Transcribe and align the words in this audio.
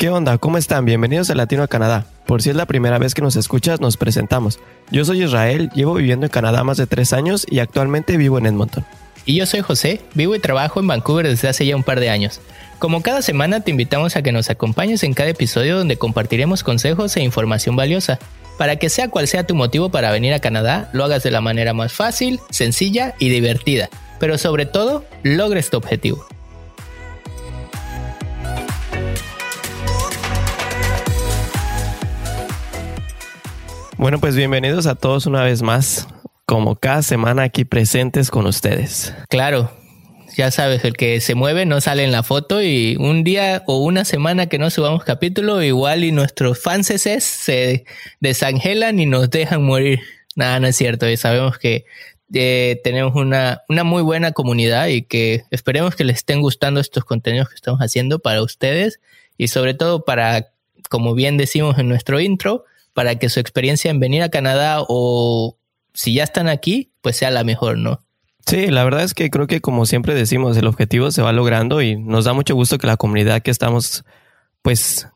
¿Qué 0.00 0.08
onda? 0.08 0.38
¿Cómo 0.38 0.56
están? 0.56 0.86
Bienvenidos 0.86 1.28
a 1.28 1.34
Latino 1.34 1.62
a 1.62 1.68
Canadá. 1.68 2.06
Por 2.24 2.40
si 2.40 2.48
es 2.48 2.56
la 2.56 2.64
primera 2.64 2.98
vez 2.98 3.12
que 3.12 3.20
nos 3.20 3.36
escuchas, 3.36 3.82
nos 3.82 3.98
presentamos. 3.98 4.58
Yo 4.90 5.04
soy 5.04 5.24
Israel, 5.24 5.68
llevo 5.74 5.92
viviendo 5.92 6.24
en 6.24 6.32
Canadá 6.32 6.64
más 6.64 6.78
de 6.78 6.86
tres 6.86 7.12
años 7.12 7.46
y 7.50 7.58
actualmente 7.58 8.16
vivo 8.16 8.38
en 8.38 8.46
Edmonton. 8.46 8.86
Y 9.26 9.36
yo 9.36 9.44
soy 9.44 9.60
José, 9.60 10.00
vivo 10.14 10.34
y 10.34 10.38
trabajo 10.38 10.80
en 10.80 10.86
Vancouver 10.86 11.28
desde 11.28 11.48
hace 11.48 11.66
ya 11.66 11.76
un 11.76 11.82
par 11.82 12.00
de 12.00 12.08
años. 12.08 12.40
Como 12.78 13.02
cada 13.02 13.20
semana 13.20 13.60
te 13.60 13.72
invitamos 13.72 14.16
a 14.16 14.22
que 14.22 14.32
nos 14.32 14.48
acompañes 14.48 15.02
en 15.02 15.12
cada 15.12 15.28
episodio 15.28 15.76
donde 15.76 15.98
compartiremos 15.98 16.64
consejos 16.64 17.14
e 17.18 17.22
información 17.22 17.76
valiosa. 17.76 18.18
Para 18.56 18.76
que 18.76 18.88
sea 18.88 19.10
cual 19.10 19.28
sea 19.28 19.46
tu 19.46 19.54
motivo 19.54 19.90
para 19.90 20.12
venir 20.12 20.32
a 20.32 20.40
Canadá, 20.40 20.88
lo 20.94 21.04
hagas 21.04 21.24
de 21.24 21.30
la 21.30 21.42
manera 21.42 21.74
más 21.74 21.92
fácil, 21.92 22.40
sencilla 22.48 23.14
y 23.18 23.28
divertida. 23.28 23.90
Pero 24.18 24.38
sobre 24.38 24.64
todo, 24.64 25.04
logres 25.24 25.68
tu 25.68 25.76
objetivo. 25.76 26.26
Bueno, 34.00 34.18
pues 34.18 34.34
bienvenidos 34.34 34.86
a 34.86 34.94
todos 34.94 35.26
una 35.26 35.42
vez 35.42 35.60
más, 35.60 36.08
como 36.46 36.74
cada 36.74 37.02
semana 37.02 37.42
aquí 37.42 37.66
presentes 37.66 38.30
con 38.30 38.46
ustedes. 38.46 39.14
Claro, 39.28 39.70
ya 40.34 40.50
sabes, 40.50 40.86
el 40.86 40.96
que 40.96 41.20
se 41.20 41.34
mueve 41.34 41.66
no 41.66 41.82
sale 41.82 42.02
en 42.02 42.10
la 42.10 42.22
foto 42.22 42.62
y 42.62 42.96
un 42.98 43.24
día 43.24 43.62
o 43.66 43.84
una 43.84 44.06
semana 44.06 44.46
que 44.46 44.58
no 44.58 44.70
subamos 44.70 45.04
capítulo, 45.04 45.62
igual 45.62 46.02
y 46.02 46.12
nuestros 46.12 46.62
fans 46.62 46.86
se 46.86 47.84
desangelan 48.20 49.00
y 49.00 49.04
nos 49.04 49.28
dejan 49.28 49.62
morir. 49.64 50.00
Nada, 50.34 50.60
no 50.60 50.66
es 50.66 50.76
cierto, 50.76 51.06
y 51.06 51.18
sabemos 51.18 51.58
que 51.58 51.84
eh, 52.32 52.80
tenemos 52.82 53.14
una, 53.14 53.60
una 53.68 53.84
muy 53.84 54.00
buena 54.00 54.32
comunidad 54.32 54.86
y 54.86 55.02
que 55.02 55.42
esperemos 55.50 55.94
que 55.94 56.04
les 56.04 56.16
estén 56.16 56.40
gustando 56.40 56.80
estos 56.80 57.04
contenidos 57.04 57.50
que 57.50 57.54
estamos 57.54 57.80
haciendo 57.80 58.18
para 58.18 58.42
ustedes 58.42 58.98
y 59.36 59.48
sobre 59.48 59.74
todo 59.74 60.06
para, 60.06 60.52
como 60.88 61.14
bien 61.14 61.36
decimos 61.36 61.78
en 61.78 61.90
nuestro 61.90 62.18
intro, 62.18 62.64
para 63.00 63.14
que 63.14 63.30
su 63.30 63.40
experiencia 63.40 63.90
en 63.90 63.98
venir 63.98 64.22
a 64.22 64.28
Canadá 64.28 64.84
o 64.86 65.56
si 65.94 66.12
ya 66.12 66.22
están 66.22 66.50
aquí, 66.50 66.92
pues 67.00 67.16
sea 67.16 67.30
la 67.30 67.44
mejor, 67.44 67.78
¿no? 67.78 68.04
Sí, 68.46 68.66
la 68.66 68.84
verdad 68.84 69.04
es 69.04 69.14
que 69.14 69.30
creo 69.30 69.46
que 69.46 69.62
como 69.62 69.86
siempre 69.86 70.14
decimos, 70.14 70.54
el 70.58 70.66
objetivo 70.66 71.10
se 71.10 71.22
va 71.22 71.32
logrando 71.32 71.80
y 71.80 71.96
nos 71.96 72.26
da 72.26 72.34
mucho 72.34 72.54
gusto 72.54 72.76
que 72.76 72.86
la 72.86 72.98
comunidad 72.98 73.40
que 73.40 73.50
estamos, 73.50 74.04
pues, 74.60 75.08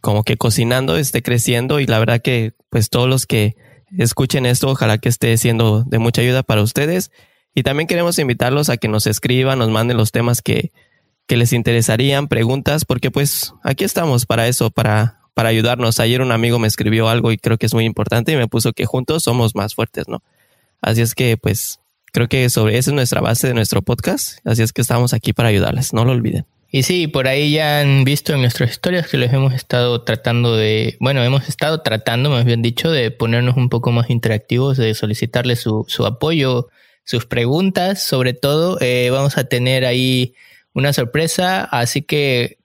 como 0.00 0.22
que 0.22 0.36
cocinando 0.36 0.96
esté 0.96 1.20
creciendo 1.20 1.80
y 1.80 1.86
la 1.86 1.98
verdad 1.98 2.22
que, 2.22 2.52
pues, 2.70 2.88
todos 2.88 3.08
los 3.08 3.26
que 3.26 3.56
escuchen 3.98 4.46
esto, 4.46 4.68
ojalá 4.68 4.98
que 4.98 5.08
esté 5.08 5.36
siendo 5.38 5.82
de 5.82 5.98
mucha 5.98 6.22
ayuda 6.22 6.44
para 6.44 6.62
ustedes. 6.62 7.10
Y 7.52 7.64
también 7.64 7.88
queremos 7.88 8.16
invitarlos 8.20 8.70
a 8.70 8.76
que 8.76 8.86
nos 8.86 9.08
escriban, 9.08 9.58
nos 9.58 9.70
manden 9.70 9.96
los 9.96 10.12
temas 10.12 10.40
que, 10.40 10.70
que 11.26 11.36
les 11.36 11.52
interesarían, 11.52 12.28
preguntas, 12.28 12.84
porque 12.84 13.10
pues 13.10 13.54
aquí 13.64 13.82
estamos 13.82 14.24
para 14.24 14.46
eso, 14.46 14.70
para 14.70 15.18
para 15.38 15.50
ayudarnos. 15.50 16.00
Ayer 16.00 16.20
un 16.20 16.32
amigo 16.32 16.58
me 16.58 16.66
escribió 16.66 17.08
algo 17.08 17.30
y 17.30 17.38
creo 17.38 17.58
que 17.58 17.66
es 17.66 17.72
muy 17.72 17.84
importante 17.84 18.32
y 18.32 18.36
me 18.36 18.48
puso 18.48 18.72
que 18.72 18.86
juntos 18.86 19.22
somos 19.22 19.54
más 19.54 19.72
fuertes, 19.72 20.08
¿no? 20.08 20.20
Así 20.82 21.00
es 21.00 21.14
que, 21.14 21.36
pues, 21.36 21.78
creo 22.12 22.26
que 22.28 22.50
sobre 22.50 22.76
esa 22.76 22.90
es 22.90 22.94
nuestra 22.96 23.20
base 23.20 23.46
de 23.46 23.54
nuestro 23.54 23.80
podcast. 23.80 24.44
Así 24.44 24.62
es 24.62 24.72
que 24.72 24.80
estamos 24.80 25.14
aquí 25.14 25.32
para 25.32 25.50
ayudarles, 25.50 25.92
no 25.92 26.04
lo 26.04 26.10
olviden. 26.10 26.44
Y 26.72 26.82
sí, 26.82 27.06
por 27.06 27.28
ahí 27.28 27.52
ya 27.52 27.78
han 27.78 28.02
visto 28.02 28.32
en 28.32 28.40
nuestras 28.40 28.72
historias 28.72 29.06
que 29.06 29.16
les 29.16 29.32
hemos 29.32 29.54
estado 29.54 30.02
tratando 30.02 30.56
de, 30.56 30.96
bueno, 30.98 31.22
hemos 31.22 31.48
estado 31.48 31.82
tratando, 31.82 32.30
más 32.30 32.44
bien 32.44 32.60
dicho, 32.60 32.90
de 32.90 33.12
ponernos 33.12 33.56
un 33.56 33.68
poco 33.68 33.92
más 33.92 34.10
interactivos, 34.10 34.76
de 34.76 34.92
solicitarles 34.94 35.60
su, 35.60 35.84
su 35.86 36.04
apoyo, 36.04 36.66
sus 37.04 37.26
preguntas, 37.26 38.02
sobre 38.02 38.32
todo. 38.32 38.76
Eh, 38.80 39.10
vamos 39.12 39.38
a 39.38 39.44
tener 39.44 39.84
ahí 39.84 40.34
una 40.74 40.92
sorpresa, 40.92 41.62
así 41.62 42.02
que 42.02 42.57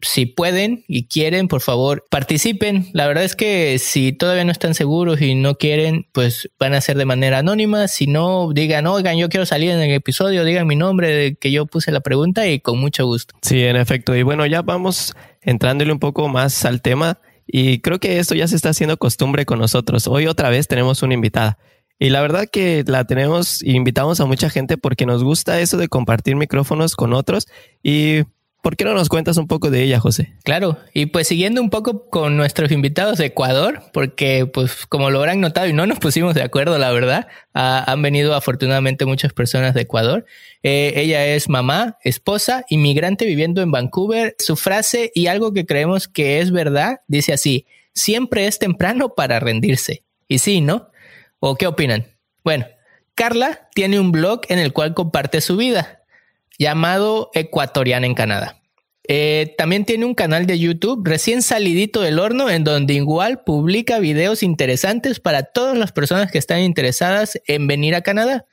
si 0.00 0.26
pueden 0.26 0.84
y 0.86 1.06
quieren, 1.06 1.48
por 1.48 1.60
favor, 1.60 2.04
participen. 2.10 2.88
La 2.92 3.06
verdad 3.06 3.24
es 3.24 3.34
que 3.34 3.78
si 3.78 4.12
todavía 4.12 4.44
no 4.44 4.52
están 4.52 4.74
seguros 4.74 5.20
y 5.20 5.34
no 5.34 5.56
quieren, 5.56 6.06
pues 6.12 6.48
van 6.58 6.74
a 6.74 6.80
ser 6.80 6.96
de 6.96 7.04
manera 7.04 7.38
anónima. 7.38 7.88
Si 7.88 8.06
no, 8.06 8.52
digan, 8.52 8.86
oigan, 8.86 9.16
yo 9.16 9.28
quiero 9.28 9.46
salir 9.46 9.70
en 9.70 9.80
el 9.80 9.90
episodio, 9.92 10.44
digan 10.44 10.66
mi 10.66 10.76
nombre 10.76 11.08
de 11.08 11.34
que 11.34 11.50
yo 11.50 11.66
puse 11.66 11.90
la 11.90 12.00
pregunta 12.00 12.46
y 12.46 12.60
con 12.60 12.78
mucho 12.78 13.06
gusto. 13.06 13.34
Sí, 13.42 13.62
en 13.64 13.76
efecto. 13.76 14.14
Y 14.14 14.22
bueno, 14.22 14.46
ya 14.46 14.62
vamos 14.62 15.14
entrándole 15.42 15.92
un 15.92 15.98
poco 15.98 16.28
más 16.28 16.64
al 16.64 16.82
tema. 16.82 17.18
Y 17.46 17.80
creo 17.80 17.98
que 17.98 18.18
esto 18.18 18.34
ya 18.34 18.46
se 18.46 18.56
está 18.56 18.70
haciendo 18.70 18.98
costumbre 18.98 19.46
con 19.46 19.58
nosotros. 19.58 20.06
Hoy 20.06 20.26
otra 20.26 20.50
vez 20.50 20.68
tenemos 20.68 21.02
una 21.02 21.14
invitada. 21.14 21.58
Y 21.98 22.10
la 22.10 22.20
verdad 22.20 22.46
que 22.50 22.84
la 22.86 23.04
tenemos, 23.04 23.62
invitamos 23.62 24.20
a 24.20 24.26
mucha 24.26 24.50
gente 24.50 24.76
porque 24.76 25.04
nos 25.04 25.24
gusta 25.24 25.60
eso 25.60 25.76
de 25.76 25.88
compartir 25.88 26.36
micrófonos 26.36 26.94
con 26.94 27.12
otros. 27.12 27.48
Y 27.82 28.22
¿Por 28.60 28.76
qué 28.76 28.84
no 28.84 28.92
nos 28.92 29.08
cuentas 29.08 29.36
un 29.36 29.46
poco 29.46 29.70
de 29.70 29.84
ella, 29.84 30.00
José? 30.00 30.34
Claro, 30.42 30.78
y 30.92 31.06
pues 31.06 31.28
siguiendo 31.28 31.62
un 31.62 31.70
poco 31.70 32.10
con 32.10 32.36
nuestros 32.36 32.72
invitados 32.72 33.18
de 33.18 33.26
Ecuador, 33.26 33.82
porque 33.92 34.46
pues 34.46 34.84
como 34.86 35.10
lo 35.10 35.20
habrán 35.20 35.40
notado 35.40 35.68
y 35.68 35.72
no 35.72 35.86
nos 35.86 36.00
pusimos 36.00 36.34
de 36.34 36.42
acuerdo, 36.42 36.76
la 36.76 36.90
verdad, 36.90 37.28
han 37.52 38.02
venido 38.02 38.34
afortunadamente 38.34 39.04
muchas 39.04 39.32
personas 39.32 39.74
de 39.74 39.82
Ecuador. 39.82 40.26
Eh, 40.64 40.94
ella 40.96 41.24
es 41.26 41.48
mamá, 41.48 41.98
esposa, 42.02 42.64
inmigrante 42.68 43.26
viviendo 43.26 43.62
en 43.62 43.70
Vancouver. 43.70 44.34
Su 44.38 44.56
frase 44.56 45.12
y 45.14 45.28
algo 45.28 45.52
que 45.52 45.64
creemos 45.64 46.08
que 46.08 46.40
es 46.40 46.50
verdad 46.50 47.00
dice 47.06 47.32
así, 47.32 47.66
siempre 47.94 48.48
es 48.48 48.58
temprano 48.58 49.14
para 49.14 49.38
rendirse. 49.38 50.02
Y 50.26 50.38
sí, 50.38 50.60
¿no? 50.60 50.90
¿O 51.38 51.54
qué 51.54 51.68
opinan? 51.68 52.08
Bueno, 52.42 52.66
Carla 53.14 53.68
tiene 53.72 54.00
un 54.00 54.10
blog 54.10 54.40
en 54.48 54.58
el 54.58 54.72
cual 54.72 54.94
comparte 54.94 55.40
su 55.40 55.56
vida 55.56 55.97
llamado 56.58 57.30
Ecuatoriana 57.34 58.06
en 58.06 58.14
Canadá. 58.14 58.60
Eh, 59.10 59.54
también 59.56 59.86
tiene 59.86 60.04
un 60.04 60.14
canal 60.14 60.46
de 60.46 60.58
YouTube 60.58 61.02
recién 61.02 61.40
salidito 61.40 62.02
del 62.02 62.18
horno 62.18 62.50
en 62.50 62.62
donde 62.62 62.92
igual 62.92 63.42
publica 63.42 64.00
videos 64.00 64.42
interesantes 64.42 65.18
para 65.18 65.44
todas 65.44 65.78
las 65.78 65.92
personas 65.92 66.30
que 66.30 66.36
están 66.36 66.60
interesadas 66.60 67.40
en 67.46 67.66
venir 67.66 67.94
a 67.94 68.02
Canadá. 68.02 68.44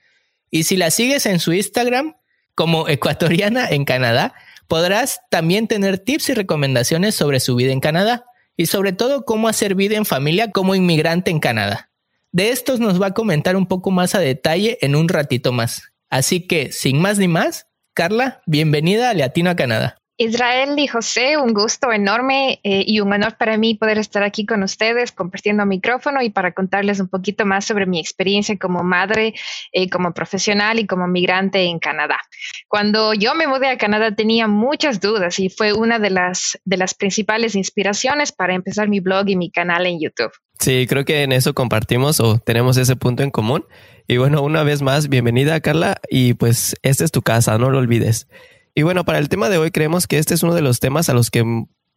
Y 0.49 0.63
si 0.63 0.77
la 0.77 0.91
sigues 0.91 1.25
en 1.25 1.39
su 1.39 1.51
Instagram 1.51 2.15
como 2.55 2.88
ecuatoriana 2.88 3.67
en 3.67 3.83
Canadá, 3.83 4.33
podrás 4.67 5.19
también 5.29 5.67
tener 5.67 5.99
tips 5.99 6.29
y 6.29 6.33
recomendaciones 6.35 7.15
sobre 7.15 7.41
su 7.41 7.55
vida 7.55 7.73
en 7.73 7.81
Canadá 7.81 8.25
y 8.55 8.67
sobre 8.67 8.94
todo 8.94 9.25
cómo 9.25 9.49
hacer 9.49 9.75
vida 9.75 9.97
en 9.97 10.05
familia 10.05 10.51
como 10.51 10.73
inmigrante 10.73 11.31
en 11.31 11.39
Canadá. 11.39 11.91
De 12.31 12.51
estos 12.51 12.79
nos 12.79 13.01
va 13.01 13.07
a 13.07 13.13
comentar 13.13 13.57
un 13.57 13.65
poco 13.65 13.91
más 13.91 14.15
a 14.15 14.19
detalle 14.19 14.77
en 14.81 14.95
un 14.95 15.09
ratito 15.09 15.51
más. 15.51 15.91
Así 16.09 16.47
que, 16.47 16.71
sin 16.71 16.99
más 16.99 17.17
ni 17.17 17.27
más, 17.27 17.67
Carla, 17.95 18.41
bienvenida 18.45 19.09
a 19.09 19.13
Latino 19.13 19.50
a 19.50 19.56
Canadá. 19.56 19.97
Israel 20.17 20.78
y 20.78 20.88
José, 20.88 21.38
un 21.38 21.53
gusto 21.53 21.94
enorme 21.94 22.59
eh, 22.63 22.83
y 22.85 23.00
un 23.00 23.13
honor 23.13 23.38
para 23.38 23.57
mí 23.57 23.75
poder 23.75 23.97
estar 23.97 24.22
aquí 24.22 24.45
con 24.45 24.63
ustedes 24.63 25.13
compartiendo 25.13 25.66
micrófono 25.66 26.22
y 26.22 26.29
para 26.29 26.51
contarles 26.51 27.00
un 27.00 27.07
poquito 27.07 27.45
más 27.45 27.63
sobre 27.63 27.85
mi 27.85 28.01
experiencia 28.01 28.57
como 28.57 28.83
madre, 28.83 29.33
eh, 29.72 29.89
como 29.89 30.13
profesional 30.13 30.78
y 30.78 30.85
como 30.88 31.07
migrante 31.07 31.63
en 31.63 31.79
Canadá. 31.79 32.19
Cuando 32.67 33.13
yo 33.13 33.33
me 33.33 33.47
mudé 33.47 33.69
a 33.69 33.78
Canadá 33.78 34.13
tenía 34.13 34.50
muchas 34.50 35.00
dudas 35.00 35.39
y 35.39 35.47
fue 35.47 35.72
una 35.72 35.97
de 35.97 36.09
las 36.09 36.94
principales 37.00 37.56
inspiraciones 37.56 38.33
para 38.33 38.56
empezar 38.56 38.89
mi 38.89 39.00
blog 39.00 39.29
y 39.29 39.38
mi 39.38 39.51
canal 39.51 39.85
en 39.85 40.01
YouTube. 40.01 40.33
Sí, 40.59 40.88
creo 40.88 41.05
que 41.05 41.23
en 41.23 41.31
eso 41.31 41.53
compartimos 41.53 42.19
o 42.19 42.39
tenemos 42.39 42.77
ese 42.77 42.95
punto 42.95 43.23
en 43.23 43.31
común. 43.31 43.66
Y 44.07 44.17
bueno, 44.17 44.41
una 44.41 44.63
vez 44.63 44.81
más, 44.81 45.09
bienvenida 45.09 45.59
Carla 45.59 45.97
y 46.09 46.33
pues 46.35 46.75
esta 46.81 47.03
es 47.03 47.11
tu 47.11 47.21
casa, 47.21 47.57
no 47.57 47.69
lo 47.69 47.79
olvides. 47.79 48.27
Y 48.73 48.83
bueno, 48.83 49.05
para 49.05 49.19
el 49.19 49.29
tema 49.29 49.49
de 49.49 49.57
hoy 49.57 49.71
creemos 49.71 50.07
que 50.07 50.17
este 50.17 50.33
es 50.33 50.44
uno 50.44 50.53
de 50.53 50.61
los 50.61 50.79
temas 50.79 51.09
a 51.09 51.13
los 51.13 51.31
que, 51.31 51.44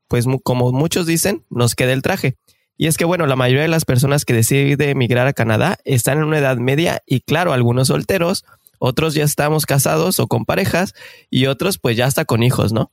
pues 0.09 0.27
como 0.43 0.73
muchos 0.73 1.07
dicen, 1.07 1.45
nos 1.51 1.75
queda 1.75 1.93
el 1.93 2.03
traje. 2.03 2.37
Y 2.77 2.87
es 2.87 2.97
que 2.97 3.05
bueno, 3.05 3.27
la 3.27 3.37
mayoría 3.37 3.63
de 3.63 3.69
las 3.69 3.85
personas 3.85 4.25
que 4.25 4.35
deciden 4.35 4.81
emigrar 4.89 5.27
a 5.27 5.33
Canadá 5.33 5.79
están 5.85 6.19
en 6.19 6.25
una 6.25 6.39
edad 6.39 6.57
media 6.57 7.03
y 7.07 7.21
claro, 7.21 7.53
algunos 7.53 7.89
solteros, 7.89 8.45
otros 8.79 9.15
ya 9.15 9.25
estamos 9.25 9.67
casados 9.67 10.21
o 10.21 10.29
con 10.29 10.45
parejas 10.45 10.95
y 11.31 11.47
otros 11.47 11.79
pues 11.79 11.97
ya 11.97 12.07
está 12.07 12.25
con 12.25 12.43
hijos, 12.43 12.73
¿no? 12.73 12.93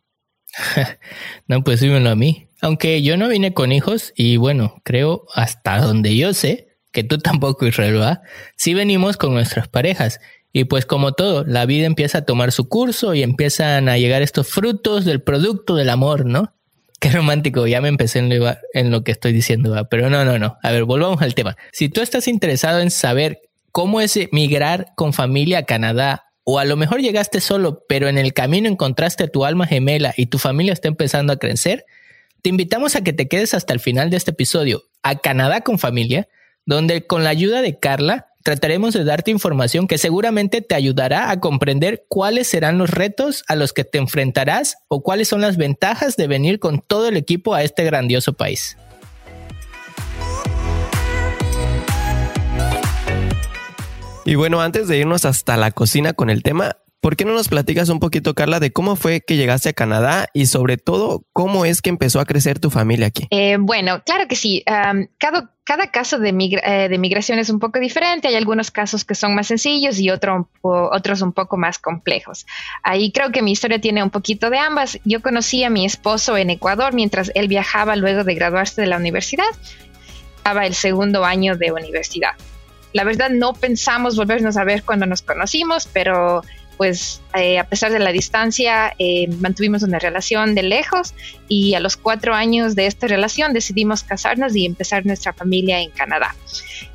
no, 1.47 1.63
pues 1.63 1.79
dímelo 1.79 2.09
a 2.09 2.15
mí. 2.15 2.47
Aunque 2.61 3.01
yo 3.01 3.17
no 3.17 3.27
vine 3.27 3.53
con 3.53 3.71
hijos 3.71 4.13
y 4.15 4.37
bueno, 4.37 4.81
creo 4.83 5.25
hasta 5.33 5.79
donde 5.79 6.15
yo 6.15 6.33
sé, 6.33 6.69
que 6.91 7.03
tú 7.03 7.17
tampoco, 7.19 7.67
Israel, 7.67 8.01
¿va? 8.01 8.21
Sí 8.55 8.73
venimos 8.73 9.17
con 9.17 9.33
nuestras 9.33 9.67
parejas. 9.67 10.19
Y 10.51 10.63
pues 10.63 10.85
como 10.85 11.11
todo, 11.11 11.43
la 11.43 11.65
vida 11.65 11.85
empieza 11.85 12.19
a 12.19 12.25
tomar 12.25 12.53
su 12.53 12.69
curso 12.69 13.13
y 13.13 13.23
empiezan 13.23 13.89
a 13.89 13.97
llegar 13.97 14.21
estos 14.21 14.47
frutos 14.47 15.03
del 15.03 15.21
producto 15.21 15.75
del 15.75 15.89
amor, 15.89 16.25
¿no? 16.25 16.53
Qué 17.01 17.09
romántico, 17.09 17.67
ya 17.67 17.81
me 17.81 17.89
empecé 17.89 18.19
en 18.19 18.91
lo, 18.91 19.03
que 19.03 19.11
estoy 19.11 19.33
diciendo, 19.33 19.71
¿va? 19.71 19.83
pero 19.89 20.09
no, 20.09 20.23
no, 20.23 20.39
no. 20.39 20.57
A 20.63 20.71
ver, 20.71 20.85
volvamos 20.85 21.21
al 21.21 21.35
tema. 21.35 21.57
Si 21.73 21.89
tú 21.89 22.01
estás 22.01 22.29
interesado 22.29 22.79
en 22.79 22.89
saber 22.89 23.41
cómo 23.73 23.99
es 23.99 24.17
migrar 24.31 24.93
con 24.95 25.11
familia 25.11 25.59
a 25.59 25.63
Canadá, 25.63 26.24
o 26.45 26.59
a 26.59 26.63
lo 26.65 26.77
mejor 26.77 27.01
llegaste 27.01 27.41
solo, 27.41 27.83
pero 27.89 28.07
en 28.07 28.17
el 28.17 28.33
camino 28.33 28.69
encontraste 28.69 29.25
a 29.25 29.27
tu 29.27 29.43
alma 29.43 29.65
gemela 29.65 30.13
y 30.15 30.27
tu 30.27 30.37
familia 30.37 30.73
está 30.73 30.87
empezando 30.87 31.33
a 31.33 31.37
crecer, 31.37 31.85
te 32.43 32.49
invitamos 32.49 32.95
a 32.95 33.03
que 33.03 33.13
te 33.13 33.27
quedes 33.27 33.55
hasta 33.55 33.73
el 33.73 33.79
final 33.79 34.11
de 34.11 34.17
este 34.17 34.29
episodio, 34.31 34.83
a 35.01 35.15
Canadá 35.15 35.61
con 35.61 35.79
familia, 35.79 36.29
donde 36.65 37.05
con 37.07 37.23
la 37.23 37.31
ayuda 37.31 37.63
de 37.63 37.79
Carla 37.79 38.27
trataremos 38.43 38.93
de 38.93 39.03
darte 39.03 39.31
información 39.31 39.87
que 39.87 39.97
seguramente 39.97 40.61
te 40.61 40.75
ayudará 40.75 41.31
a 41.31 41.39
comprender 41.39 42.05
cuáles 42.07 42.47
serán 42.47 42.77
los 42.77 42.91
retos 42.91 43.43
a 43.47 43.55
los 43.55 43.73
que 43.73 43.83
te 43.83 43.97
enfrentarás 43.97 44.77
o 44.87 45.01
cuáles 45.01 45.27
son 45.27 45.41
las 45.41 45.57
ventajas 45.57 46.15
de 46.15 46.27
venir 46.27 46.59
con 46.59 46.79
todo 46.79 47.07
el 47.07 47.17
equipo 47.17 47.55
a 47.55 47.63
este 47.63 47.83
grandioso 47.83 48.33
país. 48.33 48.77
Y 54.25 54.35
bueno, 54.35 54.59
antes 54.59 54.87
de 54.87 54.97
irnos 54.97 55.23
hasta 55.23 55.55
la 55.55 55.71
cocina 55.71 56.13
con 56.13 56.29
el 56.29 56.43
tema, 56.43 56.77
¿Por 57.05 57.15
qué 57.15 57.23
no 57.23 57.33
nos 57.33 57.49
platicas 57.49 57.89
un 57.89 57.99
poquito, 57.99 58.33
Carla, 58.33 58.59
de 58.59 58.73
cómo 58.73 58.95
fue 58.95 59.21
que 59.21 59.37
llegaste 59.37 59.69
a 59.69 59.73
Canadá 59.73 60.27
y 60.33 60.47
sobre 60.47 60.77
todo 60.77 61.23
cómo 61.33 61.63
es 61.63 61.83
que 61.83 61.91
empezó 61.91 62.19
a 62.19 62.25
crecer 62.25 62.57
tu 62.57 62.71
familia 62.71 63.05
aquí? 63.05 63.27
Eh, 63.29 63.57
bueno, 63.59 64.01
claro 64.03 64.27
que 64.27 64.35
sí. 64.35 64.63
cada, 65.19 65.51
cada, 65.63 65.91
caso 65.91 66.17
de, 66.17 66.29
eh, 66.29 66.89
de, 66.89 66.97
migración 66.97 67.37
es 67.37 67.51
un 67.51 67.59
poco 67.59 67.77
diferente. 67.77 68.27
Hay 68.27 68.33
algunos 68.33 68.71
casos 68.71 69.05
que 69.05 69.13
son 69.13 69.35
más 69.35 69.45
sencillos 69.45 69.99
y 69.99 70.09
otro, 70.09 70.49
otros 70.63 71.21
un 71.21 71.31
poco 71.31 71.57
más 71.57 71.77
complejos. 71.77 72.47
Ahí 72.81 73.11
creo 73.11 73.31
que 73.31 73.43
mi 73.43 73.51
historia 73.51 73.79
tiene 73.79 74.01
un 74.01 74.09
poquito 74.09 74.49
de 74.49 74.57
ambas. 74.57 74.97
Yo 75.05 75.21
conocí 75.21 75.63
a 75.63 75.69
mi 75.69 75.85
esposo 75.85 76.37
en 76.37 76.49
Ecuador 76.49 76.95
mientras 76.95 77.31
él 77.35 77.47
viajaba 77.47 77.95
luego 77.95 78.23
de 78.23 78.33
graduarse 78.33 78.81
de 78.81 78.87
la 78.87 78.97
universidad. 78.97 79.45
Estaba 80.37 80.65
el 80.65 80.73
segundo 80.73 81.23
año 81.23 81.55
de 81.55 81.71
universidad. 81.71 82.31
La 82.95 83.03
verdad 83.03 83.29
no 83.29 83.51
pensamos 83.51 84.15
volvernos 84.15 84.55
a 84.55 84.63
ver 84.63 84.83
cuando 84.83 85.05
nos 85.05 85.21
conocimos, 85.21 85.85
pero 85.91 86.41
pues 86.77 87.21
eh, 87.37 87.59
a 87.59 87.65
pesar 87.65 87.91
de 87.91 87.99
la 87.99 88.13
distancia 88.13 88.93
eh, 88.97 89.27
mantuvimos 89.41 89.83
una 89.83 89.99
relación 89.99 90.55
de 90.55 90.63
lejos 90.63 91.13
y 91.49 91.73
a 91.73 91.81
los 91.81 91.97
cuatro 91.97 92.33
años 92.33 92.73
de 92.73 92.85
esta 92.85 93.07
relación 93.07 93.51
decidimos 93.51 94.03
casarnos 94.03 94.55
y 94.55 94.65
empezar 94.65 95.05
nuestra 95.05 95.33
familia 95.33 95.81
en 95.81 95.89
Canadá. 95.89 96.37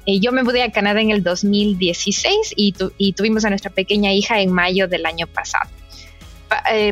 Eh, 0.07 0.21
yo 0.21 0.33
me 0.33 0.43
mudé 0.43 0.63
a 0.63 0.73
Canadá 0.73 1.03
en 1.03 1.11
el 1.11 1.23
2016 1.23 2.55
y, 2.57 2.75
y, 2.97 3.13
tuvimos 3.13 3.45
a 3.45 3.51
nuestra 3.51 3.71
pequeña 3.71 4.11
hija 4.15 4.41
en 4.41 4.53
mayo 4.53 4.89
del 4.89 5.05
año 5.05 5.27
pasado. 5.27 5.69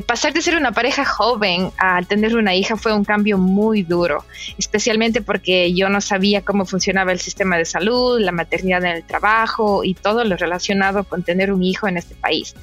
Pasar 0.06 0.32
de 0.32 0.42
ser 0.42 0.56
una 0.56 0.72
pareja 0.72 1.04
joven 1.04 1.70
a 1.78 2.02
tener 2.02 2.36
una 2.36 2.54
hija 2.54 2.76
fue 2.76 2.92
un 2.94 3.04
cambio 3.04 3.38
muy 3.38 3.82
duro, 3.82 4.24
especialmente 4.56 5.20
porque 5.20 5.74
yo 5.74 5.88
no 5.88 6.00
sabía 6.00 6.42
cómo 6.42 6.64
funcionaba 6.64 7.12
el 7.12 7.20
sistema 7.20 7.56
de 7.56 7.64
salud, 7.64 8.20
la 8.20 8.32
maternidad 8.32 8.84
en 8.84 8.92
el 8.96 9.04
trabajo 9.04 9.82
y 9.84 9.94
todo 9.94 10.24
lo 10.24 10.36
relacionado 10.36 11.04
con 11.04 11.22
tener 11.22 11.52
un 11.52 11.62
hijo 11.62 11.88
en 11.88 11.96
este 11.96 12.14
país 12.14 12.54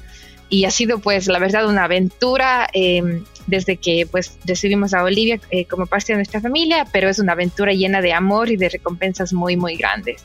y 0.48 0.64
ha 0.64 0.70
sido 0.70 0.98
pues 0.98 1.26
la 1.26 1.38
verdad 1.38 1.66
una 1.68 1.84
aventura 1.84 2.68
eh, 2.72 3.22
desde 3.46 3.76
que 3.76 4.06
pues 4.10 4.38
decidimos 4.44 4.94
a 4.94 5.02
Olivia 5.02 5.40
eh, 5.50 5.64
como 5.66 5.86
parte 5.86 6.12
de 6.12 6.18
nuestra 6.18 6.40
familia, 6.40 6.86
pero 6.92 7.08
es 7.08 7.18
una 7.18 7.32
aventura 7.32 7.72
llena 7.72 8.00
de 8.00 8.12
amor 8.12 8.50
y 8.50 8.56
de 8.56 8.68
recompensas 8.68 9.32
muy 9.32 9.56
muy 9.56 9.76
grandes. 9.76 10.24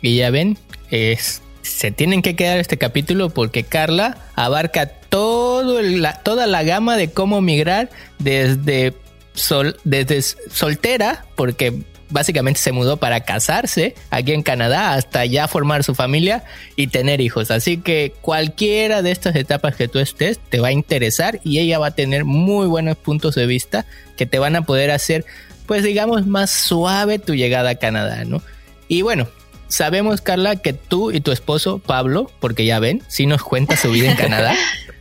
Y 0.00 0.16
ya 0.16 0.30
ven, 0.30 0.56
es, 0.90 1.42
se 1.68 1.90
tienen 1.90 2.22
que 2.22 2.36
quedar 2.36 2.58
este 2.58 2.78
capítulo 2.78 3.30
porque 3.30 3.62
Carla 3.62 4.16
abarca 4.34 4.86
todo 4.86 5.80
toda 6.22 6.46
la 6.46 6.62
gama 6.62 6.96
de 6.96 7.10
cómo 7.10 7.40
migrar 7.40 7.90
desde, 8.18 8.94
sol, 9.34 9.76
desde 9.84 10.22
soltera, 10.22 11.26
porque 11.36 11.82
básicamente 12.10 12.60
se 12.60 12.72
mudó 12.72 12.96
para 12.96 13.20
casarse 13.20 13.94
aquí 14.10 14.32
en 14.32 14.42
Canadá 14.42 14.94
hasta 14.94 15.24
ya 15.26 15.46
formar 15.48 15.84
su 15.84 15.94
familia 15.94 16.44
y 16.76 16.88
tener 16.88 17.20
hijos. 17.20 17.50
Así 17.50 17.78
que 17.78 18.14
cualquiera 18.20 19.02
de 19.02 19.10
estas 19.10 19.36
etapas 19.36 19.76
que 19.76 19.88
tú 19.88 19.98
estés 19.98 20.38
te 20.38 20.60
va 20.60 20.68
a 20.68 20.72
interesar 20.72 21.40
y 21.44 21.58
ella 21.58 21.78
va 21.78 21.88
a 21.88 21.94
tener 21.94 22.24
muy 22.24 22.66
buenos 22.66 22.96
puntos 22.96 23.34
de 23.34 23.46
vista 23.46 23.86
que 24.16 24.26
te 24.26 24.38
van 24.38 24.56
a 24.56 24.62
poder 24.62 24.90
hacer, 24.90 25.24
pues 25.66 25.82
digamos, 25.82 26.26
más 26.26 26.50
suave 26.50 27.18
tu 27.18 27.34
llegada 27.34 27.70
a 27.70 27.74
Canadá, 27.74 28.24
¿no? 28.24 28.42
Y 28.88 29.02
bueno, 29.02 29.28
sabemos, 29.68 30.20
Carla, 30.20 30.56
que 30.56 30.72
tú 30.72 31.10
y 31.12 31.20
tu 31.20 31.30
esposo, 31.30 31.78
Pablo, 31.78 32.30
porque 32.40 32.64
ya 32.64 32.78
ven, 32.80 33.02
si 33.08 33.26
nos 33.26 33.42
cuenta 33.42 33.76
su 33.76 33.90
vida 33.90 34.10
en 34.10 34.16
Canadá, 34.18 34.54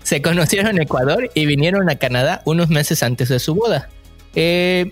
se 0.04 0.22
conocieron 0.22 0.76
en 0.76 0.84
Ecuador 0.84 1.30
y 1.34 1.46
vinieron 1.46 1.90
a 1.90 1.96
Canadá 1.96 2.42
unos 2.46 2.70
meses 2.70 3.04
antes 3.04 3.30
de 3.30 3.40
su 3.40 3.56
boda. 3.56 3.90
Eh, 4.36 4.92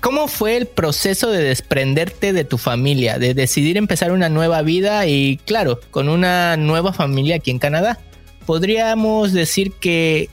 ¿Cómo 0.00 0.28
fue 0.28 0.56
el 0.56 0.66
proceso 0.66 1.30
de 1.30 1.42
desprenderte 1.42 2.34
de 2.34 2.44
tu 2.44 2.58
familia, 2.58 3.18
de 3.18 3.32
decidir 3.32 3.78
empezar 3.78 4.12
una 4.12 4.28
nueva 4.28 4.60
vida 4.60 5.06
y, 5.06 5.38
claro, 5.46 5.80
con 5.90 6.10
una 6.10 6.58
nueva 6.58 6.92
familia 6.92 7.36
aquí 7.36 7.50
en 7.50 7.58
Canadá? 7.58 7.98
¿Podríamos 8.44 9.32
decir 9.32 9.72
que 9.72 10.28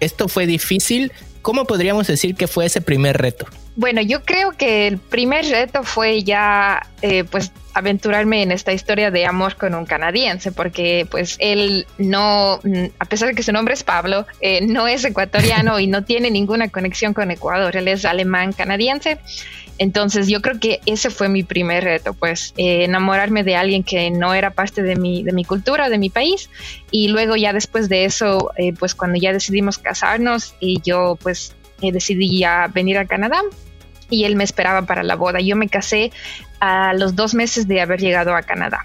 esto 0.00 0.28
fue 0.28 0.46
difícil? 0.46 1.12
¿Cómo 1.42 1.66
podríamos 1.66 2.06
decir 2.06 2.34
que 2.34 2.46
fue 2.46 2.64
ese 2.64 2.80
primer 2.80 3.18
reto? 3.18 3.46
Bueno, 3.76 4.00
yo 4.00 4.22
creo 4.24 4.52
que 4.52 4.86
el 4.86 4.96
primer 4.96 5.44
reto 5.46 5.82
fue 5.82 6.22
ya, 6.22 6.86
eh, 7.02 7.24
pues, 7.24 7.52
aventurarme 7.74 8.42
en 8.42 8.52
esta 8.52 8.72
historia 8.72 9.10
de 9.10 9.26
amor 9.26 9.56
con 9.56 9.74
un 9.74 9.86
canadiense, 9.86 10.52
porque 10.52 11.06
pues 11.10 11.36
él 11.38 11.86
no, 11.98 12.60
a 12.98 13.04
pesar 13.04 13.28
de 13.28 13.34
que 13.34 13.42
su 13.42 13.52
nombre 13.52 13.74
es 13.74 13.82
Pablo, 13.82 14.26
eh, 14.40 14.66
no 14.66 14.88
es 14.88 15.04
ecuatoriano 15.04 15.78
y 15.78 15.86
no 15.86 16.04
tiene 16.04 16.30
ninguna 16.30 16.68
conexión 16.68 17.14
con 17.14 17.30
Ecuador, 17.30 17.76
él 17.76 17.88
es 17.88 18.04
alemán 18.04 18.52
canadiense. 18.52 19.18
Entonces 19.78 20.28
yo 20.28 20.42
creo 20.42 20.60
que 20.60 20.80
ese 20.84 21.08
fue 21.08 21.30
mi 21.30 21.42
primer 21.42 21.84
reto, 21.84 22.12
pues 22.12 22.52
eh, 22.58 22.84
enamorarme 22.84 23.44
de 23.44 23.56
alguien 23.56 23.82
que 23.82 24.10
no 24.10 24.34
era 24.34 24.50
parte 24.50 24.82
de 24.82 24.94
mi, 24.94 25.22
de 25.22 25.32
mi 25.32 25.44
cultura, 25.44 25.88
de 25.88 25.96
mi 25.96 26.10
país. 26.10 26.50
Y 26.90 27.08
luego 27.08 27.34
ya 27.34 27.54
después 27.54 27.88
de 27.88 28.04
eso, 28.04 28.50
eh, 28.58 28.74
pues 28.78 28.94
cuando 28.94 29.18
ya 29.18 29.32
decidimos 29.32 29.78
casarnos 29.78 30.54
y 30.60 30.82
yo 30.82 31.16
pues 31.22 31.54
decidí 31.80 32.40
ya 32.40 32.70
venir 32.74 32.98
a 32.98 33.06
Canadá, 33.06 33.40
y 34.10 34.24
él 34.24 34.36
me 34.36 34.44
esperaba 34.44 34.82
para 34.82 35.02
la 35.02 35.16
boda. 35.16 35.40
Yo 35.40 35.56
me 35.56 35.68
casé 35.68 36.12
a 36.60 36.92
los 36.92 37.16
dos 37.16 37.34
meses 37.34 37.66
de 37.66 37.80
haber 37.80 38.00
llegado 38.00 38.34
a 38.34 38.42
Canadá. 38.42 38.84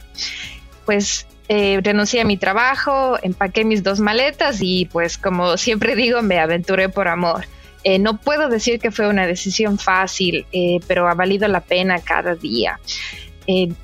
Pues 0.85 1.27
eh, 1.47 1.79
renuncié 1.83 2.21
a 2.21 2.25
mi 2.25 2.37
trabajo, 2.37 3.17
empaqué 3.21 3.65
mis 3.65 3.83
dos 3.83 3.99
maletas 3.99 4.59
y 4.61 4.85
pues 4.85 5.17
como 5.17 5.57
siempre 5.57 5.95
digo, 5.95 6.21
me 6.21 6.39
aventuré 6.39 6.89
por 6.89 7.07
amor. 7.07 7.45
Eh, 7.83 7.99
no 7.99 8.17
puedo 8.17 8.49
decir 8.49 8.79
que 8.79 8.89
fue 8.89 9.07
una 9.07 9.27
decisión 9.27 9.77
fácil, 9.77 10.45
eh, 10.51 10.79
pero 10.87 11.07
ha 11.07 11.13
valido 11.13 11.47
la 11.47 11.59
pena 11.59 11.99
cada 11.99 12.33
día. 12.35 12.79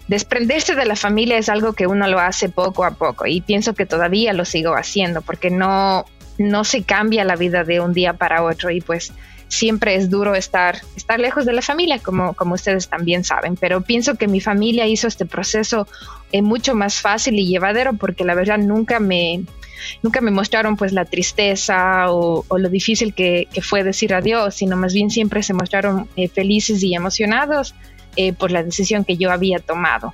desprenderse 0.07 0.73
de 0.73 0.85
la 0.85 0.95
familia 0.95 1.37
es 1.37 1.49
algo 1.49 1.73
que 1.73 1.85
uno 1.85 2.07
lo 2.07 2.19
hace 2.19 2.49
poco 2.49 2.83
a 2.83 2.91
poco 2.91 3.27
y 3.27 3.41
pienso 3.41 3.75
que 3.75 3.85
todavía 3.85 4.33
lo 4.33 4.43
sigo 4.43 4.73
haciendo 4.73 5.21
porque 5.21 5.51
no, 5.51 6.05
no 6.39 6.63
se 6.63 6.81
cambia 6.81 7.23
la 7.25 7.35
vida 7.35 7.63
de 7.63 7.79
un 7.79 7.93
día 7.93 8.13
para 8.13 8.41
otro 8.41 8.71
y 8.71 8.81
pues 8.81 9.13
siempre 9.51 9.95
es 9.95 10.09
duro 10.09 10.33
estar, 10.33 10.81
estar 10.95 11.19
lejos 11.19 11.45
de 11.45 11.51
la 11.51 11.61
familia, 11.61 11.99
como, 11.99 12.33
como 12.33 12.55
ustedes 12.55 12.87
también 12.87 13.25
saben, 13.25 13.57
pero 13.57 13.81
pienso 13.81 14.15
que 14.15 14.29
mi 14.29 14.39
familia 14.39 14.87
hizo 14.87 15.07
este 15.07 15.25
proceso 15.25 15.87
eh, 16.31 16.41
mucho 16.41 16.73
más 16.73 17.01
fácil 17.01 17.37
y 17.37 17.47
llevadero 17.47 17.93
porque 17.93 18.23
la 18.23 18.33
verdad 18.33 18.57
nunca 18.57 19.01
me, 19.01 19.43
nunca 20.01 20.21
me 20.21 20.31
mostraron 20.31 20.77
pues 20.77 20.93
la 20.93 21.03
tristeza 21.03 22.05
o, 22.11 22.45
lo 22.57 22.69
difícil 22.69 23.13
que, 23.13 23.49
fue 23.61 23.83
decir 23.83 24.13
adiós, 24.13 24.55
sino 24.55 24.77
más 24.77 24.93
bien 24.93 25.09
siempre 25.09 25.43
se 25.43 25.53
mostraron 25.53 26.07
eh, 26.15 26.29
felices 26.29 26.81
y 26.81 26.95
emocionados 26.95 27.75
eh, 28.15 28.31
por 28.31 28.51
la 28.51 28.63
decisión 28.63 29.03
que 29.03 29.17
yo 29.17 29.31
había 29.31 29.59
tomado. 29.59 30.13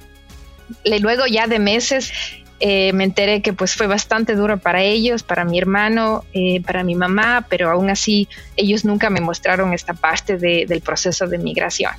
Luego 0.83 1.27
ya 1.27 1.45
de 1.45 1.59
meses 1.59 2.11
eh, 2.59 2.91
me 2.93 3.03
enteré 3.03 3.41
que 3.41 3.53
pues 3.53 3.75
fue 3.75 3.85
bastante 3.85 4.35
duro 4.35 4.57
para 4.57 4.81
ellos, 4.81 5.21
para 5.21 5.45
mi 5.45 5.59
hermano, 5.59 6.25
eh, 6.33 6.61
para 6.61 6.83
mi 6.83 6.95
mamá, 6.95 7.45
pero 7.49 7.69
aún 7.69 7.89
así 7.89 8.27
ellos 8.55 8.83
nunca 8.83 9.09
me 9.09 9.21
mostraron 9.21 9.73
esta 9.73 9.93
parte 9.93 10.37
del 10.37 10.81
proceso 10.81 11.27
de 11.27 11.37
migración. 11.37 11.91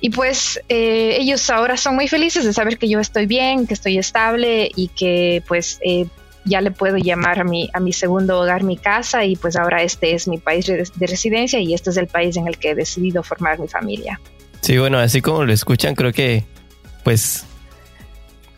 Y 0.00 0.10
pues 0.10 0.60
eh, 0.68 1.16
ellos 1.20 1.48
ahora 1.50 1.76
son 1.76 1.94
muy 1.94 2.08
felices 2.08 2.44
de 2.44 2.52
saber 2.52 2.78
que 2.78 2.88
yo 2.88 2.98
estoy 2.98 3.26
bien, 3.26 3.66
que 3.66 3.74
estoy 3.74 3.98
estable 3.98 4.70
y 4.74 4.88
que 4.88 5.42
pues 5.46 5.78
ya 6.44 6.60
le 6.62 6.70
puedo 6.70 6.96
llamar 6.96 7.38
a 7.38 7.44
mi, 7.44 7.68
a 7.72 7.80
mi 7.80 7.92
segundo 7.92 8.40
hogar 8.40 8.64
mi 8.64 8.76
casa 8.76 9.24
y 9.24 9.36
pues 9.36 9.56
ahora 9.56 9.82
este 9.82 10.14
es 10.14 10.26
mi 10.26 10.38
país 10.38 10.66
de, 10.66 10.88
de 10.94 11.06
residencia 11.06 11.60
y 11.60 11.74
este 11.74 11.90
es 11.90 11.96
el 11.96 12.06
país 12.06 12.36
en 12.36 12.48
el 12.48 12.58
que 12.58 12.70
he 12.70 12.74
decidido 12.74 13.22
formar 13.22 13.60
mi 13.60 13.68
familia. 13.68 14.18
Sí, 14.62 14.78
bueno, 14.78 14.98
así 14.98 15.20
como 15.20 15.44
lo 15.44 15.52
escuchan, 15.52 15.94
creo 15.94 16.12
que 16.12 16.44
pues 17.04 17.44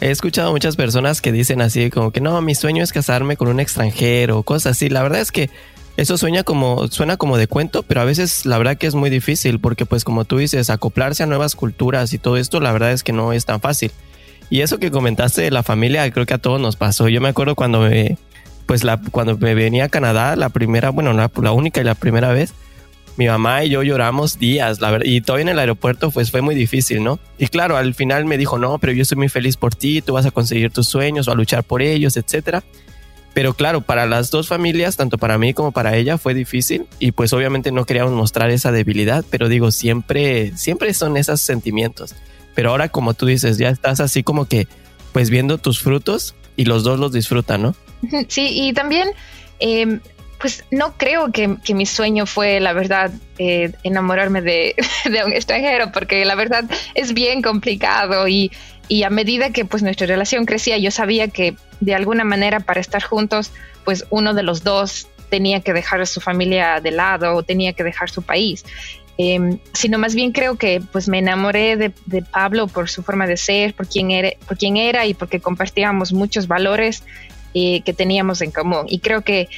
He 0.03 0.11
escuchado 0.11 0.51
muchas 0.51 0.75
personas 0.75 1.21
que 1.21 1.31
dicen 1.31 1.63
así 1.63 1.89
como 1.89 2.11
que 2.11 2.21
no, 2.21 2.43
mi 2.43 2.57
sueño 2.57 2.83
es 2.83 2.93
casarme 2.93 3.37
con 3.37 3.47
un 3.47 3.61
extranjero, 3.61 4.43
cosas 4.43 4.73
así. 4.73 4.89
La 4.89 5.01
verdad 5.01 5.21
es 5.21 5.31
que 5.31 5.49
eso 5.97 6.19
sueña 6.19 6.43
como, 6.43 6.89
suena 6.89 7.17
como 7.17 7.37
de 7.37 7.47
cuento, 7.47 7.85
pero 7.85 8.01
a 8.01 8.05
veces 8.05 8.45
la 8.45 8.59
verdad 8.59 8.77
que 8.77 8.89
es 8.89 8.97
muy 8.97 9.11
difícil 9.11 9.61
porque 9.61 9.87
pues 9.87 10.03
como 10.03 10.25
tú 10.25 10.39
dices, 10.39 10.71
acoplarse 10.71 11.23
a 11.23 11.27
nuevas 11.27 11.55
culturas 11.55 12.13
y 12.15 12.19
todo 12.19 12.37
esto, 12.37 12.59
la 12.59 12.73
verdad 12.73 12.91
es 12.91 13.05
que 13.05 13.13
no 13.13 13.33
es 13.33 13.45
tan 13.45 13.61
fácil. 13.61 13.93
Y 14.51 14.63
eso 14.63 14.79
que 14.79 14.91
comentaste 14.91 15.43
de 15.43 15.53
la 15.53 15.63
familia, 15.63 16.11
creo 16.11 16.27
que 16.27 16.35
a 16.35 16.39
todos 16.39 16.61
nos 16.61 16.75
pasó. 16.75 17.07
Yo 17.07 17.21
me 17.21 17.29
acuerdo 17.29 17.55
cuando 17.55 17.83
me, 17.83 18.19
pues 18.67 18.83
cuando 19.13 19.39
me 19.39 19.55
venía 19.55 19.85
a 19.85 19.89
Canadá, 19.89 20.35
la 20.35 20.49
primera, 20.49 20.91
bueno, 20.91 21.13
la 21.13 21.53
única 21.53 21.81
y 21.81 21.85
la 21.85 21.95
primera 21.95 22.33
vez, 22.33 22.55
mi 23.17 23.27
mamá 23.27 23.65
y 23.65 23.71
yo 23.71 23.83
lloramos 23.83 24.39
días, 24.39 24.81
la 24.81 24.91
verdad, 24.91 25.07
y 25.07 25.21
todavía 25.21 25.43
en 25.43 25.49
el 25.51 25.59
aeropuerto 25.59 26.11
pues 26.11 26.31
fue 26.31 26.41
muy 26.41 26.55
difícil, 26.55 27.03
¿no? 27.05 27.19
Y 27.39 27.49
claro, 27.49 27.77
al 27.77 27.95
final 27.95 28.25
me 28.25 28.39
dijo, 28.39 28.59
no, 28.59 28.79
pero 28.79 28.93
yo 28.93 29.03
estoy 29.03 29.19
muy 29.19 29.29
feliz 29.29 29.57
por 29.57 29.75
ti, 29.75 30.03
tú 30.03 30.15
vas 30.15 30.27
a 30.27 30.31
conseguir 30.31 30.71
tus 30.71 30.89
sueños 30.89 31.29
o 31.29 31.33
a 31.33 31.35
luchar 31.35 31.65
por 31.65 31.83
ellos, 31.83 32.17
etcétera. 32.17 32.63
Pero 33.35 33.55
claro, 33.55 33.81
para 33.81 34.07
las 34.07 34.31
dos 34.31 34.49
familias, 34.49 34.97
tanto 34.97 35.17
para 35.17 35.39
mí 35.39 35.55
como 35.55 35.73
para 35.73 35.97
ella, 35.97 36.19
fue 36.19 36.35
difícil 36.35 36.87
y 36.99 37.13
pues 37.13 37.33
obviamente 37.33 37.73
no 37.73 37.87
queríamos 37.87 38.13
mostrar 38.13 38.51
esa 38.51 38.73
debilidad, 38.73 39.25
pero 39.31 39.49
digo, 39.49 39.73
siempre, 39.73 40.53
siempre 40.57 40.93
son 40.93 41.17
esos 41.17 41.41
sentimientos. 41.41 42.15
Pero 42.55 42.71
ahora 42.71 42.91
como 42.91 43.15
tú 43.15 43.27
dices, 43.27 43.57
ya 43.57 43.71
estás 43.71 44.01
así 44.01 44.23
como 44.23 44.47
que 44.47 44.69
pues 45.13 45.31
viendo 45.31 45.59
tus 45.59 45.81
frutos 45.81 46.35
y 46.57 46.67
los 46.67 46.85
dos 46.85 46.99
los 46.99 47.13
disfrutan, 47.13 47.63
¿no? 47.63 47.75
Sí, 48.29 48.49
y 48.53 48.73
también, 48.73 49.09
em, 49.61 50.01
pues 50.43 50.65
no 50.73 50.99
creo 50.99 51.31
que, 51.31 51.57
mi 51.73 51.87
sueño 51.87 52.27
fue, 52.27 52.59
la 52.59 52.73
verdad, 52.73 53.13
eh, 53.39 53.73
enamorarme 53.85 54.43
de, 54.43 54.75
un 55.25 55.33
extranjero, 55.33 55.93
porque 55.93 56.25
la 56.25 56.35
verdad 56.35 56.65
es 56.95 57.15
bien 57.15 57.43
complicado 57.43 58.27
y, 58.27 58.51
y 58.89 59.05
a 59.05 59.11
medida 59.11 59.51
que 59.51 59.65
pues 59.65 59.85
nuestra 59.85 60.09
relación 60.09 60.45
crecía, 60.45 60.77
yo 60.79 60.91
sabía 60.91 61.29
que 61.29 61.55
de 61.81 61.95
alguna 61.95 62.25
manera 62.25 62.59
para 62.59 62.81
estar 62.81 63.05
juntos, 63.05 63.53
pues 63.85 64.05
uno 64.11 64.35
de 64.35 64.43
los 64.43 64.65
dos 64.65 65.09
tenía 65.31 65.61
que 65.61 65.73
dejar 65.73 66.01
a 66.01 66.07
su 66.07 66.21
familia 66.21 66.81
de 66.81 66.91
lado 66.91 67.37
o 67.37 67.45
tenía 67.45 67.73
que 67.73 67.85
dejar 67.85 68.11
su 68.11 68.23
país. 68.23 68.65
Em, 69.19 69.59
sino 69.73 69.99
más 69.99 70.15
bien 70.17 70.33
creo 70.33 70.57
que 70.57 70.83
pues 70.91 71.07
me 71.07 71.19
enamoré 71.19 71.77
de, 71.77 71.93
Pablo 72.33 72.67
por 72.67 72.89
su 72.89 73.05
forma 73.05 73.29
de 73.29 73.37
ser, 73.37 73.75
por 73.75 73.87
quién 73.87 74.11
era, 74.11 74.31
por 74.49 74.59
quién 74.59 74.77
era 74.77 75.07
y 75.07 75.15
porque 75.15 75.39
compartíamos 75.39 76.13
muchos 76.13 76.49
valores 76.49 77.05
eh, 77.55 77.83
que 77.83 77.93
teníamos 77.93 78.41
en 78.41 78.51
común. 78.51 78.87
Y 78.89 78.99
creo 78.99 79.21
que 79.21 79.49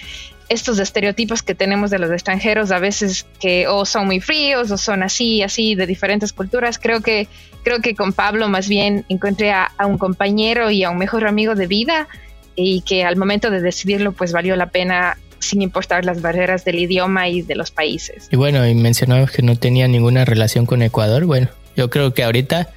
estos 0.49 0.79
estereotipos 0.79 1.43
que 1.43 1.55
tenemos 1.55 1.91
de 1.91 1.99
los 1.99 2.11
extranjeros 2.11 2.71
a 2.71 2.79
veces 2.79 3.27
que 3.41 3.67
o 3.67 3.85
son 3.85 4.07
muy 4.07 4.21
fríos 4.21 4.71
o 4.71 4.79
son 4.79 5.03
así, 5.03 5.43
así 5.43 5.75
de 5.75 5.87
diferentes 5.87 6.33
culturas, 6.33 6.79
creo 6.79 7.01
que 7.01 7.29
creo 7.63 7.81
que 7.81 7.95
con 7.95 8.13
Pablo 8.13 8.49
más 8.49 8.69
bien 8.69 9.05
encontré 9.09 9.53
a, 9.53 9.73
a 9.79 9.87
un 9.87 9.99
compañero 9.99 10.71
y 10.71 10.85
a 10.85 10.91
un 10.91 10.99
mejor 10.99 11.27
amigo 11.27 11.55
de 11.55 11.67
vida 11.67 12.09
y 12.57 12.83
que 12.83 13.05
al 13.05 13.17
momento 13.17 13.51
de 13.51 13.61
decidirlo 13.61 14.13
pues 14.13 14.33
valió 14.33 14.55
la 14.57 14.71
pena 14.71 15.17
sin 15.41 15.63
importar 15.63 16.05
las 16.05 16.23
barreras 16.23 16.65
del 16.65 16.79
idioma 16.79 17.29
y 17.29 17.43
de 17.43 17.55
los 17.55 17.71
países. 17.71 18.29
Y 18.31 18.37
bueno, 18.37 18.67
y 18.67 18.75
mencionabas 18.75 19.31
que 19.31 19.43
no 19.43 19.57
tenía 19.57 19.87
ninguna 19.89 20.25
relación 20.25 20.67
con 20.67 20.83
Ecuador. 20.83 21.25
Bueno, 21.27 21.49
yo 21.77 21.91
creo 21.91 22.15
que 22.15 22.25
ahorita 22.25 22.71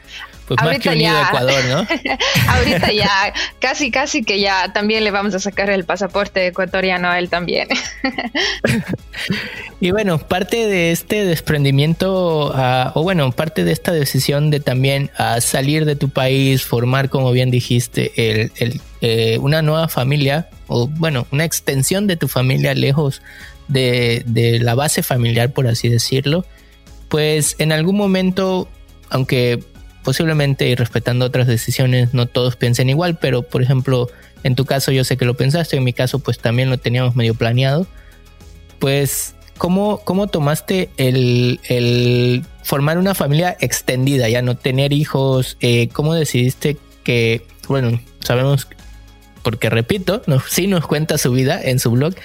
pues 0.47 0.61
más 0.63 0.79
que 0.79 0.89
unido 0.89 1.15
a 1.15 1.27
Ecuador, 1.27 1.65
¿no? 1.65 1.87
ahorita 2.47 2.93
ya, 2.93 3.33
casi, 3.59 3.91
casi 3.91 4.23
que 4.23 4.39
ya 4.39 4.71
también 4.71 5.03
le 5.03 5.11
vamos 5.11 5.35
a 5.35 5.39
sacar 5.39 5.69
el 5.69 5.83
pasaporte 5.83 6.47
ecuatoriano 6.47 7.09
a 7.09 7.19
él 7.19 7.27
también. 7.29 7.67
y 9.81 9.91
bueno, 9.91 10.19
parte 10.19 10.67
de 10.67 10.91
este 10.91 11.25
desprendimiento, 11.25 12.53
ah, 12.55 12.93
o 12.95 13.03
bueno, 13.03 13.29
parte 13.33 13.65
de 13.65 13.73
esta 13.73 13.91
decisión 13.91 14.49
de 14.49 14.61
también 14.61 15.11
ah, 15.17 15.41
salir 15.41 15.83
de 15.83 15.97
tu 15.97 16.09
país, 16.09 16.63
formar, 16.63 17.09
como 17.09 17.31
bien 17.33 17.51
dijiste, 17.51 18.13
el, 18.15 18.81
eh, 19.01 19.37
una 19.41 19.61
nueva 19.61 19.89
familia, 19.89 20.47
o 20.67 20.87
bueno, 20.87 21.27
una 21.31 21.43
extensión 21.43 22.07
de 22.07 22.15
tu 22.15 22.29
familia 22.29 22.73
lejos 22.73 23.21
de, 23.67 24.23
de 24.25 24.59
la 24.59 24.75
base 24.75 25.03
familiar, 25.03 25.51
por 25.51 25.67
así 25.67 25.89
decirlo, 25.89 26.45
pues 27.09 27.55
en 27.59 27.73
algún 27.73 27.97
momento, 27.97 28.69
aunque 29.09 29.59
posiblemente 30.07 30.69
y 30.69 30.75
respetando 30.75 31.25
otras 31.25 31.47
decisiones 31.47 32.13
no 32.13 32.27
todos 32.27 32.55
piensen 32.55 32.89
igual, 32.89 33.17
pero 33.17 33.41
por 33.41 33.61
ejemplo, 33.61 34.07
en 34.43 34.55
tu 34.55 34.63
caso 34.63 34.93
yo 34.93 35.03
sé 35.03 35.17
que 35.17 35.25
lo 35.25 35.35
pensaste, 35.35 35.75
en 35.75 35.83
mi 35.83 35.91
caso 35.91 36.19
pues 36.19 36.39
también 36.39 36.69
lo 36.69 36.77
teníamos 36.77 37.17
medio 37.17 37.35
planeado. 37.35 37.87
Pues, 38.79 39.35
¿cómo, 39.57 39.99
cómo 40.05 40.27
tomaste 40.27 40.91
el, 40.95 42.45
formar 42.63 42.99
una 42.99 43.15
familia 43.15 43.57
extendida, 43.59 44.29
ya 44.29 44.41
no 44.41 44.55
tener 44.55 44.93
hijos? 44.93 45.57
Eh, 45.59 45.89
¿Cómo 45.89 46.13
decidiste 46.13 46.77
que, 47.03 47.45
bueno, 47.67 47.99
sabemos, 48.21 48.69
porque 49.43 49.69
repito, 49.69 50.21
no, 50.25 50.39
sí 50.49 50.67
nos 50.67 50.87
cuenta 50.87 51.17
su 51.17 51.33
vida 51.33 51.61
en 51.61 51.79
su 51.79 51.91
blog, 51.91 52.15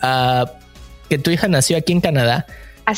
uh, 0.00 0.46
que 1.08 1.18
tu 1.18 1.32
hija 1.32 1.48
nació 1.48 1.76
aquí 1.76 1.90
en 1.90 2.02
Canadá 2.02 2.46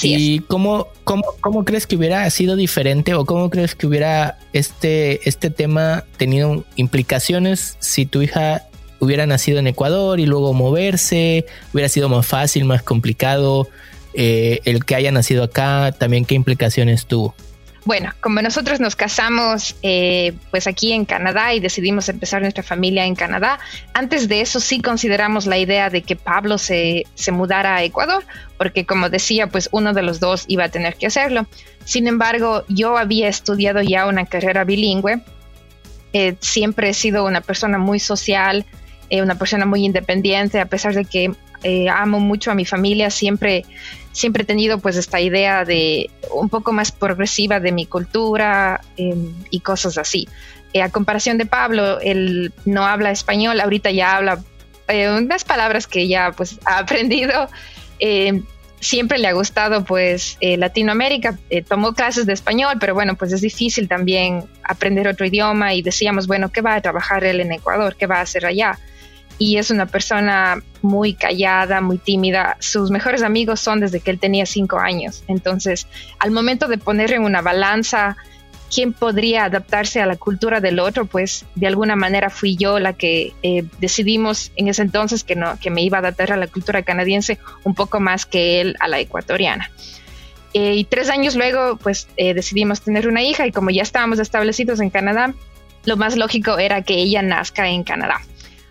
¿Y 0.03 0.41
Cómo, 0.41 0.89
cómo, 1.05 1.65
crees 1.65 1.87
que 1.87 1.97
hubiera 1.97 2.29
sido 2.31 2.57
diferente 2.57 3.15
o 3.15 3.25
cómo 3.25 3.51
crees 3.51 3.75
que 3.75 3.87
hubiera 3.87 4.39
este, 4.53 5.29
este 5.29 5.51
tema 5.51 6.05
tenido 6.17 6.65
implicaciones 6.77 7.77
si 7.81 8.07
tu 8.07 8.23
hija 8.23 8.63
hubiera 8.99 9.27
nacido 9.27 9.59
en 9.59 9.67
Ecuador 9.67 10.21
y 10.21 10.27
luego 10.27 10.53
moverse? 10.53 11.47
¿Hubiera 11.73 11.89
sido 11.89 12.09
más 12.09 12.27
fácil, 12.27 12.65
más 12.65 12.83
complicado? 12.83 13.69
Eh, 14.15 14.61
el 14.65 14.85
que 14.85 14.95
haya 14.95 15.13
nacido 15.13 15.43
acá, 15.45 15.93
también 15.99 16.25
qué 16.25 16.35
implicaciones 16.35 17.07
tuvo. 17.07 17.35
Bueno, 17.85 18.13
como 18.21 18.41
nosotros 18.41 18.81
nos 18.81 18.97
casamos 18.97 19.77
eh, 19.83 20.33
pues 20.51 20.67
aquí 20.67 20.93
en 20.93 21.05
Canadá 21.05 21.53
y 21.53 21.61
decidimos 21.61 22.09
empezar 22.09 22.41
nuestra 22.41 22.63
familia 22.63 23.05
en 23.05 23.15
Canadá, 23.15 23.59
antes 23.93 24.27
de 24.27 24.41
eso 24.41 24.59
sí 24.59 24.81
consideramos 24.81 25.45
la 25.45 25.59
idea 25.59 25.91
de 25.91 26.03
que 26.03 26.17
Pablo 26.17 26.57
se, 26.57 27.05
se 27.15 27.31
mudara 27.31 27.77
a 27.77 27.83
Ecuador, 27.83 28.25
porque 28.57 28.87
como 28.87 29.11
decía, 29.11 29.49
pues 29.49 29.69
uno 29.71 29.93
de 29.93 30.03
los 30.03 30.19
dos 30.19 30.45
iba 30.49 30.65
a 30.65 30.69
tener 30.71 30.97
que 30.97 31.09
hacerlo. 31.09 31.47
Sin 31.85 32.07
embargo, 32.07 32.65
yo 32.69 32.97
había 32.97 33.29
estudiado 33.29 33.83
ya 33.83 34.07
una 34.07 34.25
carrera 34.25 34.65
bilingüe, 34.65 35.21
eh, 36.15 36.37
siempre 36.41 36.89
he 36.89 36.95
sido 36.95 37.27
una 37.27 37.43
persona 37.43 37.77
muy 37.77 38.01
social, 38.01 38.65
eh, 39.11 39.21
una 39.21 39.35
persona 39.35 39.67
muy 39.67 39.85
independiente, 39.85 40.59
a 40.59 40.67
pesar 40.67 40.95
de 40.95 41.05
que 41.05 41.33
amo 41.91 42.21
mucho 42.21 42.51
a 42.51 42.55
mi 42.55 42.65
familia, 42.65 43.11
siempre 43.11 43.65
siempre 44.15 44.45
he 44.45 44.47
tenido 44.47 44.79
pues 44.79 44.97
esta 44.97 45.21
idea 45.21 45.65
de 45.65 46.09
un 46.33 46.49
poco 46.49 46.73
más 46.73 46.93
progresiva 46.93 47.61
de 47.61 47.73
mi 47.73 47.85
cultura 47.85 48.81
em, 48.97 49.35
y 49.51 49.61
cosas 49.61 49.99
así. 49.99 50.29
Eh, 50.73 50.83
a 50.83 50.89
comparación 50.89 51.37
de 51.37 51.47
Pablo, 51.47 52.01
él 52.01 52.53
no 52.65 52.87
habla 52.87 53.11
español, 53.11 53.61
ahorita 53.61 53.91
ya 53.91 54.17
habla 54.17 54.43
eh, 54.89 55.11
unas 55.11 55.45
palabras 55.45 55.87
que 55.87 56.07
ya 56.09 56.33
pues 56.33 56.59
ha 56.65 56.79
aprendido. 56.85 57.49
Em, 57.99 58.45
siempre 58.79 59.19
le 59.19 59.27
ha 59.29 59.33
gustado 59.33 59.85
pues 59.85 60.37
eh, 60.41 60.57
Latinoamérica, 60.59 61.39
tomó 61.69 61.93
clases 61.93 62.27
de 62.27 62.35
español, 62.35 62.77
pero 62.79 62.95
bueno, 62.95 63.17
pues 63.17 63.33
es 63.33 63.41
difícil 63.41 63.89
también 63.89 64.45
aprender 64.63 65.09
otro 65.09 65.27
idioma 65.27 65.75
y 65.75 65.83
decíamos, 65.83 66.27
bueno, 66.27 66.53
¿qué 66.53 66.61
va 66.61 66.75
a 66.75 66.81
trabajar 66.81 67.25
él 67.25 67.41
en 67.41 67.51
Ecuador? 67.51 67.97
¿Qué 67.97 68.07
va 68.07 68.19
a 68.19 68.23
hacer 68.23 68.47
allá? 68.47 68.79
Y 69.39 69.59
es 69.59 69.71
una 69.71 69.87
persona 69.87 70.63
muy 70.83 71.15
callada, 71.15 71.81
muy 71.81 71.99
tímida. 71.99 72.57
Sus 72.61 72.91
mejores 72.91 73.23
amigos 73.23 73.61
son 73.61 73.81
desde 73.81 74.01
que 74.01 74.11
él 74.11 74.19
tenía 74.19 74.47
cinco 74.47 74.79
años. 74.79 75.25
Entonces, 75.29 75.87
al 76.19 76.31
momento 76.31 76.69
de 76.69 76.79
poner 76.79 77.13
en 77.13 77.23
una 77.23 77.43
balanza 77.43 78.17
quién 78.73 78.93
podría 78.93 79.45
adaptarse 79.45 80.01
a 80.01 80.07
la 80.07 80.17
cultura 80.17 80.61
del 80.61 80.81
otro, 80.81 81.07
pues 81.07 81.45
de 81.55 81.67
alguna 81.67 81.97
manera 81.97 82.31
fui 82.31 82.57
yo 82.57 82.79
la 82.79 82.93
que 82.93 83.33
eh, 83.43 83.65
decidimos 83.79 84.53
en 84.57 84.69
ese 84.69 84.83
entonces 84.83 85.23
que, 85.23 85.37
no, 85.37 85.59
que 85.61 85.71
me 85.71 85.83
iba 85.83 85.99
a 85.99 86.01
adaptar 86.01 86.33
a 86.33 86.37
la 86.37 86.47
cultura 86.49 86.83
canadiense 86.83 87.39
un 87.63 87.75
poco 87.75 88.01
más 88.01 88.27
que 88.27 88.61
él 88.61 88.77
a 88.81 88.89
la 88.89 88.99
ecuatoriana. 88.99 89.71
Eh, 90.55 90.75
y 90.75 90.85
tres 90.85 91.11
años 91.11 91.35
luego, 91.35 91.77
pues 91.77 92.09
eh, 92.17 92.35
decidimos 92.35 92.81
tener 92.81 93.09
una 93.09 93.23
hija 93.23 93.47
y 93.47 93.53
como 93.53 93.71
ya 93.71 93.83
estábamos 93.83 94.19
establecidos 94.19 94.81
en 94.81 94.91
Canadá, 94.91 95.35
lo 95.85 95.97
más 95.97 96.17
lógico 96.17 96.59
era 96.59 96.83
que 96.83 96.95
ella 96.95 97.23
nazca 97.23 97.69
en 97.69 97.83
Canadá. 97.85 98.21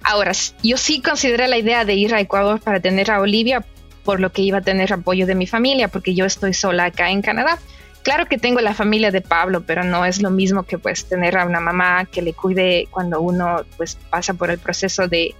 Ahora, 0.03 0.31
yo 0.61 0.77
sí 0.77 1.01
consideré 1.01 1.47
la 1.47 1.57
idea 1.57 1.85
de 1.85 1.93
ir 1.93 2.13
a 2.13 2.19
Ecuador 2.19 2.59
para 2.59 2.79
tener 2.79 3.09
a 3.09 3.21
Olivia, 3.21 3.65
por 4.03 4.19
lo 4.19 4.31
que 4.31 4.41
iba 4.41 4.57
a 4.57 4.61
tener 4.61 4.91
apoyo 4.91 5.25
de 5.25 5.35
mi 5.35 5.47
familia, 5.47 5.87
porque 5.87 6.13
yo 6.13 6.25
estoy 6.25 6.53
sola 6.53 6.85
acá 6.85 7.09
en 7.09 7.21
Canadá. 7.21 7.57
Claro 8.03 8.25
que 8.25 8.37
tengo 8.37 8.59
la 8.59 8.73
familia 8.73 9.11
de 9.11 9.21
Pablo, 9.21 9.63
pero 9.65 9.85
no 9.85 10.03
es 10.03 10.21
lo 10.21 10.29
mismo 10.29 10.63
que 10.63 10.77
pues 10.77 11.05
tener 11.05 11.37
a 11.37 11.45
una 11.45 11.61
mamá 11.61 12.03
que 12.05 12.21
le 12.21 12.33
cuide 12.33 12.87
cuando 12.91 13.21
uno 13.21 13.63
pues 13.77 13.97
pasa 14.09 14.33
por 14.33 14.51
el 14.51 14.59
proceso 14.59 15.07
de, 15.07 15.33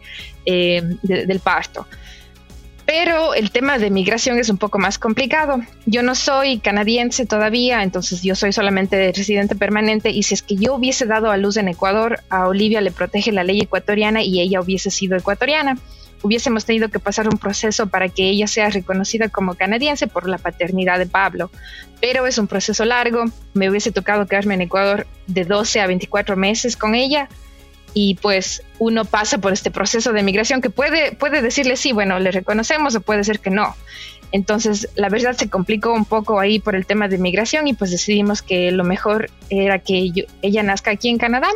eh, 0.46 0.82
del 1.02 1.40
parto. 1.42 1.86
Pero 2.86 3.34
el 3.34 3.52
tema 3.52 3.78
de 3.78 3.90
migración 3.90 4.38
es 4.40 4.50
un 4.50 4.58
poco 4.58 4.78
más 4.78 5.00
complicado. 5.00 5.62
Yo 5.86 6.04
no 6.04 6.16
soy 6.16 6.60
canadiense 6.60 7.26
todavía, 7.26 7.82
entonces 7.82 8.22
yo 8.24 8.36
soy 8.36 8.52
solamente 8.52 9.12
residente 9.16 9.56
permanente 9.56 10.10
y 10.10 10.24
si 10.24 10.34
es 10.34 10.42
que 10.42 10.56
yo 10.58 10.76
hubiese 10.76 11.06
dado 11.06 11.32
a 11.32 11.38
luz 11.38 11.56
en 11.58 11.70
Ecuador, 11.70 12.20
a 12.30 12.48
Olivia 12.48 12.82
le 12.82 12.92
protege 12.92 13.32
la 13.32 13.44
ley 13.44 13.62
ecuatoriana 13.62 14.22
y 14.22 14.42
ella 14.42 14.60
hubiese 14.60 14.92
sido 14.92 15.16
ecuatoriana. 15.16 15.78
Hubiésemos 16.24 16.66
tenido 16.66 16.90
que 16.90 17.00
pasar 17.00 17.28
un 17.28 17.38
proceso 17.38 17.88
para 17.88 18.08
que 18.10 18.30
ella 18.30 18.48
sea 18.48 18.70
reconocida 18.70 19.28
como 19.28 19.56
canadiense 19.56 20.08
por 20.08 20.28
la 20.28 20.38
paternidad 20.38 20.98
de 20.98 21.06
Pablo. 21.06 21.52
Pero 22.00 22.26
es 22.28 22.38
un 22.38 22.48
proceso 22.48 22.86
largo. 22.86 23.26
Me 23.54 23.70
hubiese 23.70 23.92
tocado 23.92 24.26
quedarme 24.26 24.54
en 24.54 24.62
Ecuador 24.62 25.06
de 25.28 25.44
12 25.44 25.82
a 25.82 25.88
24 25.88 26.38
meses 26.38 26.78
con 26.78 26.96
ella 26.96 27.28
y 27.94 28.16
pues 28.16 28.64
uno 28.80 29.06
pasa 29.06 29.38
por 29.38 29.54
este 29.54 29.72
proceso 29.72 30.14
de 30.14 30.24
migración 30.24 30.62
que 30.62 30.70
puede, 30.70 31.12
puede 31.12 31.42
decirle 31.42 31.78
sí, 31.78 31.92
bueno, 31.92 32.20
le 32.20 32.32
reconocemos 32.32 32.96
o 32.96 33.02
puede 33.02 33.24
ser 33.24 33.40
que 33.40 33.50
no. 33.50 33.76
Entonces, 34.32 34.90
la 34.96 35.10
verdad 35.10 35.34
se 35.34 35.48
complicó 35.50 35.94
un 35.94 36.06
poco 36.06 36.40
ahí 36.40 36.60
por 36.60 36.76
el 36.76 36.88
tema 36.88 37.08
de 37.08 37.20
migración 37.20 37.68
y 37.68 37.74
pues 37.74 37.92
decidimos 37.92 38.42
que 38.42 38.72
lo 38.72 38.84
mejor 38.84 39.30
era 39.50 39.78
que 39.78 40.12
ella 40.42 40.64
nazca 40.64 40.90
aquí 40.92 41.10
en 41.10 41.20
Canadá, 41.20 41.50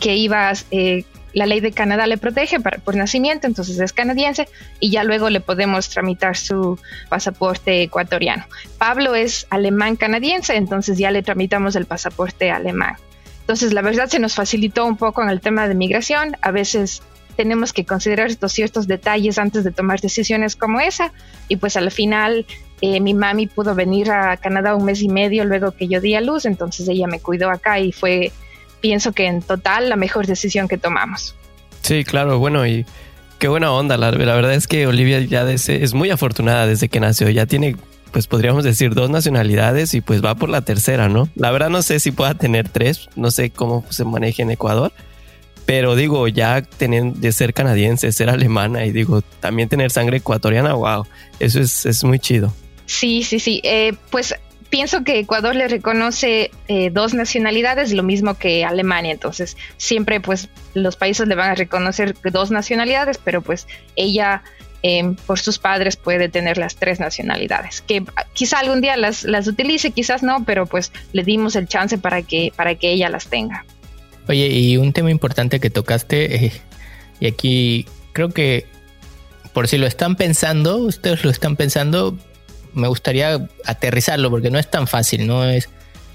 que 0.00 0.16
iba, 0.16 0.52
eh, 0.72 1.04
la 1.32 1.46
ley 1.46 1.60
de 1.60 1.70
Canadá 1.70 2.08
le 2.08 2.18
protege 2.18 2.58
por 2.58 2.96
nacimiento, 2.96 3.46
entonces 3.46 3.78
es 3.78 3.92
canadiense 3.92 4.48
y 4.80 4.90
ya 4.90 5.04
luego 5.04 5.30
le 5.30 5.40
podemos 5.40 5.88
tramitar 5.88 6.36
su 6.36 6.76
pasaporte 7.08 7.82
ecuatoriano. 7.82 8.46
Pablo 8.78 9.14
es 9.14 9.46
alemán 9.50 9.94
canadiense, 9.94 10.56
entonces 10.56 10.98
ya 10.98 11.12
le 11.12 11.22
tramitamos 11.22 11.76
el 11.76 11.86
pasaporte 11.86 12.50
alemán. 12.50 12.96
Entonces, 13.42 13.72
la 13.72 13.82
verdad 13.82 14.08
se 14.08 14.18
nos 14.18 14.34
facilitó 14.34 14.86
un 14.86 14.96
poco 14.96 15.22
en 15.22 15.28
el 15.28 15.40
tema 15.40 15.68
de 15.68 15.74
migración. 15.74 16.36
A 16.40 16.50
veces 16.50 17.02
tenemos 17.36 17.72
que 17.72 17.84
considerar 17.84 18.28
estos 18.28 18.52
ciertos 18.52 18.86
detalles 18.86 19.38
antes 19.38 19.64
de 19.64 19.70
tomar 19.70 20.00
decisiones 20.00 20.56
como 20.56 20.80
esa. 20.80 21.12
Y 21.48 21.56
pues 21.56 21.76
al 21.76 21.90
final 21.90 22.46
eh, 22.80 23.00
mi 23.00 23.14
mami 23.14 23.46
pudo 23.46 23.74
venir 23.74 24.10
a 24.10 24.36
Canadá 24.36 24.74
un 24.74 24.84
mes 24.84 25.02
y 25.02 25.08
medio 25.08 25.44
luego 25.44 25.72
que 25.72 25.88
yo 25.88 26.00
di 26.00 26.14
a 26.14 26.20
luz, 26.20 26.46
entonces 26.46 26.88
ella 26.88 27.06
me 27.06 27.20
cuidó 27.20 27.50
acá 27.50 27.78
y 27.78 27.92
fue 27.92 28.32
pienso 28.80 29.12
que 29.12 29.26
en 29.26 29.40
total 29.40 29.88
la 29.88 29.96
mejor 29.96 30.26
decisión 30.26 30.68
que 30.68 30.76
tomamos. 30.76 31.36
Sí, 31.82 32.04
claro, 32.04 32.38
bueno, 32.38 32.66
y 32.66 32.84
qué 33.38 33.48
buena 33.48 33.72
onda. 33.72 33.96
La, 33.96 34.10
verdad 34.10 34.54
es 34.54 34.66
que 34.66 34.86
Olivia 34.86 35.20
ya 35.20 35.48
es 35.50 35.94
muy 35.94 36.10
afortunada 36.10 36.66
desde 36.66 36.88
que 36.88 37.00
nació. 37.00 37.30
Ya 37.30 37.46
tiene, 37.46 37.76
pues 38.12 38.26
podríamos 38.26 38.62
decir, 38.62 38.94
dos 38.94 39.10
nacionalidades 39.10 39.94
y 39.94 40.00
pues 40.00 40.24
va 40.24 40.34
por 40.34 40.50
la 40.50 40.60
tercera, 40.60 41.08
¿no? 41.08 41.28
La 41.34 41.50
verdad 41.50 41.70
no 41.70 41.82
sé 41.82 41.98
si 41.98 42.12
pueda 42.12 42.34
tener 42.34 42.68
tres, 42.68 43.08
no 43.16 43.30
sé 43.30 43.50
cómo 43.50 43.84
se 43.88 44.04
maneja 44.04 44.42
en 44.42 44.50
Ecuador. 44.50 44.92
Pero 45.64 45.94
digo, 45.96 46.28
ya 46.28 46.62
tener 46.62 47.14
de 47.14 47.32
ser 47.32 47.54
canadiense, 47.54 48.12
ser 48.12 48.28
alemana 48.28 48.84
y 48.84 48.92
digo, 48.92 49.22
también 49.40 49.68
tener 49.68 49.90
sangre 49.90 50.18
ecuatoriana, 50.18 50.74
wow, 50.74 51.06
eso 51.38 51.60
es, 51.60 51.86
es 51.86 52.04
muy 52.04 52.18
chido. 52.18 52.52
Sí, 52.86 53.22
sí, 53.22 53.38
sí. 53.38 53.60
Eh, 53.64 53.94
pues 54.10 54.34
pienso 54.68 55.04
que 55.04 55.18
Ecuador 55.18 55.54
le 55.54 55.68
reconoce 55.68 56.50
eh, 56.66 56.90
dos 56.90 57.14
nacionalidades, 57.14 57.92
lo 57.92 58.02
mismo 58.02 58.34
que 58.34 58.64
Alemania. 58.64 59.12
Entonces, 59.12 59.56
siempre 59.76 60.20
pues 60.20 60.48
los 60.74 60.96
países 60.96 61.28
le 61.28 61.34
van 61.34 61.50
a 61.50 61.54
reconocer 61.54 62.16
dos 62.32 62.50
nacionalidades, 62.50 63.18
pero 63.18 63.40
pues 63.42 63.66
ella 63.96 64.42
em, 64.82 65.14
por 65.14 65.38
sus 65.38 65.58
padres 65.58 65.96
puede 65.96 66.28
tener 66.28 66.58
las 66.58 66.76
tres 66.76 67.00
nacionalidades. 67.00 67.82
Que 67.82 68.04
quizá 68.32 68.58
algún 68.58 68.80
día 68.80 68.96
las, 68.96 69.24
las 69.24 69.46
utilice, 69.46 69.90
quizás 69.90 70.22
no, 70.22 70.44
pero 70.44 70.66
pues 70.66 70.92
le 71.12 71.22
dimos 71.22 71.56
el 71.56 71.68
chance 71.68 71.98
para 71.98 72.22
que, 72.22 72.52
para 72.56 72.74
que 72.74 72.90
ella 72.90 73.08
las 73.08 73.26
tenga. 73.26 73.64
Oye, 74.28 74.48
y 74.48 74.76
un 74.76 74.92
tema 74.92 75.10
importante 75.10 75.60
que 75.60 75.70
tocaste, 75.70 76.46
eh, 76.46 76.52
y 77.20 77.26
aquí 77.26 77.86
creo 78.12 78.28
que 78.30 78.66
por 79.52 79.68
si 79.68 79.78
lo 79.78 79.86
están 79.86 80.16
pensando, 80.16 80.78
ustedes 80.78 81.24
lo 81.24 81.30
están 81.30 81.56
pensando, 81.56 82.16
me 82.72 82.88
gustaría 82.88 83.48
aterrizarlo 83.64 84.30
porque 84.30 84.50
no 84.50 84.58
es 84.58 84.70
tan 84.70 84.86
fácil, 84.86 85.26
no 85.26 85.44
es... 85.44 85.68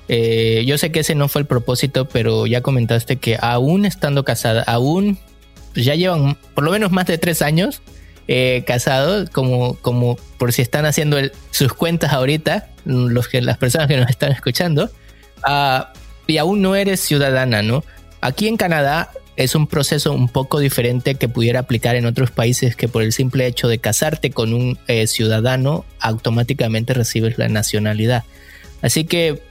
Eh, 0.10 0.64
yo 0.66 0.78
sé 0.78 0.92
que 0.92 1.02
ese 1.02 1.16
no 1.16 1.28
fue 1.28 1.42
el 1.42 1.48
propósito, 1.48 2.08
pero 2.08 2.48
ya 2.48 2.62
comentaste 2.62 3.18
que 3.18 3.38
aún 3.40 3.86
estando 3.86 4.24
casada, 4.24 4.64
aún 4.64 5.20
pues 5.74 5.86
ya 5.86 5.96
llevan 5.96 6.38
por 6.56 6.64
lo 6.64 6.72
menos 6.72 6.92
más 6.92 7.06
de 7.08 7.18
tres 7.18 7.42
años 7.42 7.82
eh, 8.28 8.64
casados, 8.68 9.30
como, 9.30 9.76
como 9.76 10.18
por 10.38 10.54
si 10.54 10.62
están 10.62 10.86
haciendo 10.86 11.18
sus 11.52 11.74
cuentas 11.74 12.14
ahorita, 12.14 12.70
los 12.86 13.28
que, 13.28 13.42
las 13.42 13.58
personas 13.58 13.88
que 13.88 13.98
nos 13.98 14.10
están 14.10 14.32
escuchando, 14.32 14.90
ah, 15.44 15.94
y 16.28 16.38
aún 16.38 16.62
no 16.62 16.76
eres 16.76 17.00
ciudadana, 17.00 17.62
¿no? 17.62 17.84
Aquí 18.22 18.48
en 18.48 18.58
Canadá 18.58 19.12
es 19.38 19.56
un 19.56 19.68
proceso 19.68 20.12
un 20.14 20.28
poco 20.28 20.60
diferente 20.60 21.16
que 21.16 21.30
pudiera 21.30 21.62
aplicar 21.62 21.96
en 21.96 22.06
otros 22.06 22.32
países 22.32 22.76
que 22.76 22.88
por 22.88 23.04
el 23.04 23.14
simple 23.14 23.46
hecho 23.46 23.68
de 23.68 23.78
casarte 23.78 24.32
con 24.32 24.54
un 24.54 24.80
eh, 24.88 25.06
ciudadano 25.08 25.86
automáticamente 26.00 26.94
recibes 26.94 27.38
la 27.38 27.48
nacionalidad. 27.48 28.24
Así 28.82 29.06
que, 29.06 29.42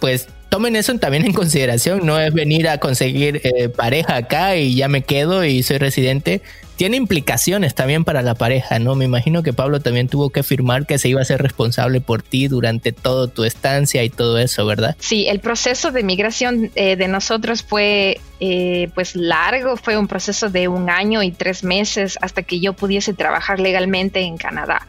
pues 0.00 0.28
tomen 0.48 0.76
eso 0.76 0.96
también 0.98 1.24
en 1.24 1.32
consideración, 1.32 2.04
no 2.04 2.18
es 2.18 2.32
venir 2.32 2.68
a 2.68 2.78
conseguir 2.78 3.40
eh, 3.44 3.68
pareja 3.68 4.16
acá 4.16 4.56
y 4.56 4.74
ya 4.74 4.88
me 4.88 5.02
quedo 5.02 5.44
y 5.44 5.62
soy 5.62 5.78
residente. 5.78 6.42
Tiene 6.76 6.96
implicaciones 6.96 7.74
también 7.74 8.04
para 8.04 8.22
la 8.22 8.36
pareja, 8.36 8.78
¿no? 8.78 8.94
Me 8.94 9.04
imagino 9.04 9.42
que 9.42 9.52
Pablo 9.52 9.80
también 9.80 10.06
tuvo 10.06 10.30
que 10.30 10.44
firmar 10.44 10.86
que 10.86 10.98
se 10.98 11.08
iba 11.08 11.20
a 11.20 11.24
ser 11.24 11.42
responsable 11.42 12.00
por 12.00 12.22
ti 12.22 12.46
durante 12.46 12.92
toda 12.92 13.26
tu 13.26 13.42
estancia 13.42 14.04
y 14.04 14.10
todo 14.10 14.38
eso, 14.38 14.64
¿verdad? 14.64 14.96
Sí, 15.00 15.26
el 15.26 15.40
proceso 15.40 15.90
de 15.90 16.04
migración 16.04 16.70
eh, 16.76 16.94
de 16.94 17.08
nosotros 17.08 17.64
fue 17.64 18.20
eh, 18.38 18.90
pues 18.94 19.16
largo, 19.16 19.76
fue 19.76 19.96
un 19.96 20.06
proceso 20.06 20.50
de 20.50 20.68
un 20.68 20.88
año 20.88 21.24
y 21.24 21.32
tres 21.32 21.64
meses 21.64 22.16
hasta 22.22 22.44
que 22.44 22.60
yo 22.60 22.74
pudiese 22.74 23.12
trabajar 23.12 23.58
legalmente 23.58 24.20
en 24.20 24.36
Canadá. 24.36 24.86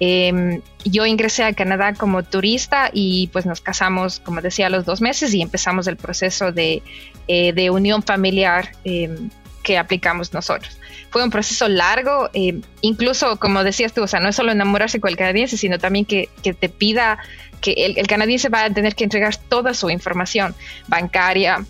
Em, 0.00 0.60
yo 0.84 1.06
ingresé 1.06 1.44
a 1.44 1.52
Canadá 1.52 1.94
como 1.94 2.22
turista 2.22 2.90
y 2.92 3.28
pues 3.32 3.46
nos 3.46 3.60
casamos, 3.60 4.20
como 4.20 4.40
decía, 4.40 4.66
a 4.66 4.70
los 4.70 4.84
dos 4.84 5.00
meses 5.00 5.32
y 5.34 5.42
empezamos 5.42 5.86
el 5.86 5.96
proceso 5.96 6.52
de, 6.52 6.82
eh, 7.28 7.70
unión 7.70 8.02
familiar 8.02 8.72
em, 8.84 9.30
que 9.62 9.78
aplicamos 9.78 10.32
nosotros. 10.32 10.78
Fue 11.10 11.22
un 11.22 11.30
proceso 11.30 11.68
largo, 11.68 12.28
em, 12.32 12.62
incluso 12.80 13.36
como 13.38 13.62
decías 13.64 13.92
tú, 13.92 14.02
o 14.02 14.06
sea, 14.06 14.20
no 14.20 14.28
es 14.28 14.36
solo 14.36 14.52
enamorarse 14.52 15.00
con 15.00 15.10
el 15.10 15.16
canadiense, 15.16 15.56
sino 15.56 15.78
también 15.78 16.04
que, 16.04 16.28
te 16.42 16.68
pida 16.68 17.18
que 17.60 17.72
el, 17.72 17.96
el, 17.96 18.06
canadiense 18.06 18.48
va 18.48 18.64
a 18.64 18.70
tener 18.70 18.94
que 18.94 19.04
entregar 19.04 19.36
toda 19.36 19.74
su 19.74 19.88
información 19.90 20.54
bancaria, 20.88 21.64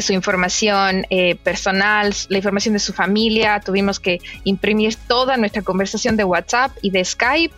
su 0.00 0.12
información 0.12 1.06
eh, 1.10 1.34
personal, 1.34 2.14
la 2.28 2.38
información 2.38 2.72
de 2.72 2.78
su 2.78 2.92
familia. 2.92 3.60
Tuvimos 3.60 4.00
que 4.00 4.20
imprimir 4.44 4.96
toda 5.06 5.36
nuestra 5.36 5.62
conversación 5.62 6.16
de 6.16 6.24
WhatsApp 6.24 6.72
y 6.80 6.90
de 6.90 7.04
Skype. 7.04 7.54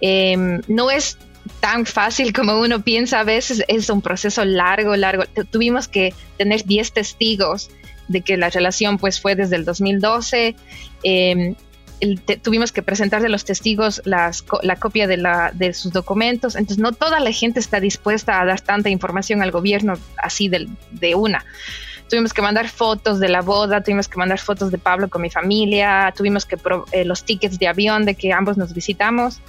Em, 0.00 0.60
no 0.68 0.90
es 0.90 1.16
tan 1.60 1.86
fácil 1.86 2.32
como 2.32 2.60
uno 2.60 2.82
piensa 2.82 3.20
a 3.20 3.24
veces, 3.24 3.64
es 3.68 3.88
un 3.88 4.02
proceso 4.02 4.44
largo, 4.44 4.96
largo. 4.96 5.24
tuvimos 5.50 5.88
que 5.88 6.12
tener 6.36 6.64
10 6.64 6.92
testigos 6.92 7.70
de 8.08 8.20
que 8.22 8.36
la 8.36 8.50
relación 8.50 8.98
pues 8.98 9.20
fue 9.20 9.34
desde 9.34 9.56
el 9.56 9.64
2012. 9.64 10.56
Tuvimos 12.42 12.72
que 12.72 12.82
presentar 12.82 13.22
de 13.22 13.28
los 13.28 13.44
testigos 13.44 14.00
la 14.04 14.32
copia 14.78 15.06
de, 15.06 15.72
sus 15.72 15.92
documentos. 15.92 16.54
Entonces, 16.56 16.78
no 16.78 16.92
toda 16.92 17.20
la 17.20 17.32
gente 17.32 17.60
está 17.60 17.80
dispuesta 17.80 18.40
a 18.40 18.44
dar 18.44 18.60
tanta 18.60 18.88
información 18.88 19.42
al 19.42 19.50
gobierno 19.50 19.94
así 20.16 20.48
de, 20.48 21.14
una. 21.14 21.44
Tuvimos 22.08 22.32
que 22.32 22.40
mandar 22.40 22.68
fotos 22.68 23.20
de 23.20 23.28
la 23.28 23.42
boda, 23.42 23.82
tuvimos 23.82 24.08
que 24.08 24.16
mandar 24.16 24.38
fotos 24.38 24.70
de 24.70 24.78
Pablo 24.78 25.08
con 25.08 25.20
mi 25.20 25.28
familia, 25.28 26.12
tuvimos 26.16 26.46
que 26.46 26.56
eh, 26.92 27.04
los 27.04 27.24
tickets 27.24 27.58
de 27.58 27.68
avión 27.68 28.06
de 28.06 28.14
que 28.14 28.32
ambos 28.32 28.56
nos 28.56 28.72
visitamos. 28.72 29.40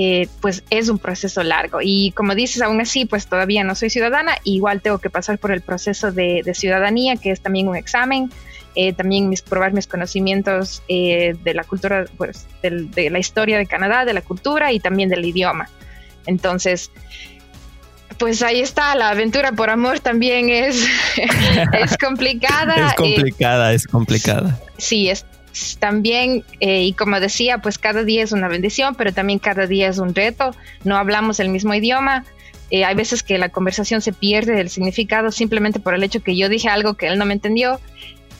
Eh, 0.00 0.28
pues 0.40 0.62
es 0.70 0.88
un 0.88 0.98
proceso 1.00 1.42
largo. 1.42 1.80
Y 1.82 2.12
como 2.12 2.36
dices, 2.36 2.62
aún 2.62 2.80
así, 2.80 3.04
pues 3.04 3.26
todavía 3.26 3.64
no 3.64 3.74
soy 3.74 3.90
ciudadana, 3.90 4.36
igual 4.44 4.80
tengo 4.80 4.98
que 4.98 5.10
pasar 5.10 5.38
por 5.38 5.50
el 5.50 5.60
proceso 5.60 6.12
de 6.12 6.52
ciudadanía, 6.54 7.16
que 7.16 7.32
es 7.32 7.40
también 7.40 7.66
un 7.66 7.74
examen. 7.74 8.30
Eh, 8.74 8.92
también 8.92 9.28
mis, 9.28 9.42
probar 9.42 9.72
mis 9.72 9.86
conocimientos 9.86 10.82
eh, 10.88 11.34
de 11.42 11.54
la 11.54 11.64
cultura, 11.64 12.04
pues, 12.16 12.46
de 12.62 13.10
la 13.10 13.18
historia 13.18 13.58
de 13.58 13.66
Canadá, 13.66 14.04
de 14.04 14.12
la 14.12 14.22
cultura 14.22 14.72
y 14.72 14.78
también 14.78 15.08
del 15.08 15.24
idioma. 15.24 15.68
Entonces, 16.26 16.90
pues 18.18 18.42
ahí 18.42 18.60
está, 18.60 18.94
la 18.94 19.10
aventura 19.10 19.52
por 19.52 19.70
amor 19.70 20.00
también 20.00 20.50
es, 20.50 20.86
es 21.72 21.96
complicada. 21.96 22.88
es 22.88 22.94
complicada, 22.94 23.72
es 23.72 23.86
complicada. 23.86 24.60
Sí, 24.76 25.08
es 25.08 25.26
también, 25.80 26.44
eh, 26.60 26.82
y 26.82 26.92
como 26.92 27.18
decía, 27.18 27.58
pues 27.58 27.78
cada 27.78 28.04
día 28.04 28.22
es 28.22 28.32
una 28.32 28.46
bendición, 28.46 28.94
pero 28.94 29.12
también 29.12 29.40
cada 29.40 29.66
día 29.66 29.88
es 29.88 29.98
un 29.98 30.14
reto. 30.14 30.54
No 30.84 30.96
hablamos 30.96 31.40
el 31.40 31.48
mismo 31.48 31.74
idioma. 31.74 32.24
hay 32.70 32.94
veces 32.94 33.24
que 33.24 33.38
la 33.38 33.48
conversación 33.48 34.02
se 34.02 34.12
pierde 34.12 34.60
el 34.60 34.68
significado 34.68 35.32
simplemente 35.32 35.80
por 35.80 35.94
el 35.94 36.04
hecho 36.04 36.22
que 36.22 36.36
yo 36.36 36.48
dije 36.48 36.68
algo 36.68 36.94
que 36.94 37.08
él 37.08 37.18
no 37.18 37.24
me 37.24 37.32
entendió 37.32 37.80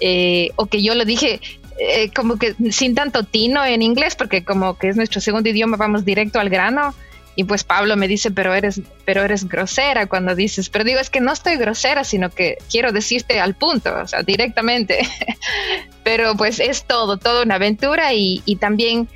eh, 0.01 0.51
o 0.57 0.67
que 0.67 0.83
yo 0.83 0.95
lo 0.95 1.05
dije 1.05 1.41
eh, 1.79 2.11
como 2.11 2.39
que 2.39 2.57
sin 2.71 2.95
tanto 2.95 3.23
tino 3.23 3.65
en 3.65 3.83
inglés, 3.83 4.17
porque 4.17 4.45
como 4.45 4.77
que 4.77 4.89
es 4.89 4.97
nuestro 4.97 5.21
segundo 5.21 5.49
idioma, 5.49 5.77
vamos 5.77 6.05
directo 6.05 6.41
al 6.41 6.51
grano. 6.51 6.95
Y 7.37 7.45
pues 7.45 7.63
Pablo 7.63 7.97
me 7.97 8.09
dice, 8.09 8.33
pero 8.33 8.53
eres, 8.53 8.81
pero 9.05 9.23
eres 9.23 9.49
grosera 9.49 10.07
cuando 10.07 10.35
dices, 10.35 10.71
pero 10.71 10.85
digo, 10.85 10.99
es 10.99 11.09
que 11.09 11.21
no 11.21 11.33
estoy 11.33 11.57
grosera, 11.57 12.03
sino 12.03 12.31
que 12.31 12.59
quiero 12.69 12.91
decirte 12.91 13.39
al 13.39 13.55
punto, 13.55 13.95
o 13.97 14.09
sea, 14.09 14.25
directamente. 14.25 15.07
pero 16.03 16.37
pues 16.37 16.59
es 16.59 16.83
todo, 16.83 17.17
toda 17.17 17.45
una 17.45 17.55
aventura 17.55 18.13
y, 18.13 18.41
también 18.59 19.09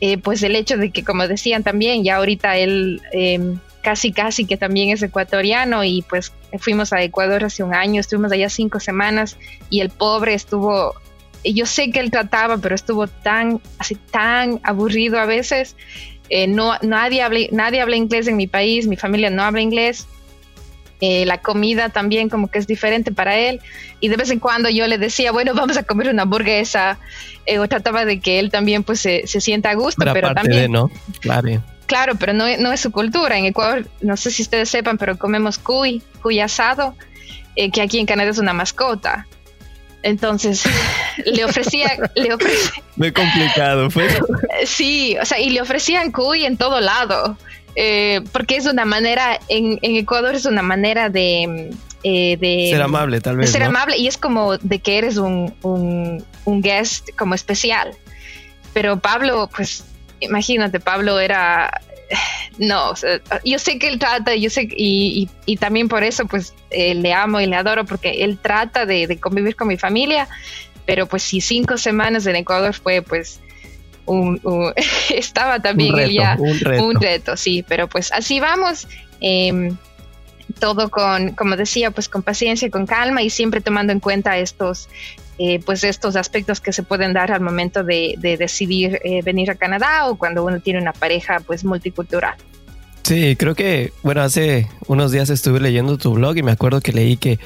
eh, 0.00 0.16
pues 0.16 0.44
el 0.44 0.54
hecho 0.54 0.76
de 0.76 0.92
que, 0.92 1.02
como 1.02 1.26
decían 1.26 1.64
también, 1.64 2.04
ya 2.04 2.16
ahorita 2.16 2.56
él 2.56 3.02
em, 3.10 3.58
casi, 3.86 4.10
casi 4.10 4.46
que 4.46 4.56
también 4.56 4.90
es 4.90 5.00
ecuatoriano 5.00 5.84
y 5.84 6.02
pues 6.02 6.32
fuimos 6.58 6.92
a 6.92 7.02
Ecuador 7.02 7.44
hace 7.44 7.62
un 7.62 7.72
año, 7.72 8.00
estuvimos 8.00 8.32
allá 8.32 8.48
cinco 8.48 8.80
semanas 8.80 9.38
y 9.70 9.78
el 9.78 9.90
pobre 9.90 10.34
estuvo, 10.34 10.96
yo 11.44 11.66
sé 11.66 11.92
que 11.92 12.00
él 12.00 12.10
trataba, 12.10 12.58
pero 12.58 12.74
estuvo 12.74 13.06
tan, 13.06 13.60
así 13.78 13.94
tan 13.94 14.58
aburrido 14.64 15.20
a 15.20 15.24
veces. 15.26 15.76
Eh, 16.30 16.48
no, 16.48 16.72
nadie, 16.82 17.22
habla, 17.22 17.38
nadie 17.52 17.80
habla 17.80 17.94
inglés 17.94 18.26
en 18.26 18.36
mi 18.36 18.48
país, 18.48 18.88
mi 18.88 18.96
familia 18.96 19.30
no 19.30 19.44
habla 19.44 19.60
inglés. 19.60 20.08
Eh, 21.00 21.24
la 21.24 21.38
comida 21.38 21.88
también 21.90 22.28
como 22.28 22.48
que 22.48 22.58
es 22.58 22.66
diferente 22.66 23.12
para 23.12 23.38
él 23.38 23.60
y 24.00 24.08
de 24.08 24.16
vez 24.16 24.30
en 24.30 24.40
cuando 24.40 24.70
yo 24.70 24.86
le 24.86 24.96
decía 24.96 25.30
bueno 25.30 25.52
vamos 25.52 25.76
a 25.76 25.82
comer 25.82 26.08
una 26.08 26.22
hamburguesa 26.22 26.98
eh, 27.44 27.58
o 27.58 27.68
trataba 27.68 28.06
de 28.06 28.18
que 28.18 28.38
él 28.38 28.50
también 28.50 28.82
pues 28.82 29.00
se, 29.00 29.26
se 29.26 29.42
sienta 29.42 29.68
a 29.68 29.74
gusto 29.74 30.02
pero, 30.10 30.32
también 30.32 30.72
¿no? 30.72 30.90
claro 31.20 31.62
Claro, 31.86 32.14
pero 32.16 32.32
no, 32.32 32.44
no, 32.58 32.72
es 32.72 32.80
su 32.80 32.90
cultura. 32.90 33.38
En 33.38 33.44
Ecuador, 33.44 33.86
no 34.00 34.16
sé 34.16 34.30
si 34.30 34.42
ustedes 34.42 34.68
sepan, 34.68 34.98
pero 34.98 35.16
comemos 35.16 35.58
cuy, 35.58 36.02
cuy 36.20 36.40
asado, 36.40 36.94
eh, 37.54 37.70
que 37.70 37.80
aquí 37.80 37.98
en 37.98 38.06
Canadá 38.06 38.30
es 38.30 38.38
una 38.38 38.52
mascota. 38.52 39.26
Entonces, 40.02 40.64
le 41.24 41.44
ofrecía, 41.44 41.96
le 42.14 42.34
ofrecía... 42.34 42.82
Muy 42.96 43.12
complicado, 43.12 43.90
fue. 43.90 44.08
Sí, 44.64 45.16
o 45.20 45.24
sea, 45.24 45.38
y 45.38 45.50
le 45.50 45.60
ofrecían 45.60 46.10
cuy 46.10 46.44
en 46.44 46.56
todo 46.56 46.80
lado, 46.80 47.36
eh, 47.76 48.22
porque 48.32 48.56
es 48.56 48.66
una 48.66 48.84
manera, 48.84 49.38
en, 49.48 49.78
en, 49.82 49.96
Ecuador 49.96 50.34
es 50.34 50.46
una 50.46 50.62
manera 50.62 51.08
de... 51.08 51.70
Eh, 52.02 52.36
de 52.38 52.68
ser 52.70 52.82
amable, 52.82 53.20
tal 53.20 53.36
vez. 53.36 53.50
ser 53.50 53.64
amable, 53.64 53.98
y 53.98 54.06
es 54.06 54.16
como 54.16 54.56
de 54.58 54.78
que 54.78 54.98
eres 54.98 55.16
un, 55.16 55.54
un, 55.62 56.24
un 56.44 56.62
guest 56.62 57.10
como 57.16 57.34
especial. 57.34 57.90
Pero 58.72 58.98
Pablo, 58.98 59.50
pues 59.54 59.84
imagínate, 60.20 60.80
Pablo 60.80 61.18
era, 61.20 61.80
no, 62.58 62.94
yo 63.44 63.58
sé 63.58 63.78
que 63.78 63.88
él 63.88 63.98
trata, 63.98 64.34
yo 64.34 64.50
sé, 64.50 64.68
y, 64.76 65.28
y, 65.46 65.56
también 65.56 65.88
por 65.88 66.04
eso 66.04 66.26
pues 66.26 66.54
eh, 66.70 66.94
le 66.94 67.12
amo 67.12 67.40
y 67.40 67.46
le 67.46 67.56
adoro 67.56 67.84
porque 67.84 68.24
él 68.24 68.38
trata 68.38 68.86
de, 68.86 69.18
convivir 69.20 69.56
con 69.56 69.68
mi 69.68 69.76
familia, 69.76 70.28
pero 70.84 71.06
pues 71.06 71.22
si 71.22 71.40
cinco 71.40 71.78
semanas 71.78 72.26
en 72.26 72.36
Ecuador 72.36 72.74
fue 72.74 73.02
pues 73.02 73.40
un, 74.06 74.40
estaba 75.14 75.60
también 75.60 75.94
un 75.94 76.06
ya 76.08 76.36
un 76.38 76.58
reto. 76.60 76.86
un 76.86 77.00
reto, 77.00 77.36
sí, 77.36 77.64
pero 77.66 77.88
pues 77.88 78.12
así 78.12 78.40
vamos. 78.40 78.86
Em, 79.20 79.76
todo 80.60 80.90
con, 80.90 81.32
como 81.32 81.56
decía, 81.56 81.90
pues 81.90 82.08
con 82.08 82.22
paciencia, 82.22 82.70
con 82.70 82.86
calma 82.86 83.22
y 83.22 83.30
siempre 83.30 83.60
tomando 83.60 83.92
en 83.92 84.00
cuenta 84.00 84.38
estos, 84.38 84.88
eh, 85.38 85.60
pues 85.64 85.84
estos 85.84 86.16
aspectos 86.16 86.60
que 86.60 86.72
se 86.72 86.82
pueden 86.82 87.12
dar 87.12 87.30
al 87.30 87.40
momento 87.40 87.84
de, 87.84 88.16
decidir 88.38 89.00
eh, 89.04 89.22
venir 89.22 89.50
a 89.50 89.54
Canadá 89.54 90.08
o 90.08 90.16
cuando 90.16 90.44
uno 90.44 90.60
tiene 90.60 90.80
una 90.80 90.92
pareja 90.92 91.40
pues 91.40 91.64
multicultural. 91.64 92.34
Sí, 93.02 93.36
creo 93.36 93.54
que, 93.54 93.92
bueno, 94.02 94.22
hace 94.22 94.68
unos 94.88 95.12
días 95.12 95.30
estuve 95.30 95.60
leyendo 95.60 95.98
tu 95.98 96.14
blog 96.14 96.36
y 96.36 96.42
me 96.42 96.52
acuerdo 96.52 96.80
que 96.80 96.92
leí 96.92 97.16
que, 97.16 97.38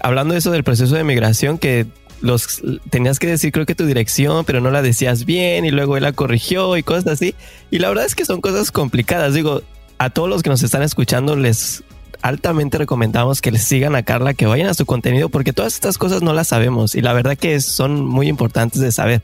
hablando 0.00 0.32
de 0.32 0.38
eso 0.38 0.50
del 0.50 0.64
proceso 0.64 0.94
de 0.94 1.04
migración, 1.04 1.58
que 1.58 1.86
los 2.20 2.62
tenías 2.90 3.18
que 3.18 3.28
decir 3.28 3.52
creo 3.52 3.66
que 3.66 3.74
tu 3.74 3.86
dirección, 3.86 4.44
pero 4.44 4.60
no 4.60 4.70
la 4.70 4.82
decías 4.82 5.24
bien 5.24 5.64
y 5.64 5.70
luego 5.70 5.96
él 5.96 6.02
la 6.02 6.12
corrigió 6.12 6.76
y 6.76 6.82
cosas 6.82 7.06
así. 7.06 7.34
Y 7.70 7.78
la 7.78 7.88
verdad 7.88 8.06
es 8.06 8.14
que 8.14 8.24
son 8.24 8.40
cosas 8.40 8.72
complicadas. 8.72 9.34
Digo, 9.34 9.62
a 9.98 10.10
todos 10.10 10.28
los 10.28 10.42
que 10.42 10.50
nos 10.50 10.62
están 10.62 10.82
escuchando 10.82 11.36
les 11.36 11.84
altamente 12.22 12.78
recomendamos 12.78 13.40
que 13.40 13.50
les 13.50 13.64
sigan 13.64 13.94
a 13.94 14.02
Carla, 14.02 14.34
que 14.34 14.46
vayan 14.46 14.68
a 14.68 14.74
su 14.74 14.86
contenido, 14.86 15.28
porque 15.28 15.52
todas 15.52 15.74
estas 15.74 15.98
cosas 15.98 16.22
no 16.22 16.32
las 16.32 16.48
sabemos 16.48 16.94
y 16.94 17.00
la 17.00 17.12
verdad 17.12 17.36
que 17.36 17.60
son 17.60 18.04
muy 18.04 18.28
importantes 18.28 18.80
de 18.80 18.92
saber. 18.92 19.22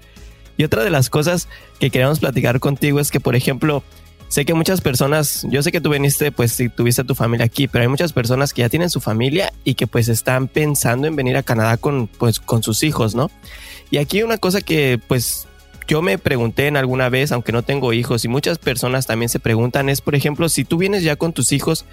Y 0.57 0.65
otra 0.65 0.85
de 0.85 0.91
las 0.91 1.11
cosas 1.11 1.49
que 1.81 1.91
queremos 1.91 2.21
platicar 2.21 2.61
contigo 2.61 3.01
es 3.01 3.11
que, 3.11 3.19
por 3.19 3.35
ejemplo, 3.35 3.83
sé 4.29 4.45
que 4.45 4.55
muchas 4.55 4.81
personas, 4.81 5.47
yo 5.51 5.63
sé 5.63 5.73
que 5.73 5.81
tú 5.81 5.91
viniste, 5.91 6.31
pues 6.31 6.53
si 6.53 6.69
tuviste 6.69 7.03
a 7.03 7.05
tu 7.05 7.15
familia 7.15 7.47
aquí, 7.47 7.67
pero 7.67 7.83
hay 7.83 7.89
muchas 7.89 8.13
personas 8.13 8.53
que 8.53 8.63
ya 8.63 8.69
tienen 8.69 8.91
su 8.91 9.01
familia 9.01 9.53
y 9.65 9.75
que 9.75 9.87
pues 9.87 10.09
están 10.09 10.49
pensando 10.49 11.07
en 11.07 11.17
venir 11.17 11.37
a 11.37 11.43
Canadá 11.43 11.77
con, 11.77 12.07
pues, 12.07 12.39
con 12.39 12.63
sus 12.63 12.83
hijos, 12.85 13.15
¿no? 13.15 13.31
Y 13.91 13.99
aquí 13.99 14.23
una 14.23 14.39
cosa 14.39 14.61
que 14.61 15.01
pues 15.09 15.47
yo 15.87 16.03
me 16.03 16.19
pregunté 16.19 16.67
en 16.67 16.77
alguna 16.77 17.09
vez, 17.09 17.33
aunque 17.33 17.53
no 17.53 17.63
tengo 17.63 17.93
hijos, 17.93 18.25
y 18.25 18.29
muchas 18.29 18.59
personas 18.59 19.07
también 19.07 19.29
se 19.29 19.39
preguntan, 19.39 19.89
es, 19.89 20.01
por 20.01 20.15
ejemplo, 20.15 20.49
si 20.49 20.65
tú 20.65 20.79
vienes 20.79 21.03
ya 21.03 21.17
con 21.17 21.33
tus 21.33 21.53
hijos, 21.53 21.85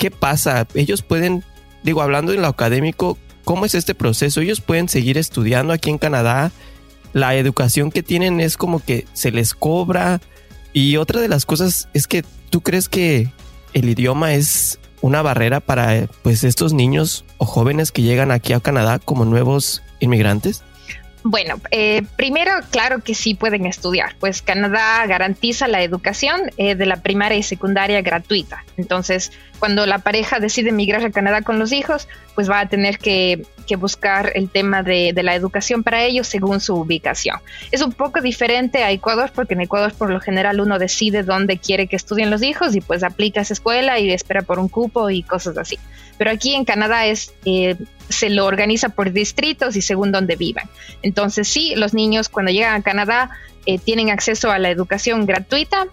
¿qué 0.00 0.10
pasa? 0.10 0.66
Ellos 0.74 1.02
pueden, 1.02 1.44
digo, 1.84 2.00
hablando 2.00 2.32
en 2.32 2.40
lo 2.40 2.48
académico, 2.48 3.18
¿cómo 3.44 3.66
es 3.66 3.74
este 3.74 3.94
proceso? 3.94 4.40
Ellos 4.40 4.62
pueden 4.62 4.88
seguir 4.88 5.18
estudiando 5.18 5.74
aquí 5.74 5.90
en 5.90 5.98
Canadá. 5.98 6.50
La 7.12 7.36
educación 7.36 7.92
que 7.92 8.02
tienen 8.02 8.40
es 8.40 8.56
como 8.56 8.82
que 8.82 9.06
se 9.12 9.30
les 9.30 9.52
cobra. 9.52 10.20
Y 10.72 10.96
otra 10.96 11.20
de 11.20 11.28
las 11.28 11.44
cosas 11.44 11.88
es 11.92 12.06
que 12.06 12.24
tú 12.48 12.62
crees 12.62 12.88
que 12.88 13.30
el 13.74 13.90
idioma 13.90 14.32
es 14.32 14.80
una 15.02 15.20
barrera 15.20 15.60
para 15.60 16.06
pues 16.22 16.44
estos 16.44 16.72
niños 16.72 17.26
o 17.36 17.44
jóvenes 17.44 17.92
que 17.92 18.02
llegan 18.02 18.30
aquí 18.30 18.54
a 18.54 18.60
Canadá 18.60 18.98
como 18.98 19.26
nuevos 19.26 19.82
inmigrantes? 20.00 20.62
Bueno, 21.22 21.60
eh, 21.70 22.02
primero, 22.16 22.52
claro 22.70 23.00
que 23.00 23.14
sí 23.14 23.34
pueden 23.34 23.66
estudiar, 23.66 24.16
pues 24.18 24.40
Canadá 24.40 25.04
garantiza 25.06 25.68
la 25.68 25.82
educación 25.82 26.40
eh, 26.56 26.74
de 26.74 26.86
la 26.86 27.02
primaria 27.02 27.36
y 27.36 27.42
secundaria 27.42 28.00
gratuita. 28.00 28.64
Entonces, 28.78 29.30
cuando 29.58 29.84
la 29.84 29.98
pareja 29.98 30.40
decide 30.40 30.70
emigrar 30.70 31.04
a 31.04 31.10
Canadá 31.10 31.42
con 31.42 31.58
los 31.58 31.72
hijos, 31.72 32.08
pues 32.34 32.50
va 32.50 32.60
a 32.60 32.68
tener 32.68 32.98
que, 32.98 33.46
buscar 33.78 34.32
el 34.34 34.50
tema 34.50 34.82
de, 34.82 35.12
la 35.22 35.36
educación 35.36 35.84
para 35.84 36.02
ellos 36.02 36.26
según 36.26 36.58
su 36.58 36.74
ubicación. 36.74 37.36
Es 37.70 37.82
un 37.82 37.92
poco 37.92 38.20
diferente 38.20 38.82
a 38.82 38.90
Ecuador, 38.90 39.30
porque 39.32 39.54
en 39.54 39.60
Ecuador 39.60 39.92
por 39.92 40.10
lo 40.10 40.18
general 40.18 40.60
uno 40.60 40.76
decide 40.80 41.22
dónde 41.22 41.58
quiere 41.58 41.86
que 41.86 41.94
estudien 41.94 42.30
los 42.30 42.42
hijos 42.42 42.74
y 42.74 42.80
pues 42.80 43.04
aplica 43.04 43.38
a 43.38 43.42
esa 43.44 43.52
escuela 43.52 44.00
y 44.00 44.10
espera 44.10 44.42
por 44.42 44.58
un 44.58 44.68
cupo 44.68 45.08
y 45.08 45.22
cosas 45.22 45.56
así. 45.56 45.78
Pero 46.20 46.32
aquí 46.32 46.54
en 46.54 46.66
Canadá 46.66 47.06
es... 47.06 47.32
Eh, 47.46 47.76
se 48.10 48.28
lo 48.28 48.44
organiza 48.44 48.88
por 48.88 49.12
distritos 49.12 49.76
y 49.76 49.82
según 49.82 50.10
dónde 50.10 50.34
vivan. 50.34 50.68
Entonces 51.00 51.46
sí, 51.46 51.74
los 51.76 51.94
niños 51.94 52.28
cuando 52.28 52.50
llegan 52.50 52.74
a 52.74 52.82
Canadá 52.82 53.30
eh, 53.66 53.78
tienen 53.78 54.10
acceso 54.10 54.50
a 54.50 54.58
la 54.58 54.68
educación 54.68 55.26
gratuita, 55.26 55.86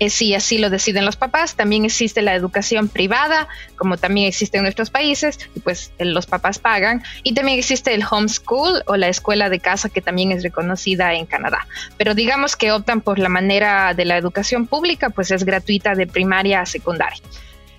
eh, 0.00 0.10
si 0.10 0.34
así 0.34 0.58
lo 0.58 0.70
deciden 0.70 1.04
los 1.04 1.16
papás. 1.16 1.56
También 1.56 1.84
existe 1.84 2.22
la 2.22 2.34
educación 2.34 2.88
privada, 2.88 3.48
como 3.76 3.96
también 3.96 4.26
existe 4.26 4.58
en 4.58 4.62
nuestros 4.62 4.90
países, 4.90 5.38
y 5.54 5.60
pues 5.60 5.92
eh, 5.98 6.04
los 6.04 6.26
papás 6.26 6.58
pagan. 6.58 7.02
Y 7.22 7.34
también 7.34 7.58
existe 7.58 7.94
el 7.94 8.04
homeschool 8.08 8.82
o 8.86 8.96
la 8.96 9.08
escuela 9.08 9.48
de 9.48 9.60
casa, 9.60 9.88
que 9.88 10.00
también 10.00 10.32
es 10.32 10.42
reconocida 10.42 11.14
en 11.14 11.26
Canadá. 11.26 11.66
Pero 11.96 12.14
digamos 12.14 12.56
que 12.56 12.72
optan 12.72 13.00
por 13.00 13.18
la 13.18 13.28
manera 13.28 13.94
de 13.94 14.04
la 14.04 14.16
educación 14.16 14.66
pública, 14.66 15.10
pues 15.10 15.30
es 15.30 15.44
gratuita 15.44 15.94
de 15.94 16.06
primaria 16.06 16.60
a 16.60 16.66
secundaria. 16.66 17.22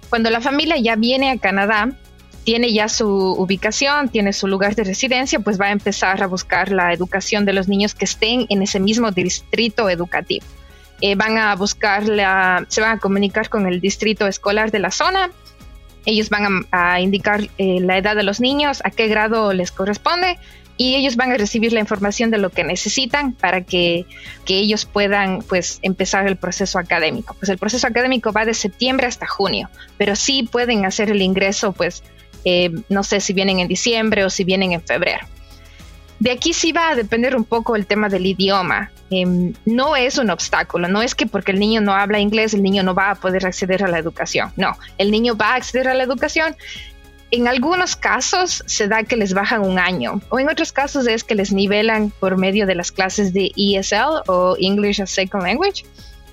Cuando 0.09 0.29
la 0.29 0.41
familia 0.41 0.77
ya 0.77 0.95
viene 0.95 1.31
a 1.31 1.37
Canadá, 1.37 1.89
tiene 2.43 2.73
ya 2.73 2.89
su 2.89 3.07
ubicación, 3.07 4.09
tiene 4.09 4.33
su 4.33 4.47
lugar 4.47 4.75
de 4.75 4.83
residencia, 4.83 5.39
pues 5.39 5.59
va 5.59 5.67
a 5.67 5.71
empezar 5.71 6.23
a 6.23 6.27
buscar 6.27 6.71
la 6.71 6.93
educación 6.93 7.45
de 7.45 7.53
los 7.53 7.67
niños 7.67 7.93
que 7.93 8.05
estén 8.05 8.45
en 8.49 8.61
ese 8.61 8.79
mismo 8.79 9.11
distrito 9.11 9.89
educativo. 9.89 10.45
Eh, 11.01 11.15
van 11.15 11.37
a 11.37 11.55
buscar, 11.55 12.07
la, 12.07 12.65
se 12.67 12.81
van 12.81 12.97
a 12.97 12.99
comunicar 12.99 13.49
con 13.49 13.67
el 13.67 13.79
distrito 13.79 14.27
escolar 14.27 14.71
de 14.71 14.79
la 14.79 14.91
zona. 14.91 15.29
Ellos 16.05 16.29
van 16.29 16.65
a, 16.71 16.99
indicar 16.99 17.47
eh, 17.57 17.79
la 17.81 17.97
edad 17.97 18.15
de 18.15 18.23
los 18.23 18.39
niños, 18.39 18.81
a 18.83 18.89
qué 18.89 19.07
grado 19.07 19.53
les 19.53 19.71
corresponde 19.71 20.39
y 20.79 20.95
ellos 20.95 21.17
van 21.17 21.33
a 21.33 21.37
recibir 21.37 21.73
la 21.73 21.81
información 21.81 22.31
de 22.31 22.37
lo 22.37 22.51
que 22.51 22.63
necesitan 22.63 23.33
para 23.33 23.65
que, 23.65 24.05
que, 24.45 24.59
ellos 24.59 24.85
puedan 24.85 25.41
pues 25.41 25.79
empezar 25.81 26.25
el 26.25 26.37
proceso 26.37 26.79
académico. 26.79 27.35
Pues 27.37 27.49
el 27.49 27.57
proceso 27.57 27.85
académico 27.85 28.31
va 28.31 28.45
de 28.45 28.53
septiembre 28.53 29.05
hasta 29.05 29.27
junio, 29.27 29.69
pero 29.97 30.15
sí 30.15 30.47
pueden 30.49 30.85
hacer 30.85 31.11
el 31.11 31.21
ingreso 31.21 31.73
pues 31.73 32.01
eh, 32.45 32.71
no 32.87 33.03
sé 33.03 33.19
si 33.19 33.33
vienen 33.33 33.59
en 33.59 33.67
diciembre 33.67 34.23
o 34.23 34.29
si 34.29 34.45
vienen 34.45 34.71
en 34.71 34.81
febrero. 34.81 35.27
De 36.19 36.31
aquí 36.31 36.53
sí 36.53 36.71
va 36.71 36.89
a 36.89 36.95
depender 36.95 37.35
un 37.35 37.43
poco 37.43 37.75
el 37.75 37.85
tema 37.85 38.07
del 38.07 38.25
idioma. 38.25 38.89
Em, 39.09 39.53
no 39.65 39.95
es 39.95 40.17
un 40.17 40.29
obstáculo, 40.29 40.87
no 40.87 41.01
es 41.01 41.15
que 41.15 41.25
porque 41.25 41.51
el 41.51 41.59
niño 41.59 41.81
no 41.81 41.93
habla 41.93 42.19
inglés 42.19 42.53
el 42.53 42.61
niño 42.61 42.83
no 42.83 42.93
va 42.93 43.09
a 43.09 43.15
poder 43.15 43.45
acceder 43.45 43.83
a 43.83 43.87
la 43.87 43.99
educación. 43.99 44.53
No, 44.55 44.77
el 44.97 45.11
niño 45.11 45.35
va 45.35 45.53
a 45.53 45.55
acceder 45.55 45.89
a 45.89 45.93
la 45.93 46.03
educación. 46.03 46.55
En 47.31 47.47
algunos 47.47 47.95
casos 47.95 48.63
se 48.65 48.87
da 48.87 49.03
que 49.03 49.15
les 49.15 49.33
bajan 49.33 49.61
un 49.61 49.77
año 49.77 50.19
o 50.29 50.39
en 50.39 50.49
otros 50.49 50.71
casos 50.71 51.07
es 51.07 51.23
que 51.23 51.35
les 51.35 51.53
nivelan 51.53 52.11
por 52.19 52.37
medio 52.37 52.65
de 52.65 52.73
las 52.73 52.91
clases 52.91 53.33
de 53.33 53.51
ESL 53.55 54.23
o 54.27 54.55
English 54.59 55.01
as 55.01 55.11
Second 55.11 55.43
Language 55.43 55.83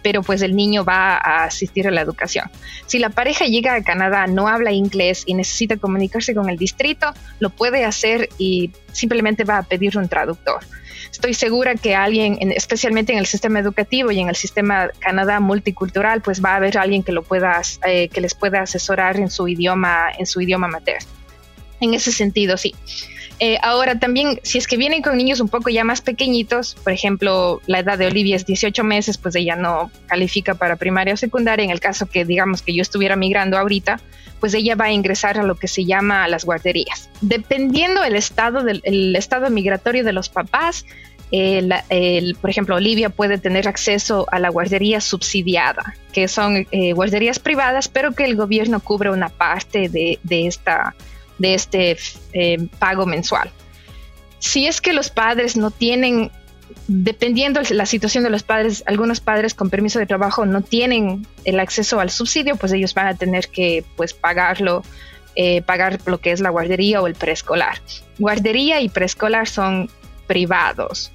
pero 0.07 0.23
pues 0.23 0.41
el 0.43 0.55
niño 0.55 0.85
va 0.85 1.17
a 1.17 1.47
asistir 1.47 1.89
a 1.89 1.91
la 1.91 2.01
educación. 2.01 2.49
Si 2.87 3.01
la 3.01 3.11
pareja 3.11 3.47
llega 3.47 3.75
a 3.75 3.83
Canadá, 3.83 4.29
no 4.29 4.47
habla 4.47 4.71
inglés 4.71 5.25
y 5.27 5.35
necesita 5.35 5.79
comunicarse 5.79 6.33
con 6.33 6.49
el 6.49 6.57
distrito, 6.57 7.13
lo 7.41 7.51
puede 7.51 7.85
hacer 7.85 8.29
y 8.39 8.71
simplemente 8.93 9.43
va 9.43 9.59
a 9.59 9.63
pedir 9.65 9.99
un 9.99 10.09
traductor. 10.09 10.61
Estoy 11.11 11.35
segura 11.35 11.75
que 11.75 11.95
alguien, 11.95 12.39
especialmente 12.53 13.13
en 13.13 13.19
el 13.19 13.27
sistema 13.27 13.59
educativo 13.59 14.11
y 14.11 14.21
en 14.21 14.29
el 14.29 14.37
sistema 14.37 14.91
Canadá 14.99 15.41
multicultural, 15.41 16.23
pues 16.23 16.45
va 16.45 16.53
a 16.53 16.57
haber 16.57 16.79
alguien 16.79 17.03
que 17.03 17.13
lo 17.13 17.23
pueda, 17.23 17.61
eh, 17.87 18.09
que 18.09 18.21
les 18.21 18.35
pueda 18.35 18.63
asesorar 18.63 19.17
en 19.17 19.31
su 19.31 19.49
idioma, 19.49 20.09
en 20.19 20.27
su 20.27 20.41
idioma 20.41 20.69
materno. 20.69 21.09
En 21.81 21.95
ese 21.95 22.13
sentido, 22.13 22.57
sí. 22.57 22.75
Eh, 23.39 23.59
ahora 23.63 23.99
también, 23.99 24.41
si 24.43 24.57
es 24.57 24.67
que 24.67 24.79
vienen 24.79 25.03
con 25.03 25.17
niños 25.17 25.41
un 25.41 25.49
poco 25.49 25.69
ya 25.69 25.85
más 25.85 26.01
pequeñitos, 26.01 26.75
por 26.83 26.93
ejemplo, 26.93 27.61
la 27.67 27.81
edad 27.81 27.99
de 27.99 28.07
Olivia 28.07 28.35
es 28.35 28.47
18 28.47 28.83
meses, 28.83 29.19
pues 29.19 29.35
ella 29.35 29.57
no 29.57 29.91
califica 30.07 30.55
para 30.55 30.77
primaria 30.77 31.15
o 31.15 31.17
secundaria. 31.19 31.65
En 31.65 31.71
el 31.71 31.81
caso 31.81 32.07
que 32.07 32.25
digamos 32.25 32.63
que 32.63 32.75
yo 32.75 32.81
estuviera 32.81 33.15
migrando 33.15 33.59
ahorita, 33.59 34.01
pues 34.41 34.55
ella 34.55 34.75
va 34.75 34.87
a 34.87 34.93
ingresar 34.93 35.39
a 35.39 35.43
lo 35.43 35.55
que 35.55 35.69
se 35.69 35.85
llama 35.85 36.29
las 36.29 36.45
guarderías. 36.45 37.09
Dependiendo 37.21 38.03
del 38.03 38.17
estado, 38.17 38.63
del 38.63 39.17
estado 39.17 39.51
migratorio 39.51 40.05
de 40.05 40.13
los 40.13 40.29
papás, 40.29 40.85
eh, 41.33 42.33
por 42.41 42.51
ejemplo, 42.51 42.77
Olivia 42.77 43.11
puede 43.11 43.39
tener 43.39 43.67
acceso 43.67 44.27
a 44.31 44.39
la 44.39 44.49
guardería 44.49 45.01
subsidiada, 45.01 45.97
que 46.13 46.29
son 46.29 46.67
eh, 46.71 46.93
guarderías 46.93 47.39
privadas, 47.39 47.89
pero 47.89 48.13
que 48.13 48.25
el 48.25 48.37
gobierno 48.37 48.81
cubre 48.81 49.11
una 49.11 49.29
parte 49.29 49.89
de, 49.89 50.19
de 50.23 50.47
esta 50.47 50.95
de 51.39 51.55
este 51.55 51.97
eh, 52.33 52.69
pago 52.79 53.07
mensual. 53.07 53.51
Si 54.39 54.67
es 54.67 54.81
que 54.81 54.93
los 54.93 55.11
padres 55.11 55.57
no 55.57 55.71
tienen, 55.71 56.31
dependiendo 56.89 57.61
de 57.61 57.75
la 57.75 57.87
situación 57.87 58.25
de 58.25 58.31
los 58.31 58.43
padres, 58.43 58.85
algunos 58.87 59.21
padres 59.21 59.55
con 59.55 59.71
permiso 59.71 59.99
de 59.99 60.07
trabajo 60.07 60.47
no 60.47 60.63
tienen 60.63 61.27
el 61.45 61.61
acceso 61.61 62.01
al 62.01 62.11
subsidio, 62.11 62.57
pues 62.57 62.73
ellos 62.73 62.95
van 62.95 63.09
a 63.09 63.15
tener 63.15 63.49
que 63.49 63.85
pues 63.97 64.15
pagarlo, 64.15 64.83
eh, 65.35 65.63
pagar 65.63 65.99
lo 66.07 66.19
que 66.19 66.33
es 66.33 66.41
la 66.41 66.51
guardería 66.51 67.03
o 67.03 67.07
el 67.07 67.15
preescolar. 67.15 67.81
Guardería 68.19 68.81
y 68.81 68.89
preescolar 68.89 69.49
son 69.49 69.91
privados. 70.27 71.13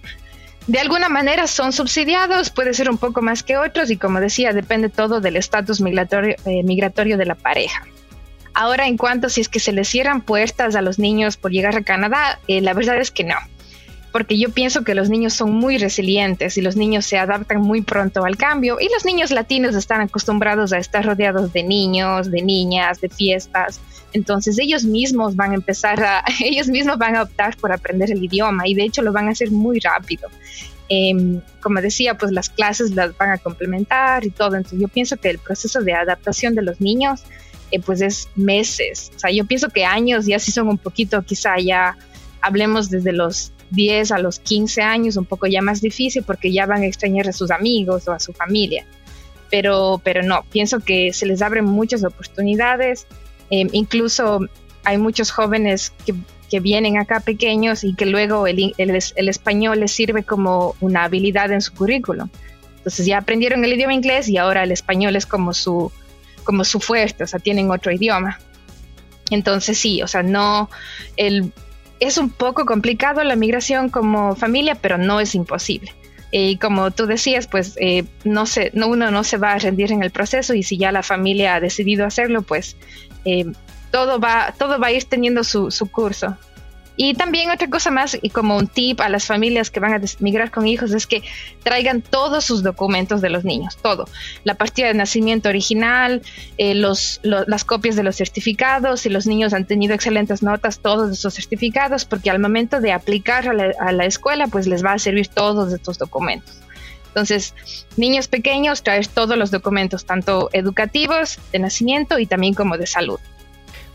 De 0.68 0.80
alguna 0.80 1.10
manera 1.10 1.48
son 1.48 1.74
subsidiados, 1.74 2.50
puede 2.50 2.74
ser 2.74 2.90
un 2.90 2.98
poco 2.98 3.22
más 3.22 3.42
que 3.42 3.58
otros 3.58 3.90
y 3.90 3.98
como 3.98 4.20
decía, 4.20 4.54
depende 4.54 4.90
todo 4.90 5.20
del 5.20 5.36
estatus 5.36 5.82
migratorio, 5.82 6.36
eh, 6.46 6.64
migratorio 6.64 7.18
de 7.18 7.26
la 7.26 7.36
pareja. 7.36 7.86
Ahora, 8.54 8.88
en 8.88 8.98
cuanto 8.98 9.30
si 9.30 9.42
es 9.42 9.50
que 9.50 9.60
se 9.60 9.72
les 9.72 9.88
cierran 9.88 10.22
puertas 10.22 10.76
a 10.76 10.82
los 10.82 11.00
niños 11.00 11.38
por 11.38 11.52
llegar 11.52 11.76
a 11.78 11.84
Canadá, 11.84 12.40
eh, 12.48 12.62
la 12.62 12.74
verdad 12.74 12.98
es 12.98 13.10
que 13.10 13.24
no. 13.24 13.36
Porque 14.12 14.38
yo 14.38 14.50
pienso 14.50 14.84
que 14.84 14.94
los 14.94 15.10
niños 15.10 15.34
son 15.34 15.54
muy 15.54 15.78
resilientes 15.78 16.58
y 16.58 16.62
los 16.62 16.76
niños 16.76 17.06
se 17.06 17.18
adaptan 17.18 17.62
muy 17.62 17.82
pronto 17.82 18.26
al 18.26 18.36
cambio 18.36 18.78
y 18.80 18.90
los 18.92 19.06
niños 19.06 19.32
latinos 19.32 19.76
están 19.76 20.02
acostumbrados 20.02 20.74
a 20.74 20.78
estar 20.78 21.06
rodeados 21.06 21.54
de 21.54 21.64
niños, 21.64 22.30
de 22.30 22.42
niñas, 22.42 23.00
de 23.00 23.10
fiestas. 23.10 23.80
Entonces 24.14 24.60
ellos 24.60 24.84
mismos 24.84 25.36
van 25.36 25.52
a 25.52 25.56
empezar 25.56 26.04
a, 26.04 26.24
ellos 26.44 26.68
mismos 26.68 26.98
van 26.98 27.16
a 27.16 27.24
optar 27.24 27.56
por 27.58 27.72
aprender 27.72 28.12
el 28.12 28.24
idioma 28.24 28.68
y 28.68 28.74
de 28.74 28.84
hecho 28.84 29.02
lo 29.02 29.14
van 29.14 29.28
a 29.28 29.32
hacer 29.32 29.52
muy 29.52 29.80
rápido. 29.80 30.28
Em, 30.90 31.40
como 31.62 31.80
decía, 31.80 32.18
pues 32.18 32.34
las 32.34 32.50
clases 32.50 32.92
las 32.92 33.18
van 33.18 33.32
a 33.32 33.38
complementar 33.38 34.26
y 34.26 34.30
todo. 34.30 34.58
Entonces 34.58 34.80
yo 34.80 34.90
pienso 34.90 35.16
que 35.16 35.30
el 35.30 35.40
proceso 35.40 35.80
de 35.82 35.94
adaptación 35.94 36.54
de 36.54 36.64
los 36.64 36.82
niños 36.82 37.24
eh, 37.72 37.80
pues 37.80 38.02
es 38.02 38.28
meses. 38.36 39.10
O 39.16 39.20
sea, 39.20 39.32
yo 39.32 39.46
pienso 39.46 39.70
que 39.70 39.86
años 39.86 40.26
ya 40.26 40.38
sí 40.38 40.52
son 40.52 40.68
un 40.68 40.78
poquito, 40.78 41.22
quizá 41.22 41.58
ya 41.60 41.98
hablemos 42.42 42.90
desde 42.90 43.14
los 43.14 43.54
10 43.72 44.12
a 44.12 44.20
los 44.20 44.40
15 44.40 44.82
años, 44.82 45.18
un 45.18 45.26
poco 45.26 45.48
ya 45.48 45.62
más 45.62 45.82
difícil 45.82 46.24
porque 46.24 46.52
ya 46.52 46.66
van 46.66 46.84
a 46.84 46.86
extrañar 46.86 47.28
a 47.28 47.34
sus 47.34 47.52
amigos 47.52 48.08
o 48.08 48.12
a 48.12 48.20
su 48.20 48.34
familia. 48.34 48.86
Pero, 49.50 50.00
pero 50.04 50.24
no, 50.24 50.44
pienso 50.52 50.80
que 50.80 51.12
se 51.14 51.26
les 51.26 51.42
abren 51.42 51.66
muchas 51.66 52.04
oportunidades. 52.04 53.08
Em, 53.50 53.68
incluso 53.74 54.40
hay 54.84 54.98
muchos 54.98 55.32
jóvenes 55.32 55.92
que 56.06 56.14
que 56.52 56.60
vienen 56.60 56.98
acá 56.98 57.22
pequeños 57.22 57.86
y 57.86 57.96
que 57.96 58.06
luego 58.06 58.46
el, 58.46 58.76
el, 58.78 59.30
español 59.30 59.80
les 59.80 59.94
sirve 59.94 60.24
como 60.24 60.76
una 60.82 61.06
habilidad 61.06 61.50
en 61.50 61.62
su 61.62 61.74
currículum. 61.74 62.28
Entonces 62.76 63.06
ya 63.06 63.20
aprendieron 63.20 63.64
el 63.64 63.72
idioma 63.72 63.94
inglés 63.94 64.28
y 64.28 64.36
ahora 64.36 64.64
el 64.64 64.74
español 64.74 65.16
es 65.16 65.26
como 65.26 65.54
su, 65.54 65.94
como 66.44 66.66
su 66.66 66.82
fuerte, 66.82 67.24
o 67.24 67.28
sea, 67.28 67.40
tienen 67.40 67.72
otro 67.72 67.90
idioma. 67.94 68.38
Entonces 69.30 69.78
sí, 69.78 70.02
o 70.02 70.08
sea, 70.08 70.24
no, 70.24 70.70
el, 71.16 71.54
es 72.02 72.18
un 72.18 72.30
poco 72.30 72.66
complicado 72.66 73.24
la 73.24 73.36
migración 73.36 73.90
como 73.90 74.36
familia, 74.36 74.76
pero 74.76 74.98
no 74.98 75.20
es 75.20 75.36
imposible. 75.36 75.94
Y 76.32 76.58
como 76.58 76.90
tú 76.92 77.06
decías, 77.06 77.46
pues 77.46 77.76
eh, 77.80 78.06
no 78.24 78.46
se, 78.46 78.72
no, 78.74 78.88
uno 78.88 79.12
no 79.12 79.24
se 79.24 79.38
va 79.38 79.54
a 79.54 79.60
rendir 79.60 79.92
en 79.92 80.02
el 80.02 80.10
proceso 80.10 80.54
y 80.56 80.64
si 80.64 80.78
ya 80.78 80.92
la 80.92 81.04
familia 81.04 81.56
ha 81.56 81.60
decidido 81.60 82.06
hacerlo, 82.06 82.42
pues 82.42 82.76
eh, 83.24 83.46
todo 83.92 84.20
va, 84.20 84.54
todo 84.58 84.80
va 84.80 84.88
a 84.88 84.92
ir 84.92 85.04
teniendo 85.04 85.44
su, 85.44 85.70
su 85.70 85.92
curso. 85.92 86.38
Y 87.04 87.16
también 87.16 87.50
otra 87.50 87.68
cosa 87.68 87.90
más, 87.90 88.16
y 88.22 88.30
como 88.30 88.56
un 88.56 88.68
tip 88.68 89.02
a 89.02 89.10
las 89.10 89.26
familias 89.26 89.72
que 89.72 89.80
van 89.80 89.92
a 89.96 90.02
migrar 90.20 90.52
con 90.52 90.68
hijos, 90.68 90.92
es 90.92 91.08
que 91.08 91.24
traigan 91.64 92.04
todos 92.04 92.46
sus 92.46 92.62
documentos 92.62 93.22
de 93.22 93.32
los 93.32 93.44
niños, 93.44 93.76
todo. 93.82 94.08
La 94.44 94.54
partida 94.54 94.86
de 94.86 94.94
nacimiento 94.94 95.50
original, 95.50 96.22
eh, 96.60 96.76
los, 96.76 97.20
las 97.24 97.66
copias 97.66 97.96
de 97.96 98.04
los 98.04 98.18
certificados, 98.18 99.02
si 99.02 99.10
los 99.10 99.26
niños 99.26 99.54
han 99.54 99.66
tenido 99.66 99.96
excelentes 99.96 100.44
notas, 100.44 100.78
todos 100.78 101.12
esos 101.12 101.34
certificados, 101.34 102.06
porque 102.06 102.30
al 102.30 102.38
momento 102.38 102.80
de 102.80 102.92
aplicar 102.92 103.50
a 103.50 103.54
la, 103.54 103.74
a 103.80 103.92
la 103.92 104.06
escuela, 104.06 104.46
pues 104.46 104.68
les 104.68 104.86
va 104.86 104.94
a 104.94 105.00
servir 105.00 105.28
todos 105.28 105.74
estos 105.74 105.98
documentos. 105.98 106.54
Entonces, 107.08 107.56
niños 107.98 108.28
pequeños, 108.28 108.84
traer 108.84 109.08
todos 109.08 109.36
los 109.40 109.50
documentos, 109.50 110.06
tanto 110.06 110.52
educativos, 110.54 111.40
de 111.52 111.58
nacimiento 111.58 112.20
y 112.20 112.28
también 112.28 112.54
como 112.54 112.78
de 112.78 112.86
salud. 112.86 113.20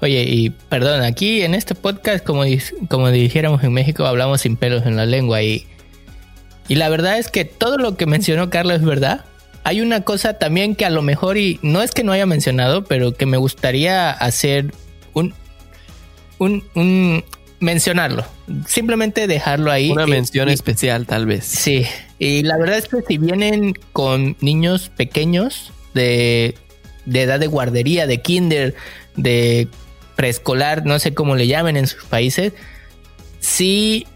Oye, 0.01 0.25
y 0.25 0.51
perdón, 0.51 1.03
aquí 1.03 1.43
en 1.43 1.55
este 1.55 1.75
podcast, 1.75 2.25
como, 2.25 2.43
como 2.89 3.11
dijéramos 3.11 3.65
en 3.65 3.73
México, 3.73 4.05
hablamos 4.05 4.43
sin 4.43 4.57
pelos 4.57 4.85
en 4.85 4.97
la 4.97 5.07
lengua 5.07 5.43
y, 5.43 5.67
y 6.69 6.75
la 6.75 6.89
verdad 6.89 7.19
es 7.19 7.31
que 7.31 7.45
todo 7.45 7.79
lo 7.79 7.97
que 7.97 8.07
mencionó 8.07 8.51
Carlos 8.51 8.77
es 8.77 8.85
verdad. 8.85 9.25
Hay 9.65 9.81
una 9.81 10.03
cosa 10.03 10.35
también 10.35 10.77
que 10.77 10.85
a 10.85 10.91
lo 10.91 11.03
mejor, 11.03 11.39
y 11.39 11.59
no 11.63 11.83
es 11.83 11.93
que 11.93 12.05
no 12.05 12.13
haya 12.13 12.27
mencionado, 12.27 12.85
pero 12.85 13.15
que 13.15 13.27
me 13.27 13.37
gustaría 13.37 14.11
hacer 14.11 14.73
un, 15.13 15.35
un, 16.39 16.63
un 16.75 17.25
mencionarlo. 17.59 18.25
Simplemente 18.69 19.27
dejarlo 19.27 19.73
ahí. 19.73 19.91
Una 19.91 20.07
mención 20.07 20.49
especial, 20.49 21.07
tal 21.07 21.27
vez. 21.27 21.45
Sí. 21.47 21.85
Y 22.19 22.43
la 22.43 22.59
verdad 22.59 22.79
es 22.79 22.87
que 22.87 22.99
si 23.09 23.19
vienen 23.19 23.75
con 23.93 24.37
niños 24.41 24.91
pequeños 24.97 25.73
de, 25.95 26.55
de 27.07 27.23
edad 27.23 27.41
de 27.41 27.47
guardería, 27.47 28.07
de 28.07 28.21
kinder, 28.21 28.75
de 29.17 29.69
preescolar, 30.17 30.85
no 30.85 30.99
sé 30.99 31.15
cómo 31.15 31.37
le 31.37 31.47
llamen 31.47 31.77
en 31.77 31.87
sus 31.87 32.05
países, 32.05 32.53
sí 33.39 34.07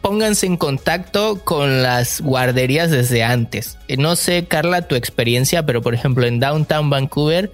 pónganse 0.00 0.44
en 0.44 0.58
contacto 0.58 1.40
con 1.44 1.82
las 1.82 2.20
guarderías 2.20 2.90
desde 2.90 3.22
antes. 3.22 3.78
Eh, 3.88 3.96
no 3.96 4.16
sé, 4.16 4.44
Carla, 4.44 4.82
tu 4.82 4.96
experiencia, 4.96 5.64
pero 5.64 5.80
por 5.80 5.94
ejemplo 5.94 6.26
en 6.26 6.40
Downtown 6.40 6.90
Vancouver, 6.90 7.52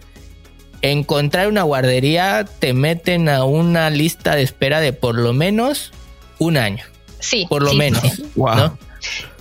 encontrar 0.83 1.47
una 1.49 1.63
guardería 1.63 2.45
te 2.59 2.73
meten 2.73 3.29
a 3.29 3.45
una 3.45 3.91
lista 3.91 4.35
de 4.35 4.43
espera 4.43 4.81
de 4.81 4.93
por 4.93 5.15
lo 5.15 5.33
menos 5.33 5.93
un 6.39 6.57
año. 6.57 6.85
Sí. 7.21 7.47
Por 7.49 7.63
lo 7.63 7.75
menos. 7.75 8.03
Wow. 8.35 8.77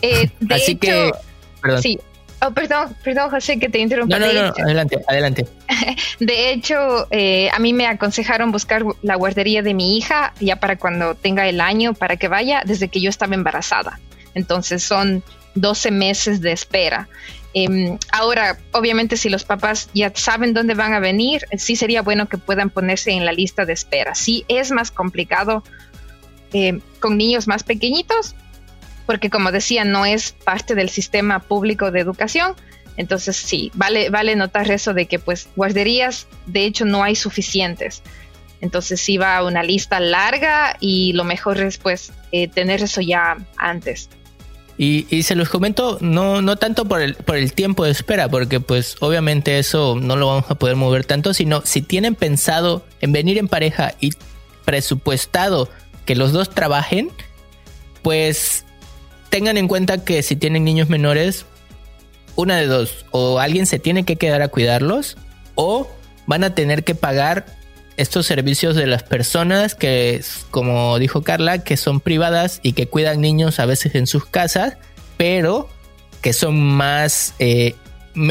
Eh, 0.02 0.30
Así 0.50 0.76
que. 0.76 1.12
Sí, 1.82 2.00
Oh, 2.42 2.52
perdón, 2.52 2.96
perdón, 3.04 3.30
José, 3.30 3.60
que 3.60 3.68
te 3.68 3.80
interrumpa. 3.80 4.18
No, 4.18 4.26
no, 4.26 4.34
no, 4.34 4.54
adelante, 4.64 4.98
adelante. 5.08 5.46
De 6.20 6.52
hecho, 6.52 7.08
eh, 7.12 7.50
a 7.52 7.60
mí 7.60 7.74
me 7.74 7.86
aconsejaron 7.86 8.52
buscar 8.52 8.84
la 9.02 9.16
guardería 9.16 9.62
de 9.62 9.74
mi 9.74 9.98
hija 9.98 10.34
ya 10.40 10.56
para 10.56 10.78
cuando 10.78 11.16
tenga 11.16 11.48
el 11.48 11.60
año 11.60 11.94
para 11.94 12.16
que 12.16 12.28
vaya 12.28 12.64
desde 12.66 12.88
que 12.88 13.02
yo 13.02 13.10
estaba 13.10 13.36
embarazada. 13.36 14.00
Entonces 14.36 14.84
son 14.84 15.24
12 15.56 15.92
meses 15.92 16.40
de 16.40 16.54
espera. 16.54 17.10
Em, 17.54 17.98
ahora, 18.12 18.58
obviamente, 18.72 19.18
si 19.18 19.28
los 19.28 19.44
papás 19.44 19.90
ya 19.94 20.12
saben 20.14 20.54
dónde 20.54 20.76
van 20.76 20.94
a 20.94 21.00
venir, 21.00 21.46
sí 21.58 21.76
sería 21.76 22.04
bueno 22.04 22.30
que 22.30 22.38
puedan 22.38 22.70
ponerse 22.70 23.12
en 23.12 23.26
la 23.26 23.32
lista 23.32 23.66
de 23.66 23.74
espera. 23.74 24.16
Sí 24.16 24.46
es 24.48 24.72
más 24.72 24.92
complicado 24.92 25.64
eh, 26.54 26.80
con 27.00 27.18
niños 27.18 27.48
más 27.48 27.64
pequeñitos, 27.64 28.36
porque 29.10 29.32
como 29.32 29.52
decía, 29.52 29.86
no 29.86 30.06
es 30.06 30.34
parte 30.34 30.76
del 30.76 30.88
sistema 30.88 31.40
público 31.40 31.90
de 31.90 32.00
educación. 32.00 32.54
Entonces 32.96 33.36
sí, 33.36 33.72
vale, 33.74 34.12
vale 34.12 34.36
notar 34.36 34.70
eso 34.70 34.94
de 34.94 35.08
que 35.08 35.18
pues 35.18 35.50
guarderías 35.56 36.28
de 36.46 36.66
hecho 36.66 36.86
no 36.86 37.02
hay 37.02 37.16
suficientes. 37.16 38.04
Entonces 38.62 39.02
sí 39.02 39.18
va 39.18 39.44
una 39.44 39.64
lista 39.64 40.00
larga 40.00 40.78
y 40.80 41.14
lo 41.14 41.24
mejor 41.24 41.60
es 41.60 41.80
pues 41.80 42.14
eh, 42.32 42.48
tener 42.50 42.84
eso 42.84 43.02
ya 43.02 43.38
antes. 43.58 44.12
Y, 44.78 45.08
y, 45.10 45.24
se 45.24 45.34
los 45.34 45.50
comento 45.50 45.98
no, 46.02 46.44
no 46.44 46.58
tanto 46.58 46.86
por 46.86 47.02
el, 47.02 47.16
por 47.16 47.36
el 47.36 47.54
tiempo 47.54 47.86
de 47.86 47.92
espera, 47.92 48.30
porque 48.30 48.60
pues 48.60 48.96
obviamente 49.00 49.58
eso 49.58 49.98
no 50.00 50.18
lo 50.18 50.28
vamos 50.28 50.52
a 50.52 50.54
poder 50.54 50.76
mover 50.76 51.04
tanto, 51.04 51.34
sino 51.34 51.64
si 51.66 51.82
tienen 51.82 52.14
pensado 52.14 52.86
en 53.02 53.12
venir 53.12 53.40
en 53.40 53.48
pareja 53.48 53.96
y 54.00 54.12
presupuestado 54.66 55.68
que 56.06 56.16
los 56.16 56.32
dos 56.32 56.52
trabajen, 56.52 57.10
pues 58.04 58.66
tengan 59.30 59.58
en 59.58 59.68
cuenta 59.68 60.04
que 60.04 60.24
si 60.24 60.36
tienen 60.36 60.64
niños 60.64 60.90
menores, 60.90 61.46
una 62.36 62.58
de 62.58 62.68
dos, 62.68 63.06
o 63.12 63.40
alguien 63.40 63.66
se 63.66 63.80
tiene 63.80 64.04
que 64.04 64.16
quedar 64.16 64.42
a 64.42 64.48
cuidarlos, 64.48 65.18
o 65.56 65.90
van 66.26 66.44
a 66.44 66.56
tener 66.56 66.84
que 66.84 66.96
pagar 66.96 67.46
estos 67.98 68.26
servicios 68.26 68.76
de 68.76 68.88
las 68.88 69.04
personas 69.04 69.76
que, 69.76 70.24
como 70.52 70.98
dijo 71.00 71.22
Carla, 71.22 71.64
que 71.64 71.76
son 71.76 72.00
privadas 72.00 72.62
y 72.64 72.72
que 72.74 72.88
cuidan 72.88 73.20
niños 73.20 73.60
a 73.60 73.66
veces 73.66 73.96
en 73.96 74.08
sus 74.08 74.26
casas, 74.26 74.78
pero 75.18 75.70
que 76.22 76.32
son 76.32 76.58
más 76.58 77.34
eh, 77.40 77.76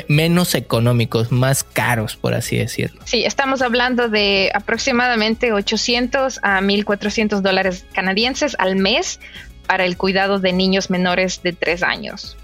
menos 0.09 0.55
económicos, 0.55 1.31
más 1.33 1.65
caros, 1.65 2.17
por 2.17 2.35
así 2.35 2.57
decirlo. 2.57 3.01
Sí, 3.05 3.25
estamos 3.25 3.63
hablando 3.63 4.09
de 4.09 4.51
aproximadamente 4.55 5.53
800 5.53 6.41
a 6.43 6.61
1.400 6.61 7.41
dólares 7.41 7.85
canadienses 7.93 8.57
al 8.59 8.77
mes 8.77 9.21
para 9.69 9.85
el 9.85 9.99
cuidado 9.99 10.41
de 10.41 10.53
niños 10.53 10.89
menores 10.89 11.43
de 11.43 11.53
tres 11.53 11.83
años. 11.83 12.37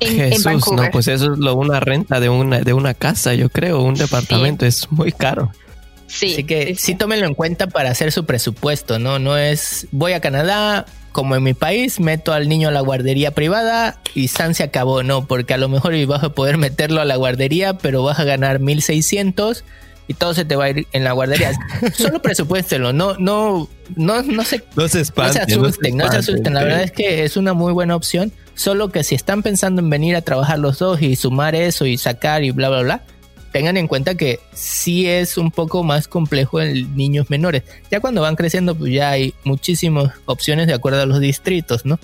En, 0.00 0.16
Jesús, 0.16 0.70
no, 0.72 0.90
pues 0.92 1.08
eso 1.08 1.32
es 1.32 1.38
lo, 1.38 1.54
una 1.56 1.80
renta 1.80 2.20
de 2.20 2.28
una, 2.28 2.60
de 2.60 2.72
una 2.74 2.94
casa, 2.94 3.34
yo 3.34 3.48
creo, 3.48 3.82
un 3.82 3.94
departamento, 3.94 4.64
es 4.66 4.92
muy 4.92 5.12
caro. 5.12 5.50
Sí, 6.06 6.32
Así 6.32 6.44
que 6.44 6.74
sí, 6.74 6.94
tómenlo 6.94 7.26
en 7.26 7.34
cuenta 7.34 7.68
para 7.68 7.90
hacer 7.90 8.12
su 8.12 8.26
presupuesto, 8.26 8.98
¿no? 8.98 9.18
No 9.18 9.38
es 9.38 9.86
voy 9.92 10.12
a 10.12 10.20
Canadá, 10.20 10.84
como 11.12 11.36
en 11.36 11.42
mi 11.42 11.54
país, 11.54 12.00
meto 12.00 12.32
al 12.32 12.48
niño 12.48 12.68
a 12.68 12.72
la 12.72 12.80
guardería 12.80 13.30
privada 13.30 13.98
y 14.14 14.28
San 14.28 14.54
se 14.54 14.62
acabó, 14.62 15.02
no, 15.02 15.26
porque 15.26 15.54
a 15.54 15.58
lo 15.58 15.68
mejor 15.68 15.94
vas 16.06 16.22
a 16.22 16.30
poder 16.30 16.58
meterlo 16.58 17.00
a 17.00 17.04
la 17.06 17.16
guardería, 17.16 17.78
pero 17.78 18.02
vas 18.02 18.18
a 18.18 18.24
ganar 18.24 18.60
1600 18.60 19.64
y 20.08 20.14
todo 20.14 20.34
se 20.34 20.44
te 20.44 20.56
va 20.56 20.64
a 20.64 20.70
ir 20.70 20.86
en 20.92 21.04
la 21.04 21.12
guardería. 21.12 21.52
Solo 21.96 22.20
presupuéstelo, 22.20 22.92
no, 22.92 23.16
no, 23.18 23.68
no, 23.94 24.22
no 24.22 24.44
se, 24.44 24.64
no 24.76 24.88
se, 24.88 25.00
asusten, 25.00 25.96
no 25.96 26.10
se, 26.10 26.16
asusten. 26.18 26.54
La 26.54 26.64
verdad 26.64 26.82
es 26.82 26.92
que 26.92 27.24
es 27.24 27.36
una 27.36 27.52
muy 27.52 27.72
buena 27.72 27.94
opción. 27.96 28.32
Solo 28.54 28.90
que 28.90 29.04
si 29.04 29.14
están 29.14 29.42
pensando 29.42 29.80
en 29.80 29.88
venir 29.88 30.16
a 30.16 30.22
trabajar 30.22 30.58
los 30.58 30.78
dos 30.78 31.00
y 31.00 31.16
sumar 31.16 31.54
eso 31.54 31.86
y 31.86 31.96
sacar 31.96 32.42
y 32.44 32.50
bla, 32.50 32.68
bla, 32.68 32.82
bla, 32.82 33.02
tengan 33.52 33.76
en 33.76 33.88
cuenta 33.88 34.16
que 34.16 34.40
sí 34.52 35.06
es 35.06 35.36
un 35.36 35.50
poco 35.50 35.82
más 35.82 36.08
complejo 36.08 36.60
en 36.60 36.96
niños 36.96 37.30
menores. 37.30 37.62
Ya 37.90 38.00
cuando 38.00 38.20
van 38.20 38.36
creciendo, 38.36 38.74
pues 38.74 38.92
ya 38.92 39.10
hay 39.10 39.34
muchísimas 39.44 40.12
opciones 40.26 40.66
de 40.66 40.74
acuerdo 40.74 41.02
a 41.02 41.06
los 41.06 41.20
distritos, 41.20 41.84
¿no? 41.84 41.98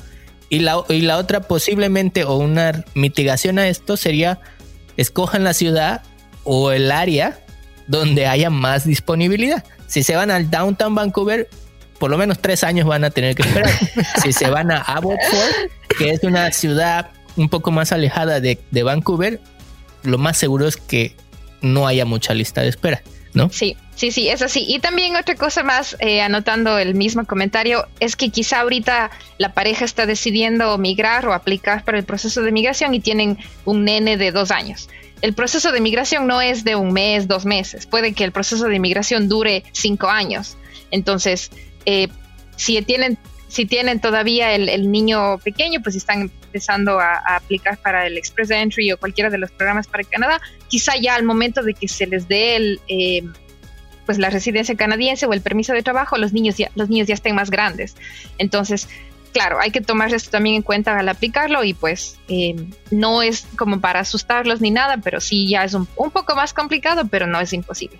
Y 0.48 0.60
la, 0.60 0.82
y 0.88 1.00
la 1.00 1.16
otra 1.18 1.40
posiblemente 1.40 2.24
o 2.24 2.36
una 2.36 2.84
mitigación 2.94 3.58
a 3.58 3.68
esto 3.68 3.96
sería 3.96 4.38
escojan 4.96 5.44
la 5.44 5.54
ciudad 5.54 6.02
o 6.44 6.70
el 6.70 6.92
área 6.92 7.40
donde 7.86 8.26
haya 8.26 8.50
más 8.50 8.84
disponibilidad. 8.84 9.64
Si 9.86 10.02
se 10.02 10.16
van 10.16 10.30
al 10.30 10.50
downtown 10.50 10.94
Vancouver, 10.94 11.48
por 11.98 12.10
lo 12.10 12.18
menos 12.18 12.40
tres 12.40 12.64
años 12.64 12.86
van 12.86 13.04
a 13.04 13.10
tener 13.10 13.34
que 13.34 13.42
esperar. 13.42 13.72
si 14.22 14.32
se 14.32 14.50
van 14.50 14.70
a 14.70 14.78
Abbotsford, 14.78 15.70
que 15.98 16.10
es 16.10 16.22
una 16.22 16.50
ciudad 16.52 17.10
un 17.36 17.48
poco 17.48 17.70
más 17.70 17.92
alejada 17.92 18.40
de, 18.40 18.58
de 18.70 18.82
Vancouver, 18.82 19.40
lo 20.02 20.18
más 20.18 20.36
seguro 20.36 20.66
es 20.66 20.76
que 20.76 21.14
no 21.60 21.86
haya 21.86 22.04
mucha 22.04 22.34
lista 22.34 22.62
de 22.62 22.68
espera, 22.68 23.02
¿no? 23.34 23.50
Sí, 23.50 23.76
sí, 23.94 24.10
sí, 24.10 24.28
es 24.28 24.42
así. 24.42 24.64
Y 24.66 24.78
también 24.78 25.16
otra 25.16 25.34
cosa 25.34 25.62
más, 25.62 25.96
eh, 26.00 26.20
anotando 26.20 26.78
el 26.78 26.94
mismo 26.94 27.24
comentario, 27.26 27.86
es 28.00 28.16
que 28.16 28.30
quizá 28.30 28.60
ahorita 28.60 29.10
la 29.38 29.52
pareja 29.52 29.84
está 29.84 30.06
decidiendo 30.06 30.76
migrar 30.78 31.26
o 31.26 31.32
aplicar 31.32 31.84
para 31.84 31.98
el 31.98 32.04
proceso 32.04 32.42
de 32.42 32.52
migración 32.52 32.94
y 32.94 33.00
tienen 33.00 33.38
un 33.64 33.84
nene 33.84 34.16
de 34.16 34.32
dos 34.32 34.50
años. 34.50 34.88
El 35.22 35.32
proceso 35.32 35.72
de 35.72 35.80
migración 35.80 36.26
no 36.26 36.40
es 36.40 36.64
de 36.64 36.76
un 36.76 36.92
mes, 36.92 37.26
dos 37.26 37.44
meses. 37.46 37.86
Puede 37.86 38.12
que 38.12 38.24
el 38.24 38.32
proceso 38.32 38.66
de 38.66 38.78
migración 38.78 39.28
dure 39.28 39.64
cinco 39.72 40.08
años. 40.08 40.56
Entonces, 40.90 41.50
eh, 41.86 42.08
si 42.56 42.80
tienen 42.82 43.18
si 43.48 43.64
tienen 43.64 44.00
todavía 44.00 44.54
el, 44.54 44.90
niño 44.90 45.38
pequeño, 45.38 45.80
pues 45.80 45.94
están 45.94 46.22
empezando 46.22 46.98
a, 46.98 47.22
aplicar 47.36 47.78
para 47.78 48.06
el 48.06 48.18
Express 48.18 48.50
Entry 48.50 48.92
o 48.92 48.98
cualquiera 48.98 49.30
de 49.30 49.38
los 49.38 49.50
programas 49.50 49.86
para 49.86 50.04
Canadá, 50.04 50.40
quizá 50.68 50.96
ya 50.96 51.14
al 51.14 51.22
momento 51.22 51.62
de 51.62 51.74
que 51.74 51.88
se 51.88 52.06
les 52.06 52.28
dé 52.28 52.56
el, 52.56 52.80
eh, 52.88 53.22
pues 54.04 54.18
la 54.18 54.30
residencia 54.30 54.74
canadiense 54.74 55.26
o 55.26 55.32
el 55.32 55.40
permiso 55.40 55.72
de 55.72 55.82
trabajo, 55.82 56.18
los 56.18 56.32
niños 56.32 56.56
ya, 56.56 56.70
los 56.74 56.88
niños 56.88 57.08
ya 57.08 57.14
estén 57.14 57.34
más 57.34 57.50
grandes. 57.50 57.94
Entonces, 58.38 58.88
claro, 59.36 59.58
hay 59.60 59.70
que 59.70 59.82
tomar 59.82 60.14
esto 60.14 60.30
también 60.30 60.56
en 60.56 60.62
cuenta 60.62 60.98
al 60.98 61.10
aplicarlo 61.10 61.62
y 61.62 61.74
pues 61.74 62.16
eh, 62.28 62.56
no 62.90 63.20
es 63.20 63.46
como 63.58 63.82
para 63.82 64.00
asustarlos 64.00 64.62
ni 64.62 64.70
nada, 64.70 64.96
pero 65.04 65.20
sí 65.20 65.46
ya 65.46 65.62
es 65.62 65.74
un, 65.74 65.86
un 65.96 66.10
poco 66.10 66.34
más 66.34 66.54
complicado, 66.54 67.02
pero 67.10 67.26
no 67.26 67.38
es 67.38 67.52
imposible. 67.52 67.98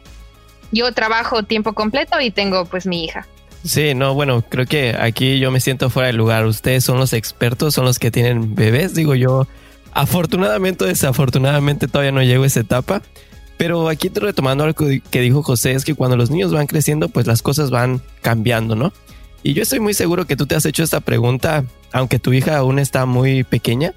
Yo 0.72 0.90
trabajo 0.92 1.42
tiempo 1.42 1.74
completo 1.74 2.18
y 2.22 2.30
tengo 2.30 2.64
pues 2.64 2.86
mi 2.86 3.04
hija. 3.04 3.26
Sí, 3.64 3.94
no, 3.94 4.14
bueno, 4.14 4.42
creo 4.48 4.64
que 4.64 4.96
aquí 4.98 5.38
yo 5.38 5.50
me 5.50 5.60
siento 5.60 5.90
fuera 5.90 6.06
de 6.06 6.14
lugar. 6.14 6.46
Ustedes 6.46 6.84
son 6.84 6.96
los 6.96 7.12
expertos, 7.12 7.74
son 7.74 7.84
los 7.84 7.98
que 7.98 8.10
tienen 8.10 8.54
bebés, 8.54 8.94
digo 8.94 9.14
yo. 9.14 9.46
Afortunadamente 9.92 10.84
o 10.84 10.86
desafortunadamente 10.86 11.86
todavía 11.86 12.12
no 12.12 12.22
llego 12.22 12.44
a 12.44 12.46
esa 12.46 12.60
etapa. 12.60 13.02
Pero 13.58 13.90
aquí 13.90 14.10
retomando 14.14 14.64
algo 14.64 14.86
que 15.10 15.20
dijo 15.20 15.42
José, 15.42 15.72
es 15.72 15.84
que 15.84 15.94
cuando 15.94 16.16
los 16.16 16.30
niños 16.30 16.50
van 16.50 16.66
creciendo, 16.66 17.10
pues 17.10 17.26
las 17.26 17.42
cosas 17.42 17.70
van 17.70 18.00
cambiando, 18.22 18.74
¿no? 18.74 18.94
Y 19.46 19.54
yo 19.54 19.62
estoy 19.62 19.78
muy 19.78 19.94
seguro 19.94 20.26
que 20.26 20.34
tú 20.34 20.44
te 20.46 20.56
has 20.56 20.66
hecho 20.66 20.82
esta 20.82 20.98
pregunta, 20.98 21.64
aunque 21.92 22.18
tu 22.18 22.32
hija 22.32 22.56
aún 22.56 22.80
está 22.80 23.06
muy 23.06 23.44
pequeña. 23.44 23.94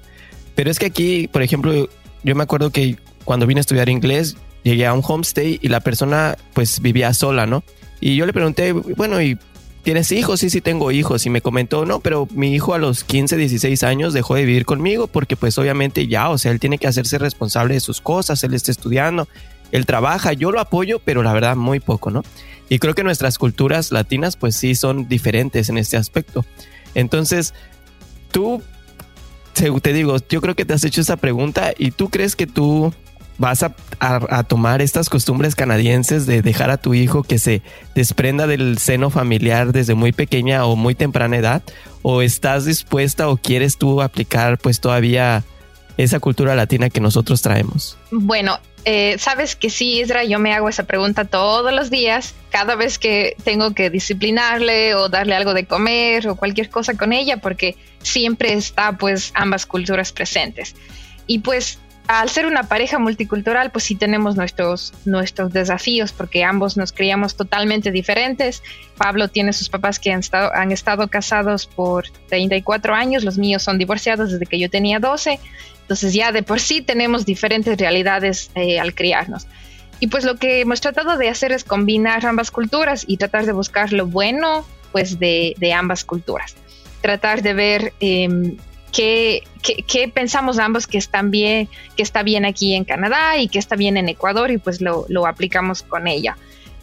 Pero 0.54 0.70
es 0.70 0.78
que 0.78 0.86
aquí, 0.86 1.26
por 1.26 1.42
ejemplo, 1.42 1.88
yo 2.22 2.36
me 2.36 2.44
acuerdo 2.44 2.70
que 2.70 2.98
cuando 3.24 3.48
vine 3.48 3.58
a 3.58 3.62
estudiar 3.62 3.88
inglés, 3.88 4.36
llegué 4.62 4.86
a 4.86 4.92
un 4.92 5.02
homestay 5.04 5.58
y 5.60 5.66
la 5.66 5.80
persona 5.80 6.36
pues 6.54 6.78
vivía 6.78 7.12
sola, 7.14 7.46
¿no? 7.46 7.64
Y 8.00 8.14
yo 8.14 8.26
le 8.26 8.32
pregunté, 8.32 8.70
bueno, 8.70 9.20
¿y 9.20 9.36
¿Tienes 9.82 10.12
hijos? 10.12 10.40
Sí, 10.40 10.50
sí 10.50 10.60
tengo 10.60 10.92
hijos. 10.92 11.24
Y 11.26 11.30
me 11.30 11.40
comentó, 11.40 11.84
no, 11.86 12.00
pero 12.00 12.28
mi 12.32 12.54
hijo 12.54 12.74
a 12.74 12.78
los 12.78 13.02
15, 13.02 13.36
16 13.36 13.82
años 13.82 14.12
dejó 14.12 14.34
de 14.34 14.44
vivir 14.44 14.66
conmigo 14.66 15.06
porque 15.08 15.36
pues 15.36 15.56
obviamente 15.58 16.06
ya, 16.06 16.28
o 16.28 16.38
sea, 16.38 16.52
él 16.52 16.60
tiene 16.60 16.78
que 16.78 16.86
hacerse 16.86 17.18
responsable 17.18 17.74
de 17.74 17.80
sus 17.80 18.00
cosas, 18.00 18.44
él 18.44 18.54
está 18.54 18.70
estudiando, 18.70 19.26
él 19.72 19.86
trabaja, 19.86 20.32
yo 20.32 20.50
lo 20.50 20.60
apoyo, 20.60 21.00
pero 21.04 21.22
la 21.22 21.32
verdad 21.32 21.56
muy 21.56 21.80
poco, 21.80 22.10
¿no? 22.10 22.22
Y 22.68 22.78
creo 22.78 22.94
que 22.94 23.02
nuestras 23.02 23.38
culturas 23.38 23.90
latinas 23.92 24.36
pues 24.36 24.56
sí 24.56 24.74
son 24.74 25.08
diferentes 25.08 25.68
en 25.68 25.78
este 25.78 25.96
aspecto. 25.96 26.44
Entonces, 26.94 27.54
tú, 28.30 28.62
te 29.54 29.92
digo, 29.92 30.16
yo 30.28 30.40
creo 30.40 30.54
que 30.54 30.64
te 30.64 30.74
has 30.74 30.84
hecho 30.84 31.00
esa 31.00 31.16
pregunta 31.16 31.72
y 31.76 31.90
tú 31.90 32.10
crees 32.10 32.36
que 32.36 32.46
tú 32.46 32.92
vas 33.40 33.62
a, 33.62 33.74
tomar 34.44 34.82
estas 34.82 35.08
costumbres 35.08 35.54
canadienses 35.54 36.26
de 36.26 36.42
dejar 36.42 36.70
a 36.70 36.76
tu 36.76 36.92
hijo 36.92 37.22
que 37.22 37.38
se 37.38 37.62
desprenda 37.94 38.46
del 38.46 38.76
seno 38.76 39.08
familiar 39.08 39.72
desde 39.72 39.94
muy 39.94 40.12
pequeña 40.12 40.66
o 40.66 40.76
muy 40.76 40.94
temprana 40.94 41.38
edad? 41.38 41.62
¿O 42.02 42.20
estás 42.20 42.66
dispuesta 42.66 43.28
o 43.28 43.38
quieres 43.38 43.78
tú 43.78 44.02
aplicar 44.02 44.58
pues 44.58 44.80
todavía 44.80 45.42
esa 45.96 46.20
cultura 46.20 46.54
latina 46.54 46.90
que 46.90 47.00
nosotros 47.00 47.40
traemos? 47.40 47.96
Bueno, 48.10 48.58
eh, 48.84 49.16
sabes 49.18 49.56
que 49.56 49.70
sí, 49.70 50.00
Isra, 50.00 50.24
yo 50.24 50.38
me 50.38 50.54
hago 50.54 50.68
esa 50.68 50.84
pregunta 50.84 51.24
todos 51.24 51.72
los 51.72 51.90
días, 51.90 52.34
cada 52.50 52.76
vez 52.76 52.98
que 52.98 53.36
tengo 53.44 53.74
que 53.74 53.90
disciplinarle 53.90 54.94
o 54.94 55.08
darle 55.08 55.34
algo 55.34 55.54
de 55.54 55.66
comer 55.66 56.28
o 56.28 56.36
cualquier 56.36 56.70
cosa 56.70 56.94
con 56.96 57.12
ella, 57.12 57.38
porque 57.38 57.76
siempre 58.02 58.54
está 58.54 58.92
pues 58.96 59.32
ambas 59.34 59.66
culturas 59.66 60.12
presentes. 60.12 60.74
Y 61.26 61.40
pues 61.40 61.78
al 62.10 62.28
ser 62.28 62.46
una 62.46 62.64
pareja 62.64 62.98
multicultural, 62.98 63.70
pues 63.70 63.84
sí 63.84 63.94
tenemos 63.94 64.34
nuestros, 64.34 64.92
nuestros 65.04 65.52
desafíos 65.52 66.12
porque 66.12 66.42
ambos 66.42 66.76
nos 66.76 66.90
criamos 66.90 67.36
totalmente 67.36 67.92
diferentes. 67.92 68.64
Pablo 68.96 69.28
tiene 69.28 69.52
sus 69.52 69.68
papás 69.68 70.00
que 70.00 70.12
han 70.12 70.18
estado, 70.18 70.52
han 70.52 70.72
estado 70.72 71.06
casados 71.06 71.66
por 71.66 72.10
34 72.28 72.94
años, 72.94 73.22
los 73.22 73.38
míos 73.38 73.62
son 73.62 73.78
divorciados 73.78 74.32
desde 74.32 74.46
que 74.46 74.58
yo 74.58 74.68
tenía 74.68 74.98
12, 74.98 75.38
entonces 75.90 76.14
ya 76.14 76.30
de 76.30 76.44
por 76.44 76.60
sí 76.60 76.82
tenemos 76.82 77.26
diferentes 77.26 77.76
realidades 77.76 78.52
eh, 78.54 78.78
al 78.78 78.94
criarnos. 78.94 79.48
Y 79.98 80.06
pues 80.06 80.22
lo 80.24 80.36
que 80.36 80.60
hemos 80.60 80.80
tratado 80.80 81.18
de 81.18 81.28
hacer 81.28 81.50
es 81.50 81.64
combinar 81.64 82.24
ambas 82.24 82.52
culturas 82.52 83.04
y 83.08 83.16
tratar 83.16 83.44
de 83.44 83.52
buscar 83.52 83.92
lo 83.92 84.06
bueno 84.06 84.64
pues 84.92 85.18
de, 85.18 85.54
de 85.58 85.72
ambas 85.72 86.04
culturas. 86.04 86.54
Tratar 87.02 87.42
de 87.42 87.54
ver 87.54 87.92
eh, 87.98 88.56
qué, 88.92 90.12
pensamos 90.14 90.58
ambos 90.58 90.86
que 90.86 90.98
están 90.98 91.30
bien, 91.30 91.68
que 91.96 92.02
está 92.02 92.22
bien 92.22 92.44
aquí 92.44 92.74
en 92.74 92.84
Canadá 92.84 93.38
y 93.38 93.48
que 93.48 93.58
está 93.58 93.76
bien 93.76 93.96
en 93.96 94.08
Ecuador 94.08 94.50
y 94.50 94.58
pues 94.58 94.80
lo, 94.80 95.26
aplicamos 95.26 95.82
con 95.82 96.06
ella. 96.06 96.36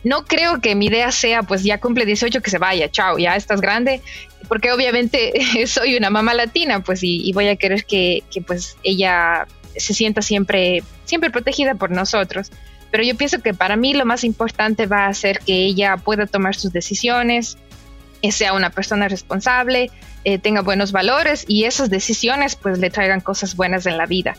No 0.03 0.25
creo 0.25 0.61
que 0.61 0.75
mi 0.75 0.87
idea 0.87 1.11
sea, 1.11 1.43
pues 1.43 1.63
ya 1.63 1.79
cumple 1.79 2.05
18, 2.05 2.41
que 2.41 2.49
se 2.49 2.59
vaya, 2.59 2.89
chao, 2.89 3.17
ya 3.17 3.35
estás 3.35 3.61
grande, 3.61 4.01
porque 4.47 4.71
obviamente 4.71 5.33
soy 5.67 5.95
una 5.95 6.09
mamá 6.09 6.33
latina, 6.33 6.81
pues 6.81 6.99
y, 7.03 7.31
voy 7.33 7.47
a 7.47 7.55
querer 7.55 7.85
que, 7.85 8.23
que, 8.31 8.41
pues 8.41 8.77
ella 8.83 9.47
se 9.75 9.93
sienta 9.93 10.21
siempre, 10.21 10.83
siempre 11.05 11.29
protegida 11.29 11.75
por 11.75 11.91
nosotros. 11.91 12.51
Pero 12.89 13.03
yo 13.03 13.15
pienso 13.15 13.41
que 13.41 13.53
para 13.53 13.75
mí 13.75 13.93
lo 13.93 14.05
más 14.05 14.23
importante 14.23 14.85
va 14.85 15.07
a 15.07 15.13
ser 15.13 15.39
que 15.39 15.53
ella 15.53 15.97
pueda 15.97 16.25
tomar 16.25 16.55
sus 16.55 16.71
decisiones, 16.71 17.57
sea 18.31 18.53
una 18.53 18.69
persona 18.69 19.07
responsable, 19.07 19.89
eh, 20.23 20.37
tenga 20.37 20.61
buenos 20.61 20.91
valores 20.91 21.45
y 21.47 21.65
esas 21.65 21.89
decisiones 21.89 22.55
pues 22.55 22.79
le 22.79 22.89
traigan 22.89 23.21
cosas 23.21 23.55
buenas 23.55 23.85
en 23.85 23.97
la 23.97 24.05
vida. 24.05 24.35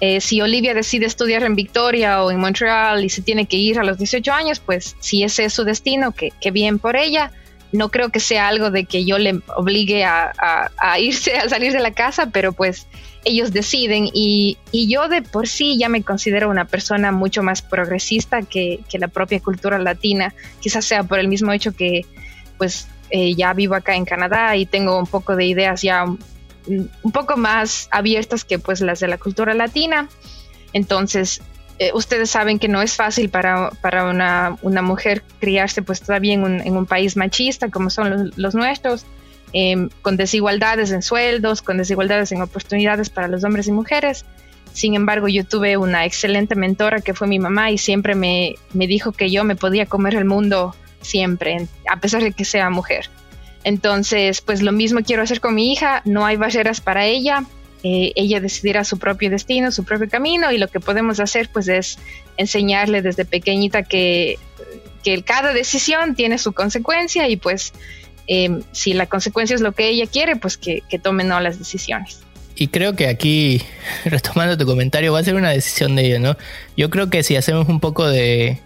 Eh, 0.00 0.20
si 0.20 0.40
Olivia 0.40 0.72
decide 0.72 1.06
estudiar 1.06 1.42
en 1.42 1.54
Victoria 1.54 2.24
o 2.24 2.30
en 2.30 2.40
Montreal 2.40 3.04
y 3.04 3.10
se 3.10 3.20
tiene 3.20 3.46
que 3.46 3.58
ir 3.58 3.78
a 3.78 3.84
los 3.84 3.98
18 3.98 4.32
años, 4.32 4.58
pues 4.60 4.96
si 4.98 5.22
ese 5.22 5.44
es 5.44 5.52
su 5.52 5.64
destino, 5.64 6.12
que, 6.12 6.32
bien 6.50 6.78
por 6.78 6.96
ella. 6.96 7.32
No 7.72 7.90
creo 7.90 8.10
que 8.10 8.20
sea 8.20 8.48
algo 8.48 8.70
de 8.70 8.84
que 8.84 9.04
yo 9.04 9.18
le 9.18 9.40
obligue 9.56 10.04
a, 10.04 10.70
irse, 10.98 11.36
a 11.36 11.48
salir 11.48 11.72
de 11.72 11.80
la 11.80 11.92
casa, 11.92 12.30
pero 12.32 12.52
pues 12.52 12.86
ellos 13.24 13.52
deciden 13.52 14.08
y, 14.12 14.58
yo 14.72 15.08
de 15.08 15.22
por 15.22 15.46
sí 15.46 15.78
ya 15.78 15.88
me 15.88 16.02
considero 16.02 16.48
una 16.48 16.64
persona 16.64 17.12
mucho 17.12 17.42
más 17.42 17.62
progresista 17.62 18.42
que, 18.42 18.80
que 18.88 18.98
la 18.98 19.08
propia 19.08 19.40
cultura 19.40 19.78
latina, 19.78 20.34
quizás 20.60 20.84
sea 20.84 21.04
por 21.04 21.18
el 21.18 21.28
mismo 21.28 21.52
hecho 21.52 21.72
que 21.72 22.06
pues 22.58 22.88
eh, 23.10 23.34
ya 23.34 23.52
vivo 23.54 23.74
acá 23.74 23.96
en 23.96 24.04
Canadá 24.04 24.56
y 24.56 24.66
tengo 24.66 24.96
un 24.96 25.06
poco 25.06 25.34
de 25.34 25.44
ideas 25.44 25.82
ya 25.82 26.04
un, 26.04 27.12
poco 27.12 27.36
más 27.36 27.88
abiertas 27.90 28.44
que 28.44 28.58
pues 28.58 28.80
las 28.80 29.00
de 29.00 29.08
la 29.08 29.18
cultura 29.18 29.54
latina. 29.54 30.08
Entonces, 30.72 31.42
eh, 31.80 31.92
ustedes 31.94 32.28
saben 32.28 32.58
que 32.58 32.68
no 32.68 32.82
es 32.82 32.94
fácil 32.94 33.30
para, 33.30 33.70
para 33.80 34.04
una, 34.04 34.58
una, 34.60 34.82
mujer 34.82 35.22
criarse 35.38 35.80
pues 35.80 36.02
todavía 36.02 36.34
en 36.34 36.76
un, 36.76 36.84
país 36.84 37.16
machista 37.16 37.70
como 37.70 37.88
son 37.88 38.30
los, 38.36 38.54
nuestros, 38.54 39.06
em, 39.54 39.88
con 40.02 40.18
desigualdades 40.18 40.92
en 40.92 41.00
sueldos, 41.00 41.62
con 41.62 41.78
desigualdades 41.78 42.32
en 42.32 42.42
oportunidades 42.42 43.08
para 43.08 43.28
los 43.28 43.44
hombres 43.44 43.66
y 43.66 43.72
mujeres. 43.72 44.26
Sin 44.74 44.94
embargo, 44.94 45.26
yo 45.28 45.42
tuve 45.42 45.78
una 45.78 46.04
excelente 46.04 46.54
mentora 46.54 47.00
que 47.00 47.14
fue 47.14 47.26
mi 47.26 47.38
mamá 47.38 47.70
y 47.70 47.78
siempre 47.78 48.14
me, 48.14 48.56
me 48.74 48.86
dijo 48.86 49.12
que 49.12 49.30
yo 49.30 49.44
me 49.44 49.56
podía 49.56 49.86
comer 49.86 50.16
el 50.16 50.26
mundo 50.26 50.76
siempre, 51.00 51.66
a 51.90 51.98
pesar 51.98 52.22
de 52.22 52.32
que 52.32 52.44
sea 52.44 52.68
mujer. 52.68 53.08
Entonces, 53.64 54.42
pues 54.42 54.60
lo 54.60 54.72
mismo 54.72 55.00
quiero 55.00 55.22
hacer 55.22 55.40
con 55.40 55.54
mi 55.54 55.72
hija, 55.72 56.02
no 56.04 56.26
hay 56.26 56.36
barreras 56.36 56.82
para 56.82 57.06
ella, 57.06 57.46
eh, 57.82 58.12
ella 58.14 58.40
decidirá 58.40 58.84
su 58.84 58.98
propio 58.98 59.30
destino, 59.30 59.72
su 59.72 59.84
propio 59.84 60.08
camino 60.08 60.52
y 60.52 60.58
lo 60.58 60.68
que 60.68 60.80
podemos 60.80 61.20
hacer 61.20 61.48
pues 61.52 61.68
es 61.68 61.98
enseñarle 62.36 63.02
desde 63.02 63.24
pequeñita 63.24 63.82
que, 63.82 64.38
que 65.02 65.22
cada 65.22 65.52
decisión 65.52 66.14
tiene 66.14 66.38
su 66.38 66.52
consecuencia 66.52 67.28
y 67.28 67.36
pues 67.36 67.72
em, 68.26 68.62
si 68.72 68.92
la 68.92 69.06
consecuencia 69.06 69.54
es 69.54 69.60
lo 69.60 69.72
que 69.72 69.88
ella 69.88 70.06
quiere, 70.06 70.36
pues 70.36 70.56
que, 70.56 70.82
que 70.88 70.98
tome 70.98 71.24
no 71.24 71.40
las 71.40 71.58
decisiones. 71.58 72.20
Y 72.56 72.68
creo 72.68 72.94
que 72.94 73.08
aquí, 73.08 73.62
retomando 74.04 74.58
tu 74.58 74.66
comentario, 74.66 75.12
va 75.12 75.20
a 75.20 75.24
ser 75.24 75.34
una 75.34 75.50
decisión 75.50 75.96
de 75.96 76.06
ella, 76.06 76.18
¿no? 76.18 76.36
Yo 76.76 76.90
creo 76.90 77.08
que 77.08 77.22
si 77.22 77.36
hacemos 77.36 77.68
un 77.68 77.80
poco 77.80 78.06
de, 78.06 78.60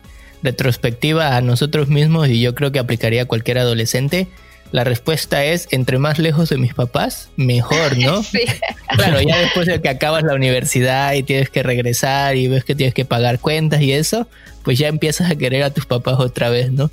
retrospectiva 0.44 1.36
a 1.36 1.40
nosotros 1.40 1.88
mismos 1.88 2.28
y 2.28 2.40
yo 2.40 2.54
creo 2.54 2.70
que 2.70 2.78
aplicaría 2.78 3.22
a 3.22 3.24
cualquier 3.24 3.58
adolescente, 3.58 4.28
la 4.74 4.82
respuesta 4.82 5.44
es, 5.44 5.68
entre 5.70 5.98
más 5.98 6.18
lejos 6.18 6.48
de 6.48 6.58
mis 6.58 6.74
papás, 6.74 7.30
mejor, 7.36 7.96
¿no? 7.96 8.22
Sí. 8.34 8.40
Claro, 8.88 9.20
ya 9.20 9.38
después 9.38 9.68
de 9.68 9.80
que 9.80 9.88
acabas 9.88 10.24
la 10.24 10.34
universidad 10.34 11.12
y 11.12 11.22
tienes 11.22 11.48
que 11.48 11.62
regresar 11.62 12.34
y 12.34 12.48
ves 12.48 12.64
que 12.64 12.74
tienes 12.74 12.92
que 12.92 13.04
pagar 13.04 13.38
cuentas 13.38 13.80
y 13.82 13.92
eso, 13.92 14.26
pues 14.64 14.76
ya 14.76 14.88
empiezas 14.88 15.30
a 15.30 15.36
querer 15.36 15.62
a 15.62 15.70
tus 15.70 15.86
papás 15.86 16.18
otra 16.18 16.48
vez, 16.48 16.72
¿no? 16.72 16.90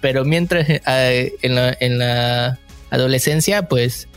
pero 0.00 0.24
mientras 0.24 0.66
eh, 0.70 1.34
en, 1.42 1.54
la, 1.54 1.76
en 1.78 1.98
la 1.98 2.58
adolescencia, 2.88 3.68
pues 3.68 4.08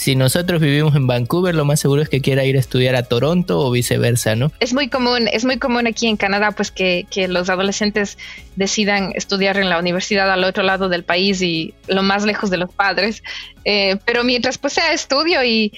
si 0.00 0.16
nosotros 0.16 0.62
vivimos 0.62 0.96
en 0.96 1.06
Vancouver, 1.06 1.54
lo 1.54 1.66
más 1.66 1.78
seguro 1.78 2.00
es 2.00 2.08
que 2.08 2.22
quiera 2.22 2.42
ir 2.46 2.56
a 2.56 2.58
estudiar 2.58 2.96
a 2.96 3.02
Toronto 3.02 3.60
o 3.60 3.70
viceversa, 3.70 4.34
¿no? 4.34 4.50
Es 4.58 4.72
muy 4.72 4.88
común, 4.88 5.28
es 5.30 5.44
muy 5.44 5.58
común 5.58 5.86
aquí 5.86 6.06
en 6.06 6.16
Canadá, 6.16 6.52
pues 6.52 6.70
que, 6.70 7.06
los 7.28 7.50
adolescentes 7.50 8.16
decidan 8.56 9.12
estudiar 9.14 9.58
en 9.58 9.68
la 9.68 9.78
universidad 9.78 10.32
al 10.32 10.42
otro 10.44 10.62
lado 10.62 10.88
del 10.88 11.04
país 11.04 11.42
y 11.42 11.74
lo 11.86 12.02
más 12.02 12.24
lejos 12.24 12.48
de 12.48 12.56
los 12.56 12.72
padres. 12.72 13.22
Eh, 13.66 13.98
pero 14.06 14.24
mientras 14.24 14.56
pues 14.56 14.72
sea 14.72 14.94
estudio 14.94 15.44
y, 15.44 15.70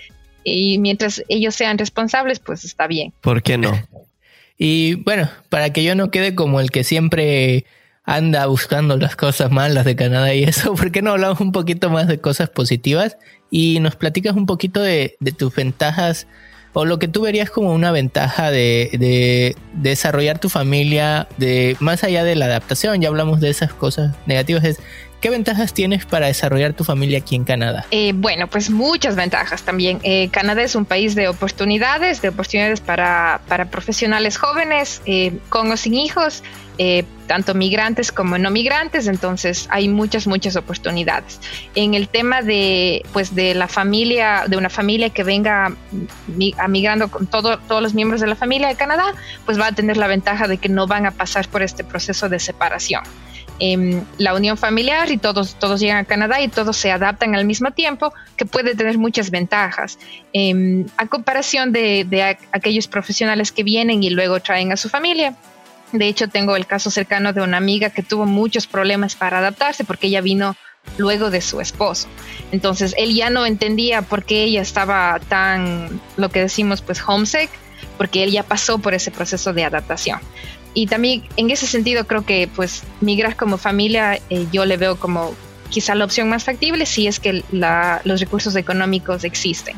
y 0.44 0.78
mientras 0.78 1.24
ellos 1.26 1.56
sean 1.56 1.76
responsables, 1.76 2.38
pues 2.38 2.64
está 2.64 2.86
bien. 2.86 3.12
¿Por 3.22 3.42
qué 3.42 3.58
no? 3.58 3.72
y 4.56 4.94
bueno, 5.02 5.28
para 5.48 5.72
que 5.72 5.82
yo 5.82 5.96
no 5.96 6.12
quede 6.12 6.36
como 6.36 6.60
el 6.60 6.70
que 6.70 6.84
siempre 6.84 7.64
anda 8.04 8.46
buscando 8.46 8.96
las 8.96 9.16
cosas 9.16 9.50
malas 9.50 9.84
de 9.84 9.96
Canadá 9.96 10.32
y 10.32 10.44
eso, 10.44 10.74
¿por 10.76 10.92
qué 10.92 11.02
no 11.02 11.10
hablamos 11.10 11.40
un 11.40 11.50
poquito 11.50 11.90
más 11.90 12.06
de 12.06 12.20
cosas 12.20 12.50
positivas 12.50 13.16
y 13.52 13.80
nos 13.80 13.96
platicas 13.96 14.34
un 14.34 14.46
poquito 14.46 14.80
de, 14.80 15.18
tus 15.36 15.54
ventajas 15.54 16.26
o 16.72 16.86
lo 16.86 16.98
que 16.98 17.06
tú 17.06 17.20
verías 17.20 17.50
como 17.50 17.74
una 17.74 17.92
ventaja 17.92 18.50
de, 18.50 18.88
de, 18.98 19.54
desarrollar 19.74 20.38
tu 20.38 20.48
familia, 20.48 21.28
de 21.36 21.76
más 21.78 22.02
allá 22.02 22.24
de 22.24 22.34
la 22.34 22.46
adaptación, 22.46 23.02
ya 23.02 23.08
hablamos 23.08 23.40
de 23.40 23.50
esas 23.50 23.74
cosas 23.74 24.16
negativas, 24.24 24.64
es 24.64 24.78
¿Qué 25.22 25.30
ventajas 25.30 25.72
tienes 25.72 26.04
para 26.04 26.26
desarrollar 26.26 26.72
tu 26.72 26.82
familia 26.82 27.18
aquí 27.18 27.36
en 27.36 27.44
Canadá? 27.44 27.86
Eh, 27.92 28.12
bueno, 28.12 28.48
pues 28.48 28.70
muchas 28.70 29.14
ventajas 29.14 29.62
también. 29.62 30.00
Eh, 30.02 30.28
Canadá 30.32 30.62
es 30.62 30.74
un 30.74 30.84
país 30.84 31.14
de 31.14 31.28
oportunidades, 31.28 32.20
de 32.20 32.30
oportunidades 32.30 32.80
para, 32.80 33.40
para 33.46 33.66
profesionales 33.66 34.36
jóvenes, 34.36 35.00
eh, 35.06 35.38
con 35.48 35.70
o 35.70 35.76
sin 35.76 35.94
hijos, 35.94 36.42
tanto 37.28 37.54
migrantes 37.54 38.10
como 38.10 38.36
no 38.38 38.50
migrantes, 38.50 39.06
entonces 39.06 39.68
hay 39.70 39.88
muchas, 39.88 40.26
muchas 40.26 40.56
oportunidades. 40.56 41.38
En 41.76 41.94
el 41.94 42.08
tema 42.08 42.42
de, 42.42 43.04
pues, 43.12 43.36
de 43.36 43.54
la 43.54 43.68
familia, 43.68 44.46
de 44.48 44.56
una 44.56 44.68
familia 44.68 45.10
que 45.10 45.22
venga 45.22 45.76
migrando 46.68 47.08
con 47.08 47.28
todo, 47.28 47.58
todos 47.60 47.80
los 47.80 47.94
miembros 47.94 48.20
de 48.20 48.26
la 48.26 48.34
familia 48.34 48.66
de 48.66 48.74
Canadá, 48.74 49.14
pues 49.44 49.60
va 49.60 49.68
a 49.68 49.72
tener 49.72 49.96
la 49.96 50.08
ventaja 50.08 50.48
de 50.48 50.58
que 50.58 50.68
no 50.68 50.88
van 50.88 51.06
a 51.06 51.12
pasar 51.12 51.46
por 51.46 51.62
este 51.62 51.84
proceso 51.84 52.28
de 52.28 52.40
separación. 52.40 53.04
Em, 53.64 54.04
la 54.18 54.34
unión 54.34 54.56
familiar 54.56 55.08
y 55.12 55.18
todos, 55.18 55.54
todos 55.54 55.78
llegan 55.78 55.98
a 55.98 56.04
Canadá 56.04 56.40
y 56.40 56.48
todos 56.48 56.76
se 56.76 56.90
adaptan 56.90 57.36
al 57.36 57.44
mismo 57.44 57.70
tiempo, 57.70 58.12
que 58.36 58.44
puede 58.44 58.74
tener 58.74 58.98
muchas 58.98 59.30
ventajas. 59.30 60.00
Em, 60.32 60.86
a 60.96 61.06
comparación 61.06 61.70
de, 61.70 62.36
aquellos 62.50 62.88
profesionales 62.88 63.52
que 63.52 63.62
vienen 63.62 64.02
y 64.02 64.10
luego 64.10 64.40
traen 64.40 64.72
a 64.72 64.76
su 64.76 64.88
familia. 64.88 65.36
De 65.92 66.08
hecho, 66.08 66.26
tengo 66.26 66.56
el 66.56 66.66
caso 66.66 66.90
cercano 66.90 67.32
de 67.32 67.40
una 67.40 67.58
amiga 67.58 67.90
que 67.90 68.02
tuvo 68.02 68.26
muchos 68.26 68.66
problemas 68.66 69.14
para 69.14 69.38
adaptarse 69.38 69.84
porque 69.84 70.08
ella 70.08 70.22
vino 70.22 70.56
luego 70.98 71.30
de 71.30 71.40
su 71.40 71.60
esposo. 71.60 72.08
Entonces, 72.50 72.96
él 72.98 73.14
ya 73.14 73.30
no 73.30 73.46
entendía 73.46 74.02
por 74.02 74.24
qué 74.24 74.42
ella 74.42 74.62
estaba 74.62 75.20
tan, 75.28 76.00
lo 76.16 76.30
que 76.30 76.40
decimos, 76.40 76.82
pues 76.82 77.00
homesick, 77.06 77.50
porque 77.96 78.24
él 78.24 78.32
ya 78.32 78.42
pasó 78.42 78.80
por 78.80 78.92
ese 78.92 79.12
proceso 79.12 79.52
de 79.52 79.64
adaptación 79.64 80.18
y 80.74 80.86
también 80.86 81.22
en 81.36 81.50
ese 81.50 81.66
sentido 81.66 82.06
creo 82.06 82.24
que 82.24 82.48
pues 82.54 82.82
migrar 83.00 83.36
como 83.36 83.58
familia 83.58 84.18
eh, 84.30 84.46
yo 84.52 84.64
le 84.64 84.76
veo 84.76 84.96
como 84.96 85.34
quizá 85.68 85.94
la 85.94 86.04
opción 86.04 86.28
más 86.28 86.44
factible 86.44 86.86
si 86.86 87.06
es 87.06 87.18
que 87.20 87.42
los 87.50 88.20
recursos 88.20 88.54
económicos 88.56 89.24
existen. 89.24 89.76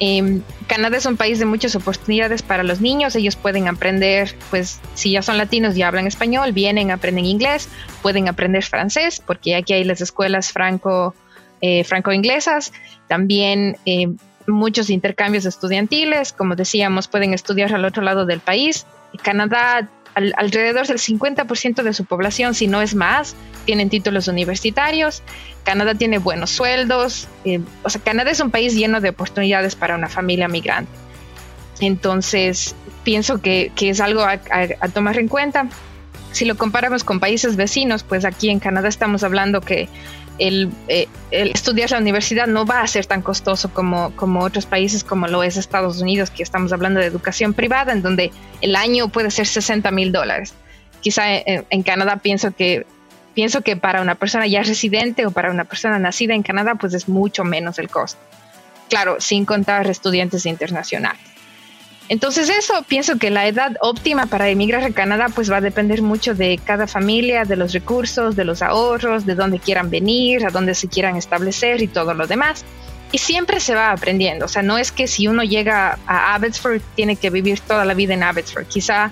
Em, 0.00 0.42
Canadá 0.66 0.96
es 0.96 1.06
un 1.06 1.16
país 1.16 1.38
de 1.38 1.44
muchas 1.44 1.76
oportunidades 1.76 2.42
para 2.42 2.64
los 2.64 2.80
niños, 2.80 3.14
ellos 3.14 3.36
pueden 3.36 3.68
aprender, 3.68 4.34
pues 4.50 4.80
si 4.94 5.12
ya 5.12 5.22
son 5.22 5.38
latinos 5.38 5.76
y 5.76 5.82
hablan 5.82 6.06
español, 6.06 6.52
vienen, 6.52 6.90
aprenden 6.90 7.26
inglés, 7.26 7.68
pueden 8.02 8.28
aprender 8.28 8.64
francés, 8.64 9.22
porque 9.24 9.54
aquí 9.54 9.72
hay 9.72 9.84
las 9.84 10.00
escuelas 10.00 10.50
franco, 10.50 11.14
eh, 11.60 11.84
franco-inglesas, 11.84 12.72
también 13.06 13.76
em, 13.84 14.16
muchos 14.48 14.90
intercambios 14.90 15.44
estudiantiles, 15.44 16.32
como 16.32 16.56
decíamos, 16.56 17.06
pueden 17.06 17.32
estudiar 17.32 17.72
al 17.72 17.84
otro 17.84 18.02
lado 18.02 18.26
del 18.26 18.40
país. 18.40 18.86
Canadá 19.22 19.88
alrededor 20.14 20.86
del 20.86 20.98
50% 20.98 21.82
de 21.82 21.92
su 21.92 22.04
población, 22.04 22.54
si 22.54 22.66
no 22.66 22.82
es 22.82 22.94
más, 22.94 23.34
tienen 23.64 23.90
títulos 23.90 24.28
universitarios. 24.28 25.22
Canadá 25.64 25.94
tiene 25.94 26.18
buenos 26.18 26.50
sueldos. 26.50 27.28
Eh, 27.44 27.60
o 27.82 27.90
sea, 27.90 28.00
Canadá 28.00 28.30
es 28.30 28.40
un 28.40 28.50
país 28.50 28.74
lleno 28.74 29.00
de 29.00 29.10
oportunidades 29.10 29.74
para 29.74 29.96
una 29.96 30.08
familia 30.08 30.48
migrante. 30.48 30.90
Entonces, 31.80 32.74
pienso 33.02 33.40
que, 33.40 33.72
es 33.76 34.00
algo 34.00 34.22
a, 34.22 34.38
tomar 34.92 35.18
en 35.18 35.28
cuenta. 35.28 35.68
Si 36.32 36.44
lo 36.44 36.56
comparamos 36.56 37.04
con 37.04 37.20
países 37.20 37.56
vecinos, 37.56 38.02
pues 38.02 38.24
aquí 38.24 38.50
en 38.50 38.58
Canadá 38.58 38.88
estamos 38.88 39.22
hablando 39.22 39.60
que 39.60 39.88
el, 40.38 40.70
eh, 40.88 41.06
el, 41.30 41.50
estudiar 41.50 41.90
la 41.90 41.98
universidad 41.98 42.46
no 42.46 42.66
va 42.66 42.80
a 42.80 42.86
ser 42.86 43.06
tan 43.06 43.22
costoso 43.22 43.72
como, 43.72 44.14
como 44.16 44.40
otros 44.40 44.66
países 44.66 45.04
como 45.04 45.28
lo 45.28 45.42
es 45.42 45.56
Estados 45.56 46.00
Unidos, 46.00 46.30
que 46.30 46.42
estamos 46.42 46.72
hablando 46.72 47.00
de 47.00 47.06
educación 47.06 47.54
privada, 47.54 47.92
en 47.92 48.02
donde 48.02 48.32
el 48.60 48.76
año 48.76 49.08
puede 49.08 49.30
ser 49.30 49.46
60 49.46 49.90
mil 49.90 50.12
dólares. 50.12 50.54
Quizá 51.00 51.24
en, 51.34 51.82
Canadá 51.82 52.16
pienso 52.16 52.50
que, 52.52 52.86
pienso 53.34 53.60
que 53.60 53.76
para 53.76 54.00
una 54.00 54.14
persona 54.14 54.46
ya 54.46 54.62
residente 54.62 55.26
o 55.26 55.30
para 55.30 55.50
una 55.50 55.64
persona 55.64 55.98
nacida 55.98 56.34
en 56.34 56.42
Canadá, 56.42 56.74
pues 56.76 56.94
es 56.94 57.08
mucho 57.08 57.44
menos 57.44 57.78
el 57.78 57.88
costo. 57.88 58.20
Claro, 58.88 59.16
sin 59.20 59.44
contar 59.44 59.86
estudiantes 59.88 60.46
internacionales. 60.46 61.33
Entonces 62.08 62.50
eso, 62.50 62.84
pienso 62.86 63.16
que 63.18 63.30
la 63.30 63.46
edad 63.46 63.76
óptima 63.80 64.26
para 64.26 64.48
emigrar 64.48 64.84
a 64.84 64.90
Canadá 64.90 65.28
pues 65.34 65.50
va 65.50 65.56
a 65.56 65.60
depender 65.62 66.02
mucho 66.02 66.34
de 66.34 66.60
cada 66.62 66.86
familia, 66.86 67.44
de 67.44 67.56
los 67.56 67.72
recursos, 67.72 68.36
de 68.36 68.44
los 68.44 68.60
ahorros, 68.60 69.24
de 69.24 69.34
dónde 69.34 69.58
quieran 69.58 69.88
venir, 69.88 70.44
a 70.44 70.50
dónde 70.50 70.74
se 70.74 70.88
quieran 70.88 71.16
establecer 71.16 71.82
y 71.82 71.88
todo 71.88 72.12
lo 72.12 72.26
demás. 72.26 72.64
Y 73.10 73.18
siempre 73.18 73.58
se 73.60 73.74
va 73.74 73.90
aprendiendo, 73.90 74.44
o 74.44 74.48
sea, 74.48 74.62
no 74.62 74.76
es 74.76 74.90
que 74.92 75.06
si 75.06 75.28
uno 75.28 75.44
llega 75.44 75.98
a 76.06 76.34
Abbotsford 76.34 76.82
tiene 76.94 77.16
que 77.16 77.30
vivir 77.30 77.60
toda 77.60 77.84
la 77.84 77.94
vida 77.94 78.12
en 78.12 78.22
Abbotsford, 78.22 78.66
quizá 78.66 79.10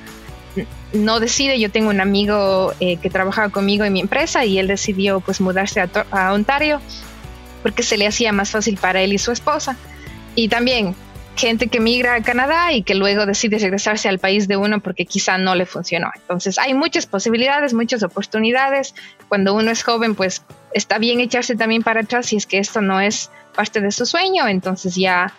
no 0.93 1.21
decide, 1.21 1.59
yo 1.59 1.71
tengo 1.71 1.89
un 1.89 2.01
amigo 2.01 2.75
eh, 2.81 2.97
que 2.97 3.09
trabajaba 3.09 3.49
conmigo 3.49 3.85
en 3.85 3.93
mi 3.95 4.01
empresa 4.01 4.45
y 4.45 4.59
él 4.59 4.67
decidió 4.67 5.21
pues 5.21 5.41
mudarse 5.41 5.81
a, 5.81 5.89
a 6.11 6.33
Ontario 6.35 6.81
porque 7.63 7.83
se 7.83 7.97
le 7.97 8.07
hacía 8.07 8.33
más 8.33 8.51
fácil 8.51 8.77
para 8.77 9.01
él 9.01 9.15
y 9.15 9.19
su 9.19 9.33
esposa. 9.33 9.77
Y 10.35 10.49
también 10.49 10.95
gente 11.37 11.69
que 11.69 11.81
migra 11.81 12.15
a 12.15 12.23
Canadá 12.23 12.73
y 12.73 12.83
que 12.83 12.95
luego 12.95 13.27
decide 13.27 13.59
regresarse 13.59 14.09
al 14.09 14.19
país 14.19 14.49
de 14.49 14.57
uno 14.57 14.81
porque 14.81 15.07
quizá 15.07 15.39
no 15.39 15.55
le 15.55 15.67
funcionó. 15.67 16.11
Entonces 16.15 16.59
hay 16.59 16.75
muchas 16.75 17.07
posibilidades, 17.07 17.75
muchas 17.75 18.03
oportunidades. 18.03 18.95
Cuando 19.29 19.55
uno 19.55 19.71
es 19.71 19.83
joven, 19.83 20.15
pues 20.15 20.43
está 20.75 20.99
bien 20.99 21.21
echarse 21.21 21.57
también 21.57 21.83
para 21.83 22.01
atrás 22.01 22.27
si 22.27 22.37
es 22.37 22.47
que 22.47 22.59
esto 22.59 22.81
no 22.81 23.01
es 23.01 23.31
parte 23.55 23.81
de 23.81 23.91
su 23.91 24.07
sueño, 24.07 24.49
entonces 24.49 24.95
ya, 24.95 25.33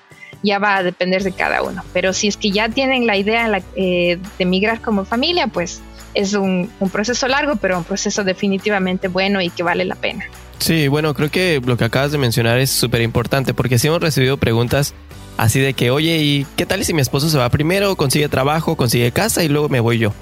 ya 0.44 0.60
va 0.60 0.78
a 0.78 0.84
depender 0.84 1.24
de 1.24 1.32
cada 1.32 1.62
uno. 1.64 1.84
Pero 1.94 2.14
si 2.14 2.28
es 2.28 2.38
que 2.38 2.52
ya 2.52 2.70
tienen 2.70 3.08
la 3.08 3.18
idea 3.18 3.62
eh, 3.76 4.20
de 4.38 4.46
migrar 4.46 4.82
como 4.82 5.06
familia, 5.06 5.48
pues 5.48 5.82
es 6.14 6.34
un, 6.34 6.70
un 6.80 6.89
proceso 6.89 7.28
largo, 7.28 7.56
pero 7.56 7.78
un 7.78 7.84
proceso 7.84 8.24
definitivamente 8.24 9.08
bueno 9.08 9.41
y 9.41 9.50
que 9.50 9.64
vale 9.64 9.86
la 9.86 9.96
pena. 9.96 10.26
Sí, 10.60 10.88
bueno, 10.88 11.14
creo 11.14 11.30
que 11.30 11.62
lo 11.66 11.76
que 11.76 11.84
acabas 11.84 12.12
de 12.12 12.18
mencionar 12.18 12.60
es 12.60 12.70
súper 12.70 13.02
importante 13.02 13.54
porque 13.54 13.78
sí 13.80 13.88
hemos 13.88 14.02
recibido 14.02 14.38
preguntas 14.38 14.94
Así 15.38 15.59
de 15.59 15.73
que, 15.73 15.91
oye, 15.91 16.17
¿y 16.17 16.47
qué 16.55 16.65
tal 16.65 16.84
si 16.86 16.93
mi 16.93 17.01
esposo 17.01 17.29
se 17.29 17.38
va 17.38 17.49
primero, 17.49 17.95
consigue 17.95 18.29
trabajo, 18.29 18.75
consigue 18.75 19.11
casa 19.11 19.43
y 19.43 19.47
luego 19.47 19.69
me 19.69 19.79
voy 19.79 19.97
yo? 19.97 20.13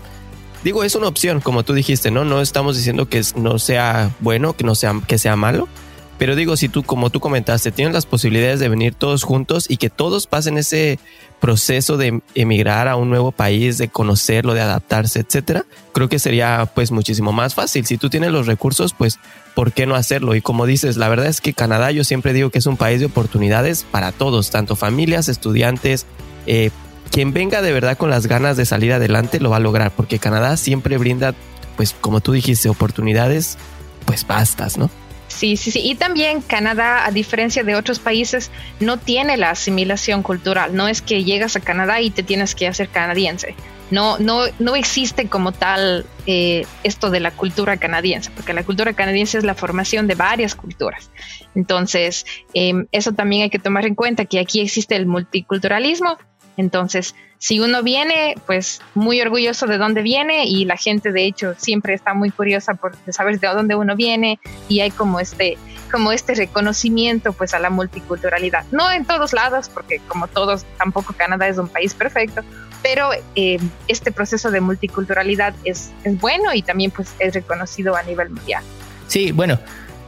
Digo, 0.63 0.83
es 0.83 0.95
una 0.95 1.07
opción, 1.07 1.41
como 1.41 1.63
tú 1.63 1.73
dijiste, 1.73 2.11
¿no? 2.11 2.23
No 2.23 2.39
estamos 2.39 2.77
diciendo 2.77 3.09
que 3.09 3.21
no 3.35 3.59
sea 3.59 4.11
bueno, 4.19 4.53
que 4.53 4.63
no 4.63 4.75
sea, 4.75 4.93
que 5.07 5.17
sea 5.17 5.35
malo. 5.35 5.67
Pero 6.21 6.35
digo, 6.35 6.55
si 6.55 6.69
tú, 6.69 6.83
como 6.83 7.09
tú 7.09 7.19
comentaste, 7.19 7.71
tienes 7.71 7.95
las 7.95 8.05
posibilidades 8.05 8.59
de 8.59 8.69
venir 8.69 8.93
todos 8.93 9.23
juntos 9.23 9.65
y 9.67 9.77
que 9.77 9.89
todos 9.89 10.27
pasen 10.27 10.59
ese 10.59 10.99
proceso 11.39 11.97
de 11.97 12.21
emigrar 12.35 12.87
a 12.87 12.95
un 12.95 13.09
nuevo 13.09 13.31
país, 13.31 13.79
de 13.79 13.87
conocerlo, 13.87 14.53
de 14.53 14.61
adaptarse, 14.61 15.21
etcétera, 15.21 15.65
creo 15.93 16.09
que 16.09 16.19
sería 16.19 16.69
pues 16.75 16.91
muchísimo 16.91 17.31
más 17.31 17.55
fácil. 17.55 17.87
Si 17.87 17.97
tú 17.97 18.11
tienes 18.11 18.31
los 18.31 18.45
recursos, 18.45 18.93
pues 18.93 19.17
¿por 19.55 19.71
qué 19.71 19.87
no 19.87 19.95
hacerlo? 19.95 20.35
Y 20.35 20.41
como 20.41 20.67
dices, 20.67 20.95
la 20.95 21.09
verdad 21.09 21.25
es 21.25 21.41
que 21.41 21.53
Canadá 21.53 21.89
yo 21.89 22.03
siempre 22.03 22.33
digo 22.33 22.51
que 22.51 22.59
es 22.59 22.67
un 22.67 22.77
país 22.77 22.99
de 22.99 23.07
oportunidades 23.07 23.83
para 23.89 24.11
todos, 24.11 24.51
tanto 24.51 24.75
familias, 24.75 25.27
estudiantes, 25.27 26.05
eh, 26.45 26.69
quien 27.09 27.33
venga 27.33 27.63
de 27.63 27.71
verdad 27.71 27.97
con 27.97 28.11
las 28.11 28.27
ganas 28.27 28.57
de 28.57 28.67
salir 28.67 28.93
adelante 28.93 29.39
lo 29.39 29.49
va 29.49 29.57
a 29.57 29.59
lograr, 29.59 29.89
porque 29.89 30.19
Canadá 30.19 30.55
siempre 30.57 30.99
brinda, 30.99 31.33
pues 31.77 31.95
como 31.99 32.21
tú 32.21 32.31
dijiste, 32.31 32.69
oportunidades, 32.69 33.57
pues 34.05 34.27
bastas, 34.27 34.77
¿no? 34.77 34.91
Sí, 35.31 35.57
sí, 35.57 35.71
sí. 35.71 35.79
Y 35.83 35.95
también 35.95 36.41
Canadá, 36.41 37.05
a 37.05 37.11
diferencia 37.11 37.63
de 37.63 37.75
otros 37.75 37.99
países, 37.99 38.51
no 38.79 38.97
tiene 38.97 39.37
la 39.37 39.51
asimilación 39.51 40.23
cultural. 40.23 40.75
No 40.75 40.87
es 40.87 41.01
que 41.01 41.23
llegas 41.23 41.55
a 41.55 41.61
Canadá 41.61 42.01
y 42.01 42.11
te 42.11 42.21
tienes 42.21 42.53
que 42.53 42.67
hacer 42.67 42.89
canadiense. 42.89 43.55
No, 43.89 44.19
no, 44.19 44.43
no 44.59 44.75
existe 44.75 45.27
como 45.27 45.51
tal 45.51 46.05
eh, 46.27 46.65
esto 46.83 47.09
de 47.09 47.19
la 47.19 47.31
cultura 47.31 47.77
canadiense, 47.77 48.29
porque 48.31 48.53
la 48.53 48.63
cultura 48.63 48.93
canadiense 48.93 49.37
es 49.37 49.43
la 49.43 49.55
formación 49.55 50.07
de 50.07 50.15
varias 50.15 50.53
culturas. 50.53 51.09
Entonces, 51.55 52.25
em, 52.53 52.87
eso 52.91 53.13
también 53.13 53.43
hay 53.43 53.49
que 53.49 53.59
tomar 53.59 53.85
en 53.85 53.95
cuenta, 53.95 54.25
que 54.25 54.39
aquí 54.39 54.59
existe 54.59 54.95
el 54.95 55.05
multiculturalismo, 55.05 56.17
Entonces, 56.57 57.15
si 57.41 57.59
uno 57.59 57.81
viene, 57.81 58.35
pues 58.45 58.81
muy 58.93 59.19
orgulloso 59.19 59.65
de 59.65 59.79
dónde 59.79 60.03
viene 60.03 60.45
y 60.45 60.63
la 60.65 60.77
gente 60.77 61.11
de 61.11 61.25
hecho 61.25 61.55
siempre 61.57 61.95
está 61.95 62.13
muy 62.13 62.29
curiosa 62.29 62.75
por 62.75 62.95
saber 63.09 63.39
de 63.39 63.47
dónde 63.47 63.73
uno 63.73 63.95
viene 63.95 64.39
y 64.69 64.81
hay 64.81 64.91
como 64.91 65.19
este 65.19 65.57
como 65.91 66.11
este 66.11 66.35
reconocimiento 66.35 67.33
pues 67.33 67.55
a 67.55 67.59
la 67.59 67.71
multiculturalidad. 67.71 68.63
No 68.71 68.91
en 68.91 69.05
todos 69.05 69.33
lados, 69.33 69.69
porque 69.69 69.99
como 70.07 70.27
todos, 70.27 70.65
tampoco 70.77 71.13
Canadá 71.17 71.47
es 71.47 71.57
un 71.57 71.67
país 71.67 71.95
perfecto, 71.95 72.43
pero 72.83 73.09
eh, 73.35 73.57
este 73.87 74.11
proceso 74.11 74.51
de 74.51 74.61
multiculturalidad 74.61 75.55
es, 75.63 75.89
es 76.03 76.21
bueno 76.21 76.53
y 76.53 76.61
también 76.61 76.91
pues 76.91 77.09
es 77.17 77.33
reconocido 77.33 77.95
a 77.95 78.03
nivel 78.03 78.29
mundial. 78.29 78.63
Sí, 79.07 79.31
bueno, 79.31 79.59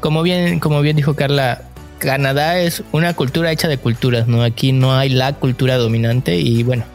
como 0.02 0.22
bien, 0.22 0.60
como 0.60 0.82
bien 0.82 0.96
dijo 0.96 1.16
Carla, 1.16 1.64
Canadá 1.98 2.60
es 2.60 2.84
una 2.92 3.16
cultura 3.16 3.52
hecha 3.52 3.68
de 3.68 3.80
culturas, 3.80 4.28
¿no? 4.28 4.44
Aquí 4.44 4.72
no 4.72 4.94
hay 4.94 5.10
la 5.10 5.34
cultura 5.34 5.78
dominante 5.78 6.38
y 6.38 6.62
bueno, 6.62 6.86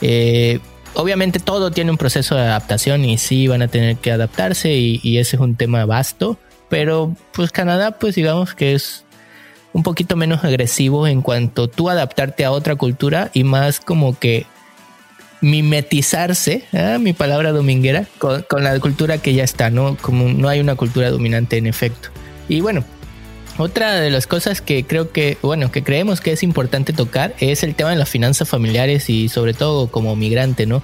eh, 0.00 0.60
obviamente 0.94 1.38
todo 1.38 1.70
tiene 1.70 1.90
un 1.90 1.96
proceso 1.96 2.34
de 2.34 2.42
adaptación 2.42 3.04
y 3.04 3.18
sí 3.18 3.46
van 3.46 3.62
a 3.62 3.68
tener 3.68 3.96
que 3.96 4.12
adaptarse 4.12 4.72
y, 4.72 5.18
ese 5.18 5.36
es 5.36 5.42
un 5.42 5.56
tema 5.56 5.84
vasto, 5.84 6.38
pero 6.68 7.14
pues 7.32 7.50
Canadá 7.50 7.92
pues 7.98 8.14
digamos 8.14 8.54
que 8.54 8.74
es 8.74 9.04
un 9.72 9.82
poquito 9.82 10.16
menos 10.16 10.44
agresivo 10.44 11.06
en 11.06 11.22
cuanto 11.22 11.68
tú 11.68 11.90
adaptarte 11.90 12.44
a 12.44 12.50
otra 12.50 12.76
cultura 12.76 13.30
y 13.32 13.44
más 13.44 13.80
como 13.80 14.18
que 14.18 14.46
mimetizarse, 15.40 16.64
¿eh? 16.72 16.98
mi 17.00 17.12
palabra 17.12 17.52
dominguera, 17.52 18.06
con, 18.18 18.42
con, 18.42 18.64
la 18.64 18.78
cultura 18.78 19.18
que 19.18 19.32
ya 19.32 19.42
está, 19.42 19.70
¿no? 19.70 19.96
Como 19.96 20.28
no 20.28 20.48
hay 20.48 20.60
una 20.60 20.74
cultura 20.74 21.10
dominante 21.10 21.56
en 21.56 21.66
efecto. 21.66 22.10
Y 22.46 22.60
bueno, 22.60 22.84
otra 23.58 24.00
de 24.00 24.10
las 24.10 24.26
cosas 24.26 24.60
que 24.60 24.84
creo 24.84 25.12
que, 25.12 25.38
bueno, 25.42 25.70
que 25.70 25.82
creemos 25.82 26.20
que 26.20 26.32
es 26.32 26.42
importante 26.42 26.92
tocar 26.92 27.34
es 27.40 27.62
el 27.62 27.74
tema 27.74 27.90
de 27.90 27.96
las 27.96 28.08
finanzas 28.08 28.48
familiares 28.48 29.10
y 29.10 29.28
sobre 29.28 29.54
todo 29.54 29.88
como 29.88 30.16
migrante, 30.16 30.66
¿no? 30.66 30.82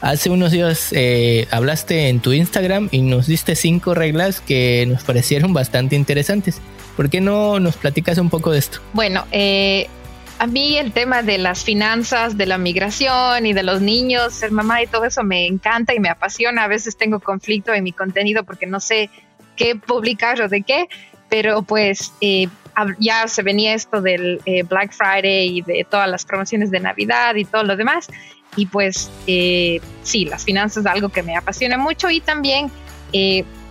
Hace 0.00 0.28
unos 0.28 0.52
días 0.52 0.90
eh, 0.92 1.48
hablaste 1.50 2.08
en 2.08 2.20
tu 2.20 2.32
Instagram 2.32 2.88
y 2.92 3.00
nos 3.00 3.26
diste 3.26 3.56
cinco 3.56 3.94
reglas 3.94 4.40
que 4.40 4.84
nos 4.86 5.02
parecieron 5.02 5.54
bastante 5.54 5.96
interesantes. 5.96 6.60
¿Por 6.96 7.08
qué 7.08 7.20
no 7.20 7.58
nos 7.58 7.76
platicas 7.76 8.18
un 8.18 8.28
poco 8.28 8.52
de 8.52 8.58
esto? 8.58 8.80
Bueno, 8.92 9.24
eh, 9.32 9.88
a 10.38 10.46
mí 10.46 10.76
el 10.76 10.92
tema 10.92 11.22
de 11.22 11.38
las 11.38 11.64
finanzas, 11.64 12.36
de 12.36 12.44
la 12.44 12.58
migración 12.58 13.46
y 13.46 13.52
de 13.52 13.62
los 13.62 13.80
niños, 13.80 14.34
ser 14.34 14.50
mamá 14.50 14.82
y 14.82 14.86
todo 14.86 15.04
eso 15.04 15.22
me 15.22 15.46
encanta 15.46 15.94
y 15.94 16.00
me 16.00 16.10
apasiona. 16.10 16.64
A 16.64 16.68
veces 16.68 16.96
tengo 16.96 17.18
conflicto 17.20 17.72
en 17.72 17.82
mi 17.82 17.92
contenido 17.92 18.44
porque 18.44 18.66
no 18.66 18.80
sé 18.80 19.08
qué 19.56 19.74
publicar 19.74 20.40
o 20.42 20.48
de 20.48 20.62
qué, 20.62 20.88
pero 21.34 21.62
pues 21.62 22.12
eh, 22.20 22.46
ya 23.00 23.26
se 23.26 23.42
venía 23.42 23.74
esto 23.74 24.00
del 24.00 24.40
eh, 24.46 24.62
Black 24.62 24.92
Friday 24.92 25.58
y 25.58 25.62
de 25.62 25.84
todas 25.90 26.08
las 26.08 26.24
promociones 26.24 26.70
de 26.70 26.78
Navidad 26.78 27.34
y 27.34 27.44
todo 27.44 27.64
lo 27.64 27.76
demás. 27.76 28.06
Y 28.54 28.66
pues 28.66 29.10
eh, 29.26 29.80
sí, 30.04 30.26
las 30.26 30.44
finanzas 30.44 30.84
es 30.84 30.86
algo 30.86 31.08
que 31.08 31.24
me 31.24 31.34
apasiona 31.34 31.76
mucho 31.76 32.08
y 32.08 32.20
también 32.20 32.70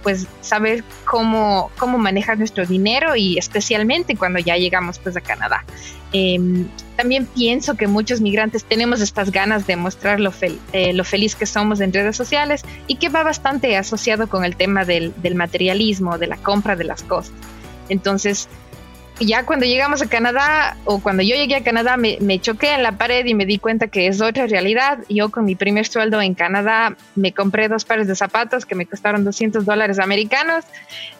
pues 0.03 0.27
saber 0.41 0.83
cómo, 1.05 1.71
cómo 1.77 1.97
manejar 1.97 2.37
nuestro 2.37 2.65
dinero 2.65 3.15
y 3.15 3.37
especialmente 3.37 4.17
cuando 4.17 4.39
ya 4.39 4.57
llegamos 4.57 4.99
pues 4.99 5.15
a 5.15 5.21
Canadá. 5.21 5.63
Em, 6.11 6.67
también 6.97 7.25
pienso 7.25 7.75
que 7.75 7.87
muchos 7.87 8.19
migrantes 8.19 8.65
tenemos 8.65 8.99
estas 8.99 9.31
ganas 9.31 9.67
de 9.67 9.77
mostrar 9.77 10.19
lo, 10.19 10.33
lo, 10.93 11.03
feliz 11.05 11.35
que 11.35 11.45
somos 11.45 11.79
en 11.79 11.93
redes 11.93 12.17
sociales 12.17 12.63
y 12.87 12.95
que 12.95 13.07
va 13.07 13.23
bastante 13.23 13.77
asociado 13.77 14.27
con 14.27 14.43
el 14.43 14.57
tema 14.57 14.83
del, 14.83 15.13
del 15.21 15.35
materialismo, 15.35 16.17
de 16.17 16.27
la 16.27 16.35
compra 16.35 16.75
de 16.75 16.83
las 16.83 17.03
cosas. 17.03 17.31
Entonces, 17.89 18.47
ya 19.19 19.45
cuando 19.45 19.65
llegamos 19.65 20.01
a 20.01 20.07
Canadá 20.07 20.75
o 20.85 20.99
cuando 20.99 21.23
yo 21.23 21.35
llegué 21.35 21.55
a 21.55 21.63
Canadá 21.63 21.97
me, 21.97 22.39
choqué 22.39 22.73
en 22.73 22.83
la 22.83 22.93
pared 22.93 23.25
y 23.25 23.33
me 23.33 23.45
di 23.45 23.59
cuenta 23.59 23.87
que 23.87 24.07
es 24.07 24.21
otra 24.21 24.47
realidad. 24.47 24.99
Yo 25.09 25.29
con 25.29 25.45
mi 25.45 25.55
primer 25.55 25.87
sueldo 25.87 26.21
en 26.21 26.33
Canadá 26.33 26.95
me 27.15 27.31
compré 27.31 27.67
dos 27.67 27.85
pares 27.85 28.07
de 28.07 28.15
zapatos 28.15 28.65
que 28.65 28.75
me 28.75 28.85
costaron 28.85 29.23
200 29.23 29.65
dólares 29.65 29.99
americanos. 29.99 30.65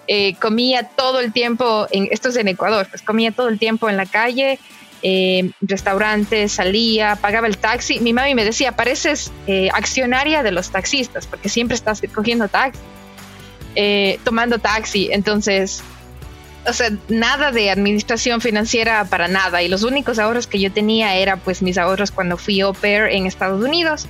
Eh, 0.07 0.35
comía 0.35 0.83
todo 0.83 1.19
el 1.19 1.31
tiempo, 1.31 1.87
en, 1.91 2.07
esto 2.11 2.29
es 2.29 2.37
en 2.37 2.47
Ecuador, 2.47 2.87
pues 2.89 3.01
comía 3.01 3.31
todo 3.31 3.47
el 3.47 3.59
tiempo 3.59 3.89
en 3.89 3.95
la 3.95 4.05
calle, 4.05 4.59
eh, 5.01 5.51
restaurantes, 5.61 6.51
salía, 6.53 7.15
pagaba 7.15 7.47
el 7.47 7.57
taxi. 7.57 7.99
Mi 7.99 8.11
mami 8.11 8.33
me 8.33 8.43
decía, 8.43 8.71
pareces 8.71 9.31
eh, 9.47 9.69
accionaria 9.73 10.43
de 10.43 10.51
los 10.51 10.71
taxistas 10.71 11.27
porque 11.27 11.47
siempre 11.47 11.75
estás 11.75 12.01
cogiendo 12.13 12.47
taxi, 12.47 12.79
tomando 14.23 14.57
taxi. 14.57 15.09
Entonces 15.11 15.83
o 16.65 16.73
sea, 16.73 16.91
nada 17.09 17.51
de 17.51 17.69
administración 17.69 18.41
financiera 18.41 19.05
para 19.05 19.27
nada. 19.27 19.61
Y 19.61 19.67
los 19.67 19.83
únicos 19.83 20.19
ahorros 20.19 20.47
que 20.47 20.59
yo 20.59 20.71
tenía 20.71 21.15
era 21.15 21.37
pues 21.37 21.61
mis 21.61 21.77
ahorros 21.77 22.11
cuando 22.11 22.37
fui 22.37 22.61
au 22.61 22.73
pair 22.73 23.03
en 23.11 23.25
Estados 23.25 23.63
Unidos. 23.63 24.07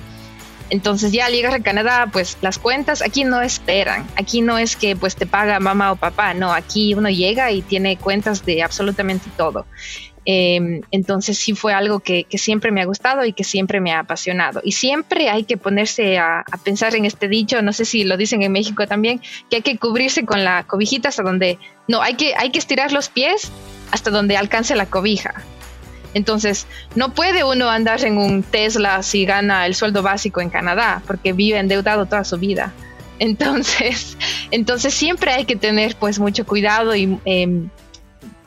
Entonces 0.70 1.12
ya 1.12 1.26
al 1.26 1.44
a 1.44 1.60
Canadá, 1.60 2.08
pues 2.10 2.38
las 2.40 2.58
cuentas 2.58 3.02
aquí 3.02 3.24
no 3.24 3.42
esperan. 3.42 4.06
Aquí 4.16 4.40
no 4.40 4.58
es 4.58 4.76
que 4.76 4.96
pues 4.96 5.14
te 5.14 5.26
paga 5.26 5.60
mamá 5.60 5.92
o 5.92 5.96
papá, 5.96 6.32
no, 6.34 6.52
aquí 6.52 6.94
uno 6.94 7.10
llega 7.10 7.50
y 7.52 7.62
tiene 7.62 7.96
cuentas 7.96 8.44
de 8.46 8.62
absolutamente 8.62 9.28
todo. 9.36 9.66
Em, 10.26 10.80
entonces 10.90 11.36
sí 11.36 11.54
fue 11.54 11.74
algo 11.74 12.00
que, 12.00 12.26
siempre 12.30 12.70
me 12.70 12.80
ha 12.80 12.86
gustado 12.86 13.24
y 13.24 13.32
que 13.32 13.44
siempre 13.44 13.80
me 13.80 13.92
ha 13.92 14.00
apasionado. 14.00 14.60
Y 14.64 14.72
siempre 14.72 15.28
hay 15.28 15.44
que 15.44 15.56
ponerse 15.56 16.18
a, 16.18 16.44
pensar 16.64 16.94
en 16.94 17.04
este 17.04 17.28
dicho, 17.28 17.60
no 17.62 17.72
sé 17.72 17.84
si 17.84 18.04
lo 18.04 18.16
dicen 18.16 18.42
en 18.42 18.52
México 18.52 18.86
también, 18.86 19.20
que 19.50 19.56
hay 19.56 19.62
que 19.62 19.78
cubrirse 19.78 20.24
con 20.24 20.44
la 20.44 20.64
cobijita 20.64 21.08
hasta 21.08 21.22
donde, 21.22 21.58
no, 21.88 22.00
hay 22.00 22.14
que, 22.14 22.34
hay 22.36 22.50
que 22.50 22.58
estirar 22.58 22.92
los 22.92 23.08
pies 23.08 23.50
hasta 23.90 24.10
donde 24.10 24.36
alcance 24.36 24.74
la 24.74 24.86
cobija. 24.86 25.44
Entonces, 26.14 26.66
no 26.94 27.12
puede 27.12 27.44
uno 27.44 27.68
andar 27.68 28.02
en 28.04 28.18
un 28.18 28.42
Tesla 28.42 29.02
si 29.02 29.26
gana 29.26 29.66
el 29.66 29.74
sueldo 29.74 30.02
básico 30.02 30.40
en 30.40 30.48
Canadá, 30.48 31.02
porque 31.06 31.32
vive 31.32 31.58
endeudado 31.58 32.06
toda 32.06 32.24
su 32.24 32.38
vida. 32.38 32.72
Entonces, 33.20 34.16
entonces 34.50 34.92
siempre 34.92 35.30
hay 35.32 35.44
que 35.44 35.54
tener 35.54 35.94
pues 35.94 36.18
mucho 36.18 36.44
cuidado 36.44 36.96
y 36.96 37.16
em, 37.24 37.68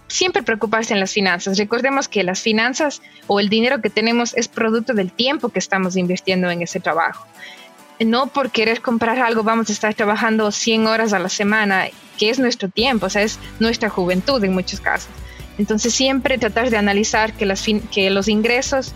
siempre 0.08 0.44
preocuparse 0.44 0.94
en 0.94 1.00
las 1.00 1.12
finanzas. 1.12 1.58
Recordemos 1.58 2.08
que 2.08 2.24
las 2.24 2.42
finanzas 2.42 3.02
o 3.28 3.40
el 3.40 3.50
dinero 3.50 3.82
que 3.82 3.90
tenemos 3.90 4.36
es 4.36 4.48
producto 4.48 4.94
del 4.94 5.12
tiempo 5.12 5.50
que 5.50 5.60
estamos 5.60 5.96
invirtiendo 5.96 6.50
en 6.50 6.62
ese 6.62 6.80
trabajo. 6.80 7.26
No 8.00 8.28
por 8.28 8.52
querer 8.52 8.82
comprar 8.82 9.20
algo 9.20 9.44
vamos 9.44 9.70
a 9.70 9.74
estar 9.74 9.94
trabajando 9.94 10.52
100 10.52 10.88
horas 10.88 11.14
a 11.14 11.20
la 11.20 11.30
semana, 11.30 11.88
que 12.18 12.30
es 12.30 12.40
nuestro 12.40 12.70
tiempo, 12.70 13.08
o 13.08 13.10
sea, 13.10 13.24
es 13.24 13.40
nuestra 13.60 13.90
juventud 13.90 14.44
en 14.44 14.54
muchos 14.54 14.80
casos. 14.80 15.10
Entonces 15.58 15.94
siempre 15.94 16.38
tratar 16.38 16.70
de 16.70 16.78
analizar 16.78 17.34
que, 17.34 17.46
los 17.46 18.28
ingresos 18.28 18.94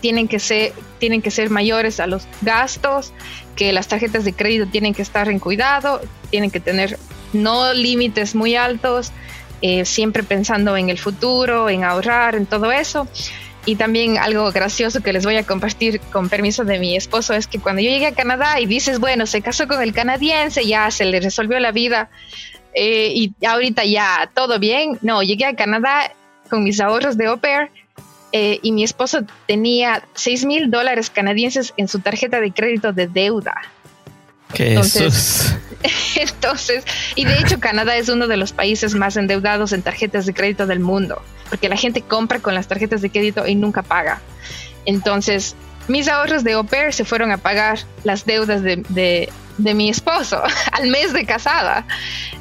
tienen 0.00 0.28
que, 0.28 0.38
ser, 0.38 0.72
tienen 0.98 1.22
que 1.22 1.32
ser 1.32 1.50
mayores 1.50 1.98
a 1.98 2.06
los 2.06 2.28
gastos, 2.42 3.12
que 3.56 3.72
las 3.72 3.88
tarjetas 3.88 4.24
de 4.24 4.32
crédito 4.32 4.66
tienen 4.70 4.94
que 4.94 5.02
estar 5.02 5.28
en 5.28 5.40
cuidado, 5.40 6.00
tienen 6.30 6.52
que 6.52 6.60
tener 6.60 6.96
no 7.32 7.74
límites 7.74 8.36
muy 8.36 8.54
altos, 8.54 9.10
eh, 9.62 9.84
siempre 9.84 10.22
pensando 10.22 10.76
en 10.76 10.88
el 10.88 10.98
futuro, 10.98 11.68
en 11.68 11.84
ahorrar, 11.84 12.34
en 12.34 12.46
todo 12.46 12.72
eso. 12.72 13.08
Y 13.66 13.76
también 13.76 14.16
algo 14.16 14.50
gracioso 14.50 15.02
que 15.02 15.12
les 15.12 15.24
voy 15.24 15.36
a 15.36 15.44
compartir 15.44 16.00
con 16.12 16.28
permiso 16.28 16.64
de 16.64 16.78
mi 16.78 16.96
esposo 16.96 17.34
es 17.34 17.46
que 17.46 17.58
cuando 17.58 17.82
yo 17.82 17.90
llegué 17.90 18.06
a 18.06 18.14
Canadá 18.14 18.60
y 18.60 18.66
dices, 18.66 18.98
bueno, 18.98 19.26
se 19.26 19.42
casó 19.42 19.68
con 19.68 19.82
el 19.82 19.92
canadiense, 19.92 20.66
ya 20.66 20.90
se 20.90 21.04
le 21.04 21.20
resolvió 21.20 21.58
la 21.58 21.70
vida 21.70 22.08
eh, 22.74 23.12
y 23.14 23.34
ahorita 23.44 23.84
ya 23.84 24.30
todo 24.34 24.58
bien. 24.58 24.98
No, 25.02 25.22
llegué 25.22 25.44
a 25.44 25.54
Canadá 25.54 26.12
con 26.48 26.64
mis 26.64 26.80
ahorros 26.80 27.18
de 27.18 27.26
au 27.26 27.38
pair 27.38 27.70
eh, 28.32 28.58
y 28.62 28.72
mi 28.72 28.84
esposo 28.84 29.20
tenía 29.46 30.02
6 30.14 30.44
mil 30.44 30.70
dólares 30.70 31.10
canadienses 31.10 31.72
en 31.76 31.88
su 31.88 32.00
tarjeta 32.00 32.40
de 32.40 32.52
crédito 32.52 32.92
de 32.92 33.06
deuda. 33.06 33.54
¿Qué 34.52 34.70
Entonces, 34.70 35.54
Entonces, 36.16 36.84
y 37.14 37.24
de 37.24 37.38
hecho 37.38 37.60
Canadá 37.60 37.96
es 37.96 38.08
uno 38.08 38.26
de 38.26 38.36
los 38.36 38.52
países 38.52 38.94
más 38.94 39.16
endeudados 39.16 39.72
en 39.72 39.82
tarjetas 39.82 40.26
de 40.26 40.34
crédito 40.34 40.66
del 40.66 40.80
mundo, 40.80 41.22
porque 41.48 41.68
la 41.68 41.76
gente 41.76 42.02
compra 42.02 42.40
con 42.40 42.54
las 42.54 42.68
tarjetas 42.68 43.00
de 43.00 43.10
crédito 43.10 43.46
y 43.46 43.54
nunca 43.54 43.82
paga. 43.82 44.20
Entonces, 44.86 45.54
mis 45.86 46.08
ahorros 46.08 46.44
de 46.44 46.52
au 46.52 46.64
pair 46.64 46.92
se 46.92 47.04
fueron 47.04 47.30
a 47.32 47.38
pagar 47.38 47.78
las 48.04 48.24
deudas 48.26 48.62
de, 48.62 48.82
de, 48.88 49.74
mi 49.74 49.88
esposo 49.88 50.42
al 50.72 50.88
mes 50.88 51.12
de 51.12 51.24
casada. 51.24 51.86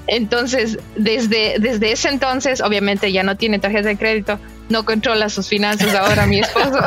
Entonces, 0.08 0.80
desde, 0.96 1.56
desde 1.60 1.92
ese 1.92 2.10
entonces, 2.10 2.62
obviamente 2.62 3.12
ya 3.12 3.24
no 3.24 3.36
tiene 3.36 3.60
tarjeta 3.60 3.88
de 3.88 3.98
crédito, 3.98 4.40
no 4.70 4.86
controla 4.86 5.30
sus 5.30 5.48
finanzas 5.48 5.94
ahora 5.96 6.26
mi 6.26 6.40
esposo. 6.40 6.80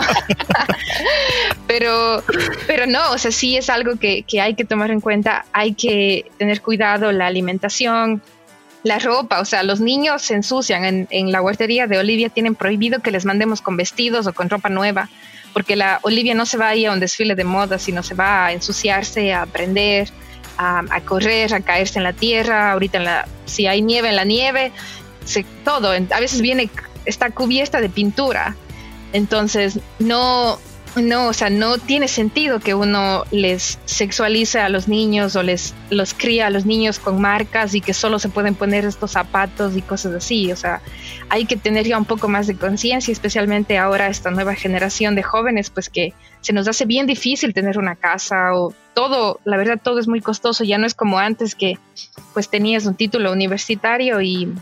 pero, 1.66 2.22
pero 2.66 2.86
no, 2.86 3.12
o 3.12 3.18
sea, 3.18 3.30
sí 3.30 3.56
es 3.56 3.70
algo 3.70 3.96
que, 3.96 4.24
hay 4.40 4.54
que 4.54 4.64
tomar 4.64 4.90
en 4.90 5.00
cuenta. 5.00 5.44
Hay 5.52 5.74
que 5.74 6.30
tener 6.38 6.60
cuidado 6.60 7.12
la 7.12 7.26
alimentación, 7.26 8.22
la 8.82 8.98
ropa, 8.98 9.40
o 9.40 9.44
sea, 9.44 9.62
los 9.62 9.80
niños 9.80 10.22
se 10.22 10.34
ensucian. 10.34 10.84
En, 10.84 11.08
en, 11.10 11.32
la 11.32 11.40
guardería 11.40 11.86
de 11.86 11.98
Olivia 11.98 12.28
tienen 12.28 12.54
prohibido 12.54 13.00
que 13.00 13.10
les 13.10 13.24
mandemos 13.24 13.60
con 13.60 13.76
vestidos 13.76 14.26
o 14.26 14.32
con 14.32 14.50
ropa 14.50 14.68
nueva, 14.68 15.08
porque 15.52 15.76
la 15.76 16.00
Olivia 16.02 16.34
no 16.34 16.46
se 16.46 16.56
va 16.56 16.68
a 16.68 16.76
ir 16.76 16.88
a 16.88 16.92
un 16.92 17.00
desfile 17.00 17.34
de 17.34 17.44
moda, 17.44 17.78
sino 17.78 18.02
se 18.02 18.14
va 18.14 18.46
a 18.46 18.52
ensuciarse, 18.52 19.32
a 19.32 19.42
aprender, 19.42 20.10
a, 20.58 21.00
correr, 21.00 21.54
a 21.54 21.60
caerse 21.60 21.98
en 21.98 22.04
la 22.04 22.12
tierra. 22.12 22.72
Ahorita, 22.72 22.98
en 22.98 23.04
la, 23.04 23.28
si 23.46 23.66
hay 23.66 23.82
nieve 23.82 24.08
en 24.10 24.16
la 24.16 24.24
nieve, 24.24 24.72
se, 25.24 25.44
todo. 25.64 25.90
A 25.90 26.20
veces 26.20 26.40
viene 26.40 26.68
está 27.11 27.30
cubierta 27.30 27.80
de 27.80 27.90
pintura. 27.90 28.56
Entonces, 29.12 29.80
no, 29.98 30.58
no, 30.96 31.28
o 31.28 31.32
sea, 31.32 31.50
no 31.50 31.78
tiene 31.78 32.08
sentido 32.08 32.58
que 32.58 32.74
uno 32.74 33.24
les 33.30 33.78
sexualice 33.84 34.58
a 34.58 34.68
los 34.68 34.88
niños 34.88 35.36
o 35.36 35.42
les 35.42 35.74
los 35.88 36.14
cría 36.14 36.48
a 36.48 36.50
los 36.50 36.66
niños 36.66 36.98
con 36.98 37.20
marcas 37.20 37.74
y 37.74 37.80
que 37.80 37.94
solo 37.94 38.18
se 38.18 38.28
pueden 38.28 38.54
poner 38.54 38.84
estos 38.84 39.12
zapatos 39.12 39.76
y 39.76 39.82
cosas 39.82 40.14
así. 40.14 40.50
O 40.50 40.56
sea, 40.56 40.80
hay 41.28 41.44
que 41.44 41.56
tener 41.56 41.86
ya 41.86 41.96
un 41.96 42.04
poco 42.06 42.28
más 42.28 42.46
de 42.48 42.56
conciencia, 42.56 43.12
especialmente 43.12 43.78
ahora 43.78 44.08
esta 44.08 44.30
nueva 44.30 44.54
generación 44.54 45.14
de 45.14 45.22
jóvenes, 45.22 45.70
pues 45.70 45.88
que 45.88 46.12
se 46.40 46.52
nos 46.52 46.66
hace 46.66 46.86
bien 46.86 47.06
difícil 47.06 47.54
tener 47.54 47.78
una 47.78 47.94
casa 47.94 48.54
o 48.54 48.74
todo, 48.94 49.40
la 49.44 49.56
verdad, 49.56 49.80
todo 49.82 50.00
es 50.00 50.08
muy 50.08 50.20
costoso. 50.20 50.64
Ya 50.64 50.78
no 50.78 50.86
es 50.86 50.94
como 50.94 51.18
antes 51.18 51.54
que 51.54 51.78
pues 52.34 52.48
tenías 52.48 52.86
un 52.86 52.96
título 52.96 53.32
universitario 53.32 54.20
y, 54.20 54.52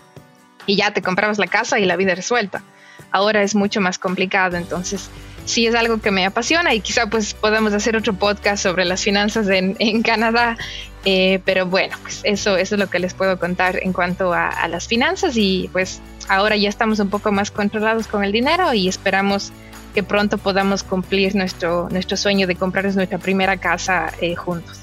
y 0.69 0.77
ya 0.77 0.93
te 0.93 1.03
comprabas 1.03 1.39
la 1.39 1.49
casa 1.49 1.81
y 1.81 1.87
la 1.87 1.97
vida 1.97 2.15
resuelta. 2.15 2.63
Ahora 3.11 3.43
es 3.43 3.57
mucho 3.57 3.81
más 3.81 3.99
complicado, 3.99 4.57
entonces 4.57 5.11
sí 5.47 5.67
es 5.67 5.75
algo 5.75 5.99
que 5.99 6.11
me 6.11 6.27
apasiona 6.27 6.75
y 6.75 6.81
quizá 6.81 7.09
pues 7.09 7.33
podamos 7.33 7.73
hacer 7.73 7.97
otro 7.97 8.13
podcast 8.13 8.63
sobre 8.63 8.85
las 8.85 9.03
finanzas 9.03 9.49
en, 9.49 9.75
en 9.81 10.03
Canadá. 10.03 10.57
Eh, 11.05 11.41
pero 11.45 11.65
bueno, 11.65 11.97
pues 12.03 12.21
eso, 12.25 12.57
eso 12.57 12.75
es 12.75 12.79
lo 12.79 12.91
que 12.91 12.99
les 12.99 13.15
puedo 13.15 13.39
contar 13.39 13.81
en 13.83 13.93
cuanto 13.93 14.35
a, 14.35 14.49
a, 14.49 14.69
las 14.69 14.87
finanzas 14.89 15.37
y 15.37 15.71
pues 15.73 16.03
ahora 16.29 16.55
ya 16.57 16.69
estamos 16.69 16.99
un 16.99 17.09
poco 17.09 17.33
más 17.33 17.51
controlados 17.51 18.07
con 18.09 18.25
el 18.25 18.33
dinero 18.33 18.75
y 18.75 18.89
esperamos 18.89 19.53
que 19.95 20.03
pronto 20.03 20.37
podamos 20.37 20.83
cumplir 20.83 21.35
nuestro, 21.35 21.89
nuestro 21.91 22.19
sueño 22.19 22.47
de 22.47 22.57
comprarnos 22.57 22.95
nuestra 22.95 23.17
primera 23.17 23.57
casa 23.57 24.13
eh, 24.21 24.35
juntos. 24.35 24.81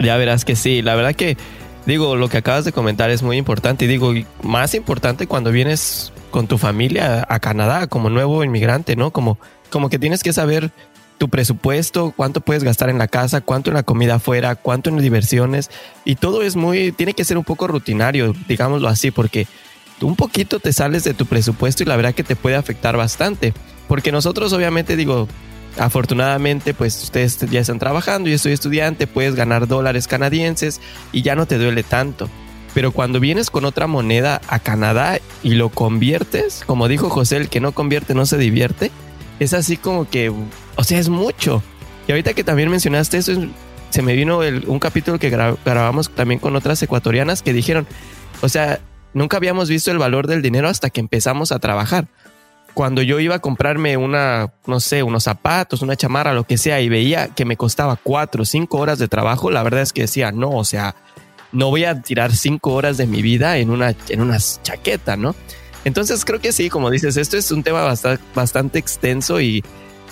Ya 0.00 0.16
verás 0.16 0.44
que 0.44 0.56
sí, 0.56 0.82
la 0.82 0.96
verdad 0.96 1.14
que 1.14 1.36
digo, 1.86 2.16
lo 2.16 2.28
que 2.28 2.38
acabas 2.38 2.64
de 2.64 2.72
comentar 2.72 3.10
es 3.10 3.22
muy 3.22 3.36
importante 3.36 3.84
y 3.84 3.88
digo, 3.88 4.12
más 4.42 4.74
importante 4.74 5.26
cuando 5.26 5.50
vienes 5.50 6.12
con 6.30 6.46
tu 6.46 6.58
familia 6.58 7.26
a 7.28 7.40
Canadá 7.40 7.86
como 7.86 8.10
nuevo 8.10 8.44
inmigrante, 8.44 8.96
¿no? 8.96 9.10
Como 9.10 9.38
como 9.70 9.90
que 9.90 9.98
tienes 9.98 10.22
que 10.22 10.32
saber 10.32 10.70
tu 11.18 11.28
presupuesto, 11.28 12.12
cuánto 12.16 12.40
puedes 12.40 12.62
gastar 12.62 12.90
en 12.90 12.98
la 12.98 13.08
casa, 13.08 13.40
cuánto 13.40 13.70
en 13.70 13.74
la 13.74 13.82
comida 13.82 14.14
afuera, 14.14 14.54
cuánto 14.54 14.88
en 14.88 14.98
diversiones 14.98 15.68
y 16.04 16.14
todo 16.14 16.42
es 16.42 16.54
muy, 16.54 16.92
tiene 16.92 17.12
que 17.12 17.24
ser 17.24 17.36
un 17.38 17.44
poco 17.44 17.66
rutinario, 17.66 18.34
digámoslo 18.46 18.88
así, 18.88 19.10
porque 19.10 19.46
un 20.00 20.14
poquito 20.14 20.60
te 20.60 20.72
sales 20.72 21.02
de 21.02 21.14
tu 21.14 21.26
presupuesto 21.26 21.82
y 21.82 21.86
la 21.86 21.96
verdad 21.96 22.14
que 22.14 22.22
te 22.22 22.36
puede 22.36 22.54
afectar 22.54 22.96
bastante, 22.96 23.52
porque 23.88 24.12
nosotros 24.12 24.52
obviamente 24.52 24.94
digo, 24.94 25.26
afortunadamente 25.76 26.74
pues 26.74 27.02
ustedes 27.04 27.38
ya 27.50 27.60
están 27.60 27.78
trabajando, 27.78 28.28
yo 28.28 28.38
soy 28.38 28.52
estudiante, 28.52 29.06
puedes 29.06 29.34
ganar 29.34 29.66
dólares 29.66 30.08
canadienses 30.08 30.80
y 31.12 31.22
ya 31.22 31.34
no 31.34 31.46
te 31.46 31.58
duele 31.58 31.82
tanto. 31.82 32.28
Pero 32.74 32.92
cuando 32.92 33.18
vienes 33.20 33.50
con 33.50 33.64
otra 33.64 33.86
moneda 33.86 34.40
a 34.48 34.58
Canadá 34.58 35.18
y 35.42 35.54
lo 35.54 35.68
conviertes, 35.70 36.62
como 36.66 36.88
dijo 36.88 37.10
José, 37.10 37.38
el 37.38 37.48
que 37.48 37.60
no 37.60 37.72
convierte 37.72 38.14
no 38.14 38.26
se 38.26 38.38
divierte, 38.38 38.90
es 39.40 39.54
así 39.54 39.76
como 39.76 40.08
que, 40.08 40.30
o 40.76 40.84
sea, 40.84 40.98
es 40.98 41.08
mucho. 41.08 41.62
Y 42.06 42.12
ahorita 42.12 42.34
que 42.34 42.44
también 42.44 42.70
mencionaste 42.70 43.18
eso, 43.18 43.32
se 43.90 44.02
me 44.02 44.14
vino 44.14 44.40
un 44.66 44.78
capítulo 44.78 45.18
que 45.18 45.30
grabamos 45.30 46.10
también 46.10 46.40
con 46.40 46.56
otras 46.56 46.82
ecuatorianas 46.82 47.42
que 47.42 47.52
dijeron, 47.52 47.86
o 48.42 48.48
sea, 48.48 48.80
nunca 49.14 49.38
habíamos 49.38 49.68
visto 49.68 49.90
el 49.90 49.98
valor 49.98 50.26
del 50.26 50.42
dinero 50.42 50.68
hasta 50.68 50.90
que 50.90 51.00
empezamos 51.00 51.52
a 51.52 51.58
trabajar. 51.58 52.06
Cuando 52.78 53.02
yo 53.02 53.18
iba 53.18 53.34
a 53.34 53.38
comprarme 53.40 53.96
una, 53.96 54.52
no 54.66 54.78
sé, 54.78 55.02
unos 55.02 55.24
zapatos, 55.24 55.82
una 55.82 55.96
chamarra, 55.96 56.32
lo 56.32 56.44
que 56.44 56.56
sea, 56.56 56.80
y 56.80 56.88
veía 56.88 57.26
que 57.26 57.44
me 57.44 57.56
costaba 57.56 57.96
cuatro 57.96 58.42
o 58.42 58.46
cinco 58.46 58.78
horas 58.78 59.00
de 59.00 59.08
trabajo, 59.08 59.50
la 59.50 59.64
verdad 59.64 59.80
es 59.80 59.92
que 59.92 60.02
decía, 60.02 60.30
no, 60.30 60.50
o 60.50 60.64
sea, 60.64 60.94
no 61.50 61.70
voy 61.70 61.82
a 61.82 62.00
tirar 62.02 62.32
cinco 62.36 62.74
horas 62.74 62.96
de 62.96 63.08
mi 63.08 63.20
vida 63.20 63.58
en 63.58 63.70
una, 63.70 63.96
en 64.10 64.32
chaqueta, 64.62 65.16
¿no? 65.16 65.34
Entonces 65.84 66.24
creo 66.24 66.40
que 66.40 66.52
sí, 66.52 66.68
como 66.70 66.88
dices, 66.88 67.16
esto 67.16 67.36
es 67.36 67.50
un 67.50 67.64
tema 67.64 67.82
bastante, 67.82 68.22
bastante 68.32 68.78
extenso 68.78 69.40
y 69.40 69.64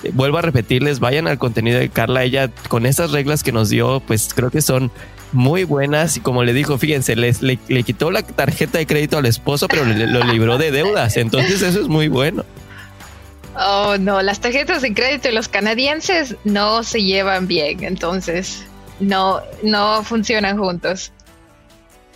eh, 0.02 0.10
vuelvo 0.12 0.38
a 0.38 0.42
repetirles, 0.42 0.98
vayan 0.98 1.28
al 1.28 1.38
contenido 1.38 1.78
de 1.78 1.88
Carla, 1.88 2.24
ella 2.24 2.50
con 2.66 2.84
esas 2.84 3.12
reglas 3.12 3.44
que 3.44 3.52
nos 3.52 3.68
dio, 3.68 4.00
pues 4.00 4.34
creo 4.34 4.50
que 4.50 4.60
son 4.60 4.90
muy 5.32 5.64
buenas 5.64 6.16
y 6.16 6.20
como 6.20 6.44
le 6.44 6.52
dijo, 6.52 6.78
fíjense, 6.78 7.16
les, 7.16 7.42
le, 7.42 7.58
quitó 7.82 8.10
la 8.10 8.22
tarjeta 8.22 8.78
de 8.78 8.86
crédito 8.86 9.18
al 9.18 9.26
esposo, 9.26 9.68
pero 9.68 9.84
lo 9.84 10.24
libró 10.24 10.58
de 10.58 10.70
deudas, 10.70 11.16
entonces 11.16 11.62
eso 11.62 11.80
es 11.80 11.88
muy 11.88 12.08
bueno. 12.08 12.44
Oh, 13.58 13.96
no, 13.98 14.20
las 14.20 14.40
tarjetas 14.40 14.82
de 14.82 14.92
crédito 14.92 15.28
y 15.28 15.32
los 15.32 15.48
canadienses 15.48 16.36
no 16.44 16.82
se 16.82 17.02
llevan 17.02 17.46
bien, 17.46 17.84
entonces 17.84 18.62
no, 19.00 19.40
no 19.62 20.02
funcionan 20.02 20.58
juntos. 20.58 21.12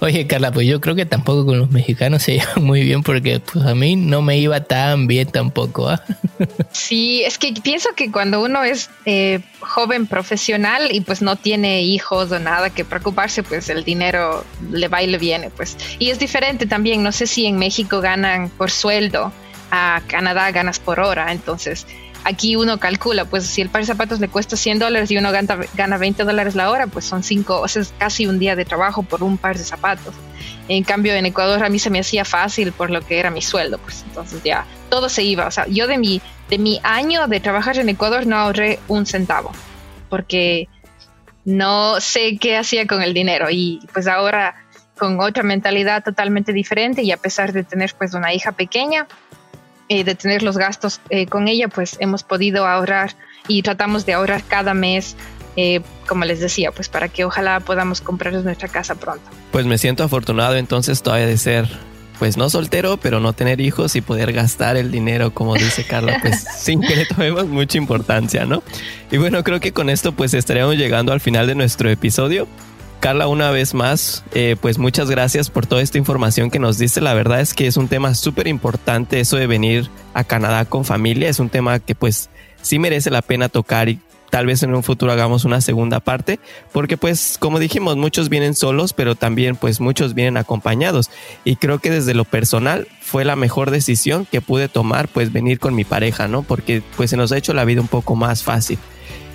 Oye, 0.03 0.27
Carla, 0.27 0.51
pues 0.51 0.67
yo 0.67 0.81
creo 0.81 0.95
que 0.95 1.05
tampoco 1.05 1.45
con 1.45 1.59
los 1.59 1.71
mexicanos 1.71 2.23
se 2.23 2.33
llevan 2.39 2.65
muy 2.65 2.83
bien 2.83 3.03
porque 3.03 3.41
pues 3.41 3.65
a 3.67 3.75
mí 3.75 3.97
no 3.97 4.23
me 4.23 4.39
iba 4.39 4.61
tan 4.61 5.07
bien 5.07 5.29
tampoco. 5.29 5.89
¿ah? 5.89 6.03
Sí, 6.73 7.23
es 7.23 7.37
que 7.37 7.53
pienso 7.63 7.91
que 7.95 8.11
cuando 8.11 8.43
uno 8.43 8.65
es 8.65 8.89
eh, 9.05 9.41
joven 9.61 10.07
profesional 10.07 10.89
y 10.91 11.03
pues 11.03 11.21
no 11.21 11.37
tiene 11.37 11.83
hijos 11.83 12.33
o 12.33 12.39
nada 12.39 12.71
que 12.71 12.85
preocuparse, 12.85 13.43
pues 13.43 13.69
el 13.69 13.85
dinero 13.85 14.45
le 14.73 14.89
va 14.89 15.03
y 15.03 15.07
le 15.07 15.19
viene, 15.19 15.51
pues. 15.51 15.77
Y 15.99 16.09
es 16.09 16.19
diferente 16.19 16.65
también, 16.67 17.03
no 17.03 17.13
sé 17.13 17.27
si 17.27 17.45
en 17.45 17.59
México 17.59 18.01
ganan 18.01 18.49
por 18.49 18.71
sueldo, 18.71 19.33
a 19.71 20.03
Canadá 20.07 20.51
ganas 20.51 20.79
por 20.79 21.01
hora, 21.01 21.31
entonces 21.33 21.87
aquí 22.25 22.57
uno 22.57 22.79
calcula, 22.79 23.25
pues 23.25 23.47
si 23.47 23.61
el 23.61 23.69
par 23.69 23.83
de 23.83 23.87
zapatos 23.87 24.21
le 24.21 24.29
cuesta 24.29 24.57
100 24.57 24.79
dólares 24.79 25.11
y 25.11 25.17
uno 25.17 25.33
gana, 25.33 25.59
gana 25.75 25.99
20 25.99 26.25
dólares 26.25 26.55
la 26.55 26.71
hora, 26.71 26.87
pues 26.87 27.05
son 27.05 27.23
cinco, 27.23 27.61
o 27.61 27.69
sea, 27.69 27.83
es 27.83 27.93
casi 27.99 28.27
un 28.27 28.39
día 28.39 28.57
de 28.57 28.65
trabajo 28.65 29.03
por 29.03 29.23
un 29.23 29.39
par 29.39 29.57
de 29.57 29.65
zapatos. 29.65 30.15
En 30.69 30.85
cambio, 30.85 31.15
en 31.15 31.27
Ecuador 31.27 31.65
a 31.65 31.69
mí 31.69 31.79
se 31.79 31.91
me 31.91 32.01
hacía 32.01 32.25
fácil 32.25 32.73
por 32.73 32.91
lo 32.91 33.01
que 33.01 33.19
era 33.19 33.31
mi 33.31 33.43
sueldo, 33.43 33.79
pues 33.79 34.05
entonces 34.07 34.43
ya 34.43 34.65
todo 34.89 35.09
se 35.09 35.23
iba. 35.23 35.47
O 35.47 35.51
sea, 35.51 35.67
yo 35.67 35.87
de 35.87 35.99
mi, 35.99 36.21
de 36.49 36.59
mi 36.59 36.81
año 36.83 37.27
de 37.27 37.41
trabajar 37.41 37.79
en 37.79 37.89
Ecuador 37.89 38.27
no 38.27 38.37
ahorré 38.37 38.79
un 38.89 39.07
centavo, 39.07 39.53
porque 40.09 40.69
no 41.45 42.01
sé 42.01 42.39
qué 42.39 42.57
hacía 42.57 42.87
con 42.87 43.03
el 43.03 43.15
dinero 43.15 43.49
y 43.51 43.81
pues 43.93 44.07
ahora 44.07 44.55
con 44.99 45.19
otra 45.19 45.43
mentalidad 45.43 46.05
totalmente 46.05 46.53
diferente 46.53 47.03
y 47.03 47.11
a 47.11 47.17
pesar 47.17 47.53
de 47.53 47.65
tener 47.65 47.95
pues 47.97 48.13
una 48.13 48.35
hija 48.35 48.53
pequeña, 48.53 49.07
eh, 49.93 50.05
de 50.05 50.15
tener 50.15 50.45
los 50.45 50.57
gastos 50.57 51.01
eh, 51.11 51.27
con 51.27 51.49
ella, 51.49 51.67
pues 51.67 51.97
hemos 51.99 52.23
podido 52.23 52.65
ahorrar 52.65 53.17
y 53.49 53.63
tratamos 53.63 54.07
de 54.07 54.13
ahorrar 54.13 54.45
cada 54.45 54.73
mes, 54.73 55.17
eh, 55.57 55.81
como 56.07 56.25
les 56.25 56.39
decía, 56.39 56.71
pues 56.71 56.89
para 56.89 57.09
que 57.09 57.25
ojalá 57.25 57.59
podamos 57.59 58.01
comprarnos 58.01 58.45
nuestra 58.45 58.69
casa 58.69 58.95
pronto. 58.95 59.25
Pues 59.51 59.67
me 59.67 59.79
siento 59.79 60.05
afortunado 60.05 60.55
entonces 60.55 61.03
todavía 61.03 61.27
de 61.27 61.37
ser, 61.37 61.69
pues 62.21 62.37
no 62.37 62.49
soltero, 62.51 62.99
pero 62.99 63.19
no 63.19 63.33
tener 63.33 63.61
hijos 63.61 63.97
y 63.97 64.01
poder 64.01 64.33
gastar 64.33 64.77
el 64.77 64.93
dinero, 64.93 65.35
como 65.35 65.57
dice 65.57 65.85
Carla, 65.85 66.19
pues 66.23 66.47
sin 66.57 66.83
que 66.83 66.95
le 66.95 67.07
tomemos 67.07 67.49
mucha 67.49 67.77
importancia, 67.77 68.45
¿no? 68.45 68.63
Y 69.11 69.17
bueno, 69.17 69.43
creo 69.43 69.59
que 69.59 69.73
con 69.73 69.91
esto 69.91 70.13
pues 70.13 70.35
estaríamos 70.35 70.77
llegando 70.77 71.13
al 71.13 71.21
final 71.21 71.49
de 71.49 71.57
nuestro 71.57 71.91
episodio. 71.91 72.47
Carla, 73.01 73.29
una 73.29 73.51
vez 73.51 73.73
más, 73.73 74.25
eh, 74.35 74.57
pues 74.61 74.77
muchas 74.77 75.11
gracias 75.11 75.49
por 75.49 75.65
toda 75.65 75.81
esta 75.81 75.97
información 75.97 76.51
que 76.51 76.59
nos 76.59 76.77
diste. 76.77 77.01
La 77.01 77.15
verdad 77.15 77.41
es 77.41 77.55
que 77.55 77.67
es 77.67 77.79
un 77.79 77.89
tema 77.89 78.15
súper 78.15 78.47
importante 78.47 79.21
eso 79.21 79.39
de 79.39 79.47
venir 79.47 79.89
a 80.13 80.23
Canadá 80.23 80.67
con 80.67 80.85
familia. 80.85 81.31
Es 81.31 81.41
un 81.41 81.49
tema 81.49 81.79
que 81.79 81.95
pues 81.95 82.29
sí 82.61 82.79
merece 82.79 83.09
la 83.09 83.23
pena 83.23 83.49
tocar 83.49 83.89
y 83.89 84.01
tal 84.29 84.45
vez 84.45 84.63
en 84.63 84.75
un 84.75 84.83
futuro 84.83 85.13
hagamos 85.13 85.47
una 85.47 85.63
segunda 85.63 86.01
parte, 86.01 86.41
porque 86.73 86.99
pues 86.99 87.39
como 87.41 87.59
dijimos, 87.59 87.97
muchos 87.97 88.29
vienen 88.29 88.55
solos, 88.55 88.93
pero 88.93 89.15
también 89.15 89.57
pues 89.57 89.81
muchos 89.81 90.13
vienen 90.13 90.37
acompañados. 90.37 91.11
Y 91.43 91.57
creo 91.57 91.79
que 91.79 91.91
desde 91.91 92.13
lo 92.13 92.27
personal 92.27 92.87
fue 93.01 93.25
la 93.25 93.35
mejor 93.35 93.71
decisión 93.71 94.27
que 94.31 94.43
pude 94.43 94.69
tomar, 94.69 95.09
pues 95.09 95.33
venir 95.33 95.59
con 95.59 95.75
mi 95.75 95.85
pareja, 95.85 96.29
¿no? 96.29 96.43
Porque 96.43 96.83
pues 96.99 97.09
se 97.09 97.17
nos 97.17 97.33
ha 97.33 97.39
hecho 97.39 97.55
la 97.55 97.65
vida 97.65 97.81
un 97.81 97.89
poco 97.89 98.15
más 98.15 98.43
fácil. 98.43 98.79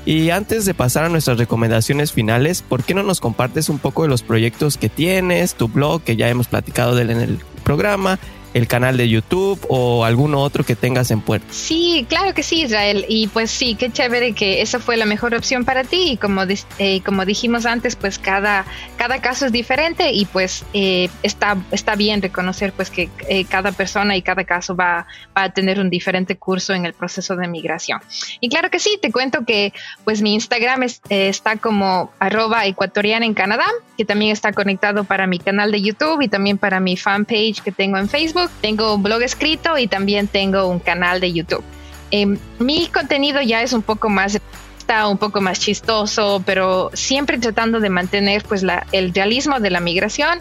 Y 0.06 0.30
antes 0.30 0.66
de 0.66 0.76
pasar 0.76 1.06
a 1.06 1.10
nuestras 1.10 1.40
recomendaciones 1.40 2.12
finales, 2.12 2.62
¿por 2.62 2.84
qué 2.84 2.94
no 2.94 3.02
nos 3.02 3.20
compartes 3.20 3.70
un 3.70 3.80
poco 3.80 4.04
de 4.04 4.10
los 4.10 4.22
proyectos 4.22 4.78
que 4.78 4.88
tienes, 4.88 5.56
tu 5.56 5.68
blog, 5.68 6.04
que 6.04 6.16
ya 6.16 6.30
hemos 6.30 6.48
platicado 6.48 6.96
de 6.96 7.02
él 7.02 7.10
en 7.10 7.22
el 7.22 7.40
programa, 7.64 8.20
el 8.56 8.70
canal 8.70 8.96
de 8.96 9.10
YouTube 9.10 9.60
o 9.68 10.06
alguno 10.06 10.40
otro 10.40 10.64
que 10.64 10.78
tengas 10.78 11.12
en 11.12 11.20
puerta. 11.20 11.46
Sí, 11.52 12.06
claro 12.08 12.34
que 12.34 12.42
sí, 12.42 12.62
Israel. 12.62 13.06
Y 13.10 13.28
pues 13.28 13.52
sí, 13.52 13.76
qué 13.76 13.92
chévere 13.92 14.32
que 14.32 14.62
esa 14.62 14.80
fue 14.80 14.96
la 14.96 15.06
mejor 15.06 15.36
opción 15.36 15.66
para 15.66 15.84
ti. 15.84 16.12
Y 16.12 16.18
como, 16.18 16.44
eh, 16.80 17.02
como 17.02 17.26
dijimos 17.26 17.66
antes, 17.66 17.98
pues 17.98 18.18
cada, 18.18 18.66
cada 18.96 19.20
caso 19.20 19.46
es 19.46 19.52
diferente 19.52 20.14
y 20.14 20.24
pues 20.24 20.64
eh, 20.74 21.10
está, 21.22 21.58
está 21.72 21.96
bien 21.96 22.22
reconocer 22.22 22.72
pues 22.72 22.90
que 22.90 23.10
eh, 23.28 23.44
cada 23.44 23.74
persona 23.74 24.16
y 24.16 24.22
cada 24.22 24.46
caso 24.46 24.74
va, 24.74 25.06
va, 25.38 25.44
a 25.44 25.50
tener 25.50 25.78
un 25.82 25.90
diferente 25.90 26.38
curso 26.38 26.74
en 26.74 26.86
el 26.86 26.94
proceso 26.94 27.36
de 27.36 27.50
migración. 27.50 28.00
Y 28.40 28.48
claro 28.48 28.70
que 28.70 28.80
sí, 28.80 28.98
te 29.02 29.12
cuento 29.12 29.44
que 29.44 29.74
pues 30.06 30.22
mi 30.22 30.34
Instagram 30.34 30.84
está 31.10 31.58
como 31.58 32.10
arroba 32.20 32.66
ecuatoriana 32.66 33.26
en 33.26 33.34
Canadá, 33.34 33.66
que 33.98 34.06
también 34.06 34.32
está 34.32 34.54
conectado 34.54 35.04
para 35.04 35.28
mi 35.28 35.40
canal 35.40 35.74
de 35.74 35.82
YouTube 35.82 36.22
y 36.22 36.30
también 36.30 36.58
para 36.58 36.80
mi 36.80 36.96
fanpage 36.96 37.62
que 37.62 37.74
tengo 37.74 37.98
en 37.98 38.08
Facebook 38.08 38.45
tengo 38.62 38.96
un 38.96 39.04
blog 39.04 39.22
escrito 39.22 39.78
y 39.78 39.88
también 39.88 40.28
tengo 40.28 40.68
un 40.68 40.80
canal 40.80 41.20
de 41.20 41.34
YouTube. 41.34 41.64
Em, 42.12 42.38
mi 42.60 42.88
contenido 42.88 43.42
ya 43.42 43.62
es 43.62 43.74
un 43.74 43.82
poco 43.82 44.10
más 44.10 44.40
está 44.86 45.08
un 45.08 45.18
poco 45.18 45.42
más 45.42 45.60
chistoso, 45.60 46.44
pero 46.46 46.92
siempre 46.94 47.40
tratando 47.40 47.80
de 47.80 47.90
mantener 47.90 48.44
pues 48.44 48.62
la, 48.62 48.86
el 48.92 49.16
realismo 49.16 49.60
de 49.60 49.72
la 49.72 49.80
migración, 49.80 50.38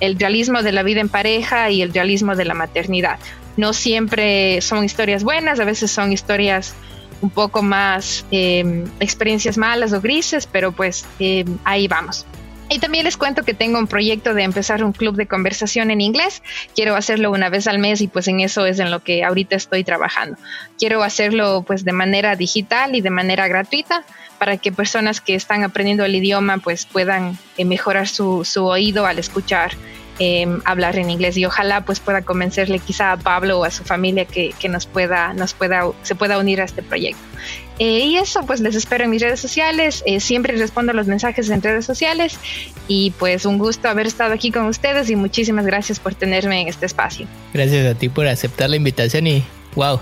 el 0.00 0.18
realismo 0.18 0.62
de 0.62 0.72
la 0.72 0.82
vida 0.82 1.00
en 1.00 1.08
pareja 1.08 1.70
y 1.70 1.80
el 1.80 1.94
realismo 1.94 2.36
de 2.36 2.44
la 2.44 2.52
maternidad. 2.52 3.18
No 3.56 3.72
siempre 3.72 4.60
son 4.60 4.84
historias 4.84 5.24
buenas, 5.24 5.60
a 5.60 5.64
veces 5.64 5.90
son 5.90 6.12
historias 6.12 6.74
un 7.22 7.30
poco 7.30 7.62
más 7.62 8.26
em, 8.30 8.84
experiencias 9.00 9.56
malas 9.56 9.94
o 9.94 10.00
grises, 10.02 10.46
pero 10.46 10.72
pues 10.72 11.06
em, 11.18 11.56
ahí 11.64 11.88
vamos. 11.88 12.26
Y 12.68 12.78
también 12.80 13.04
les 13.04 13.16
cuento 13.16 13.44
que 13.44 13.54
tengo 13.54 13.78
un 13.78 13.86
proyecto 13.86 14.34
de 14.34 14.42
empezar 14.42 14.82
un 14.82 14.92
club 14.92 15.14
de 15.16 15.26
conversación 15.26 15.90
en 15.90 16.00
inglés. 16.00 16.42
Quiero 16.74 16.96
hacerlo 16.96 17.30
una 17.30 17.48
vez 17.48 17.66
al 17.66 17.78
mes 17.78 18.00
y 18.00 18.08
pues 18.08 18.26
en 18.28 18.40
eso 18.40 18.66
es 18.66 18.78
en 18.80 18.90
lo 18.90 19.02
que 19.02 19.22
ahorita 19.24 19.54
estoy 19.54 19.84
trabajando. 19.84 20.36
Quiero 20.78 21.02
hacerlo 21.02 21.64
pues 21.66 21.84
de 21.84 21.92
manera 21.92 22.34
digital 22.34 22.96
y 22.96 23.00
de 23.00 23.10
manera 23.10 23.46
gratuita 23.46 24.04
para 24.38 24.56
que 24.56 24.72
personas 24.72 25.20
que 25.20 25.34
están 25.34 25.62
aprendiendo 25.62 26.04
el 26.04 26.14
idioma 26.14 26.58
pues 26.58 26.86
puedan 26.86 27.38
eh, 27.56 27.64
mejorar 27.64 28.08
su, 28.08 28.44
su 28.44 28.66
oído 28.66 29.06
al 29.06 29.18
escuchar 29.18 29.72
Em, 30.18 30.62
hablar 30.64 30.96
en 30.96 31.10
inglés 31.10 31.36
y 31.36 31.44
ojalá 31.44 31.82
pues 31.82 32.00
pueda 32.00 32.22
convencerle 32.22 32.78
quizá 32.78 33.12
a 33.12 33.16
Pablo 33.18 33.58
o 33.60 33.64
a 33.64 33.70
su 33.70 33.84
familia 33.84 34.24
que, 34.24 34.54
que 34.58 34.70
nos 34.70 34.86
pueda, 34.86 35.34
nos 35.34 35.52
pueda, 35.52 35.82
se 36.04 36.14
pueda 36.14 36.38
unir 36.38 36.62
a 36.62 36.64
este 36.64 36.82
proyecto. 36.82 37.20
Eh, 37.78 38.00
y 38.00 38.16
eso, 38.16 38.44
pues 38.46 38.60
les 38.60 38.74
espero 38.74 39.04
en 39.04 39.10
mis 39.10 39.22
redes 39.22 39.40
sociales. 39.40 40.02
Eh, 40.06 40.20
siempre 40.20 40.56
respondo 40.56 40.92
a 40.92 40.94
los 40.94 41.06
mensajes 41.06 41.50
en 41.50 41.62
redes 41.62 41.84
sociales. 41.84 42.38
Y 42.88 43.10
pues 43.18 43.44
un 43.44 43.58
gusto 43.58 43.88
haber 43.88 44.06
estado 44.06 44.32
aquí 44.32 44.50
con 44.50 44.66
ustedes 44.66 45.10
y 45.10 45.16
muchísimas 45.16 45.66
gracias 45.66 46.00
por 46.00 46.14
tenerme 46.14 46.62
en 46.62 46.68
este 46.68 46.86
espacio. 46.86 47.26
Gracias 47.52 47.86
a 47.86 47.98
ti 47.98 48.08
por 48.08 48.26
aceptar 48.26 48.70
la 48.70 48.76
invitación 48.76 49.26
y 49.26 49.44
wow. 49.74 50.00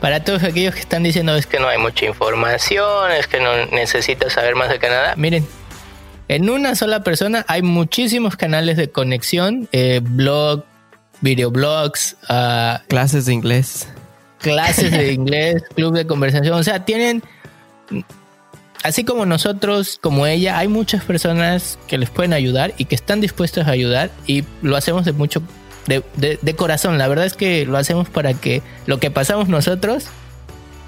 Para 0.00 0.24
todos 0.24 0.42
aquellos 0.42 0.74
que 0.74 0.80
están 0.80 1.04
diciendo 1.04 1.36
es 1.36 1.46
que 1.46 1.60
no 1.60 1.68
hay 1.68 1.78
mucha 1.78 2.06
información, 2.06 3.12
es 3.12 3.28
que 3.28 3.38
no 3.38 3.66
necesitas 3.66 4.32
saber 4.32 4.56
más 4.56 4.68
de 4.68 4.80
Canadá, 4.80 5.14
miren, 5.16 5.46
en 6.26 6.50
una 6.50 6.74
sola 6.74 7.04
persona 7.04 7.44
hay 7.46 7.62
muchísimos 7.62 8.36
canales 8.36 8.76
de 8.76 8.90
conexión, 8.90 9.68
eh, 9.70 10.00
blog, 10.02 10.64
videoblogs, 11.20 12.16
uh, 12.28 12.78
clases 12.88 13.26
de 13.26 13.34
inglés. 13.34 13.88
Clases 14.42 14.90
de 14.90 15.12
inglés, 15.12 15.62
club 15.74 15.94
de 15.94 16.06
conversación. 16.06 16.54
O 16.58 16.62
sea, 16.62 16.84
tienen, 16.84 17.22
así 18.82 19.04
como 19.04 19.24
nosotros, 19.24 19.98
como 20.02 20.26
ella, 20.26 20.58
hay 20.58 20.68
muchas 20.68 21.04
personas 21.04 21.78
que 21.86 21.98
les 21.98 22.10
pueden 22.10 22.32
ayudar 22.32 22.74
y 22.76 22.86
que 22.86 22.94
están 22.94 23.20
dispuestas 23.20 23.68
a 23.68 23.70
ayudar 23.70 24.10
y 24.26 24.44
lo 24.62 24.76
hacemos 24.76 25.04
de 25.04 25.12
mucho, 25.12 25.42
de, 25.86 26.02
de 26.40 26.56
corazón. 26.56 26.98
La 26.98 27.08
verdad 27.08 27.24
es 27.26 27.34
que 27.34 27.64
lo 27.66 27.78
hacemos 27.78 28.08
para 28.08 28.34
que 28.34 28.62
lo 28.86 28.98
que 28.98 29.10
pasamos 29.10 29.48
nosotros, 29.48 30.06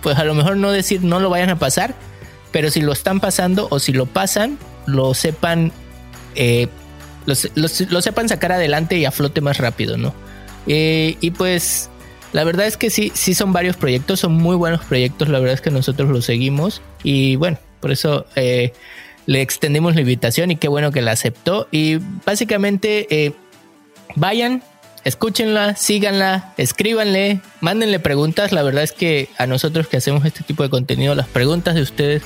pues 0.03 0.19
a 0.19 0.25
lo 0.25 0.35
mejor 0.35 0.57
no 0.57 0.71
decir 0.71 1.03
no 1.03 1.21
lo 1.21 1.31
vayan 1.31 1.51
a 1.51 1.59
pasar, 1.59 1.95
pero 2.55 2.71
si 2.71 2.81
lo 2.81 2.93
están 2.93 3.19
pasando 3.19 3.67
o 3.71 3.81
si 3.81 3.93
lo 3.93 4.07
pasan, 4.07 4.59
lo 4.87 5.13
sepan, 5.15 5.73
eh, 6.37 6.69
lo, 7.27 7.35
sepan 8.01 8.29
sacar 8.29 8.53
adelante 8.53 8.97
y 8.97 9.05
a 9.05 9.11
flote 9.11 9.41
más 9.41 9.59
rápido, 9.59 9.97
¿no? 9.97 10.15
Eh, 10.69 11.17
y 11.21 11.33
pues 11.33 11.91
la 12.35 12.43
verdad 12.43 12.66
es 12.66 12.76
que 12.76 12.91
sí, 12.91 13.12
sí 13.14 13.32
son 13.32 13.53
varios 13.53 13.76
proyectos, 13.76 14.18
son 14.18 14.32
muy 14.32 14.57
buenos 14.57 14.85
proyectos, 14.85 15.28
la 15.28 15.39
verdad 15.39 15.55
es 15.55 15.61
que 15.61 15.70
nosotros 15.70 16.11
los 16.11 16.24
seguimos 16.24 16.82
y 17.05 17.37
bueno, 17.37 17.59
por 17.78 17.93
eso 17.93 18.26
eh, 18.35 18.72
le 19.26 19.41
extendimos 19.41 19.95
la 19.95 20.01
invitación 20.01 20.51
y 20.51 20.57
qué 20.57 20.66
bueno 20.66 20.91
que 20.91 21.01
la 21.01 21.12
aceptó. 21.12 21.68
Y 21.70 21.99
básicamente 22.26 23.35
vayan, 24.16 24.64
escúchenla, 25.05 25.76
síganla, 25.76 26.55
escríbanle, 26.57 27.41
mándenle 27.61 28.01
preguntas, 28.01 28.51
la 28.51 28.64
verdad 28.64 28.82
es 28.82 28.91
que 28.91 29.28
a 29.39 29.47
nosotros 29.47 29.87
que 29.87 29.99
hacemos 29.99 30.24
este 30.24 30.43
tipo 30.43 30.64
de 30.64 30.70
contenido, 30.70 31.14
las 31.14 31.28
preguntas 31.28 31.76
de 31.76 31.82
ustedes 31.82 32.24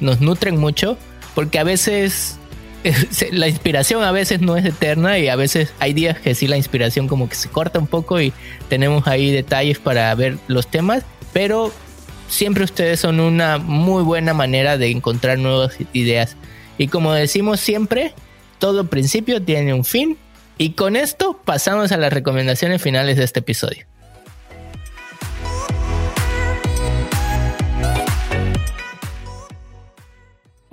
nos 0.00 0.22
nutren 0.22 0.56
mucho 0.56 0.96
porque 1.34 1.58
a 1.58 1.64
veces 1.64 2.39
la 3.32 3.48
inspiración 3.48 4.02
a 4.02 4.12
veces 4.12 4.40
no 4.40 4.56
es 4.56 4.64
eterna 4.64 5.18
y 5.18 5.28
a 5.28 5.36
veces 5.36 5.72
hay 5.78 5.92
días 5.92 6.18
que 6.18 6.34
sí 6.34 6.46
la 6.46 6.56
inspiración 6.56 7.08
como 7.08 7.28
que 7.28 7.34
se 7.34 7.48
corta 7.48 7.78
un 7.78 7.86
poco 7.86 8.20
y 8.20 8.32
tenemos 8.68 9.06
ahí 9.06 9.30
detalles 9.30 9.78
para 9.78 10.14
ver 10.14 10.38
los 10.48 10.66
temas, 10.66 11.04
pero 11.32 11.72
siempre 12.28 12.64
ustedes 12.64 13.00
son 13.00 13.20
una 13.20 13.58
muy 13.58 14.02
buena 14.02 14.32
manera 14.32 14.78
de 14.78 14.90
encontrar 14.90 15.38
nuevas 15.38 15.76
ideas. 15.92 16.36
Y 16.78 16.88
como 16.88 17.12
decimos 17.12 17.60
siempre, 17.60 18.14
todo 18.58 18.86
principio 18.86 19.42
tiene 19.42 19.74
un 19.74 19.84
fin. 19.84 20.16
Y 20.56 20.72
con 20.72 20.96
esto 20.96 21.40
pasamos 21.44 21.90
a 21.92 21.96
las 21.96 22.12
recomendaciones 22.12 22.80
finales 22.82 23.16
de 23.16 23.24
este 23.24 23.40
episodio. 23.40 23.86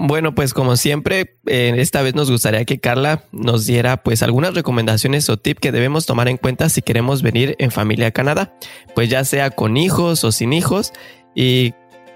Bueno, 0.07 0.33
pues 0.33 0.53
como 0.53 0.77
siempre, 0.77 1.35
eh, 1.47 1.73
esta 1.79 2.01
vez 2.01 2.15
nos 2.15 2.31
gustaría 2.31 2.63
que 2.63 2.79
Carla 2.79 3.23
nos 3.33 3.65
diera 3.65 3.97
pues 3.97 4.23
algunas 4.23 4.53
recomendaciones 4.53 5.29
o 5.29 5.35
tips 5.35 5.59
que 5.59 5.73
debemos 5.73 6.05
tomar 6.05 6.29
en 6.29 6.37
cuenta 6.37 6.69
si 6.69 6.81
queremos 6.81 7.21
venir 7.21 7.57
en 7.59 7.71
familia 7.71 8.07
a 8.07 8.11
Canadá, 8.11 8.53
pues 8.95 9.09
ya 9.09 9.25
sea 9.25 9.49
con 9.49 9.75
hijos 9.75 10.23
o 10.23 10.31
sin 10.31 10.53
hijos 10.53 10.93
y 11.35 11.73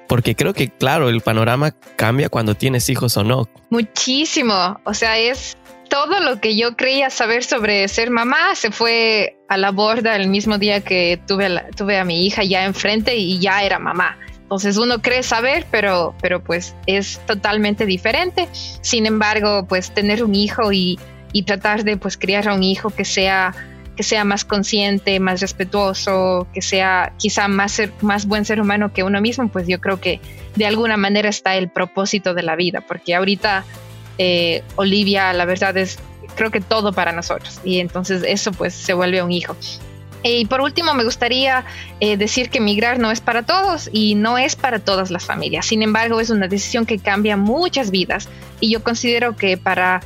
porque 0.08 0.38
creo 0.38 0.54
que 0.54 0.70
claro, 0.70 1.10
el 1.10 1.20
panorama 1.20 1.76
cambia 1.98 2.30
cuando 2.30 2.56
tienes 2.56 2.88
hijos 2.88 3.18
o 3.18 3.26
no. 3.26 3.50
Muchísimo, 3.70 4.80
o 4.86 4.94
sea, 4.94 5.18
es 5.18 5.58
todo 5.89 6.22
lo 6.22 6.39
que 6.39 6.56
yo 6.56 6.78
creía 6.78 7.10
saber 7.10 7.44
sobre 7.44 7.89
ser 7.89 8.10
mamá 8.10 8.56
se 8.56 8.72
fue 8.72 9.38
a 9.50 9.58
la 9.58 9.72
borda 9.72 10.16
el 10.16 10.30
mismo 10.30 10.58
día 10.58 10.80
que 10.80 11.20
tuve, 11.28 11.50
tuve 11.76 12.00
a 12.00 12.06
mi 12.06 12.26
hija 12.26 12.46
ya 12.46 12.64
enfrente 12.64 13.18
y 13.18 13.38
ya 13.39 13.64
era 13.64 13.80
mamá. 13.80 14.18
Entonces 14.52 14.76
uno 14.76 15.02
cree 15.02 15.24
saber, 15.24 15.66
pero, 15.72 16.14
pero 16.22 16.43
pues 16.43 16.76
es 16.86 17.22
totalmente 17.26 17.86
diferente. 17.86 18.49
Sin 18.82 19.06
embargo, 19.06 19.66
pues 19.66 19.93
tener 19.93 20.26
un 20.26 20.36
hijo 20.36 20.74
y, 20.74 20.99
tratar 21.45 21.86
de 21.86 21.95
pues 21.95 22.18
criar 22.18 22.49
a 22.49 22.54
un 22.54 22.62
hijo 22.62 22.89
que 22.89 23.06
sea 23.06 23.56
que 23.95 24.04
sea 24.04 24.26
más 24.26 24.43
consciente, 24.43 25.22
más 25.22 25.39
respetuoso, 25.39 26.47
que 26.54 26.62
sea 26.62 27.14
quizá 27.18 27.47
más, 27.47 27.82
más 28.02 28.26
buen 28.26 28.43
ser 28.43 28.60
humano 28.60 28.91
que 28.91 29.04
uno 29.04 29.22
mismo, 29.22 29.47
pues 29.47 29.68
yo 29.70 29.80
creo 29.80 30.02
que 30.02 30.20
de 30.58 30.66
alguna 30.66 30.97
manera 30.97 31.30
está 31.30 31.56
el 31.56 31.70
propósito 31.70 32.34
de 32.34 32.43
la 32.43 32.58
vida, 32.58 32.82
porque 32.86 33.16
ahorita 33.16 33.64
eh, 34.18 34.64
Olivia, 34.76 35.32
la 35.32 35.45
verdad 35.45 35.78
es, 35.78 35.97
creo 36.36 36.52
que 36.52 36.60
todo 36.60 36.91
para 36.91 37.14
nosotros, 37.14 37.62
y 37.64 37.80
entonces 37.80 38.24
eso 38.26 38.52
pues 38.52 38.74
se 38.74 38.93
vuelve 38.93 39.22
un 39.22 39.32
hijo. 39.32 39.56
Y 40.24 40.45
por 40.45 40.61
último, 40.61 40.93
me 40.93 41.03
gustaría 41.03 41.65
eh, 41.99 42.17
decir 42.17 42.49
que 42.49 42.59
migrar 42.59 42.99
no 42.99 43.11
es 43.11 43.22
para 43.22 43.43
todos 43.43 43.89
y 43.91 44.15
no 44.15 44.38
es 44.38 44.55
para 44.55 44.80
todas 44.80 45.09
las 45.09 45.26
familias. 45.26 45.65
Sin 45.65 45.82
embargo, 45.82 46.19
es 46.19 46.30
una 46.30 46.47
decisión 46.47 46.86
que 46.86 46.99
cambia 46.99 47.38
muchas 47.38 47.91
vidas 47.91 48.30
y 48.59 48.72
yo 48.72 48.84
considero 48.84 49.36
que 49.36 49.57
para 49.57 50.01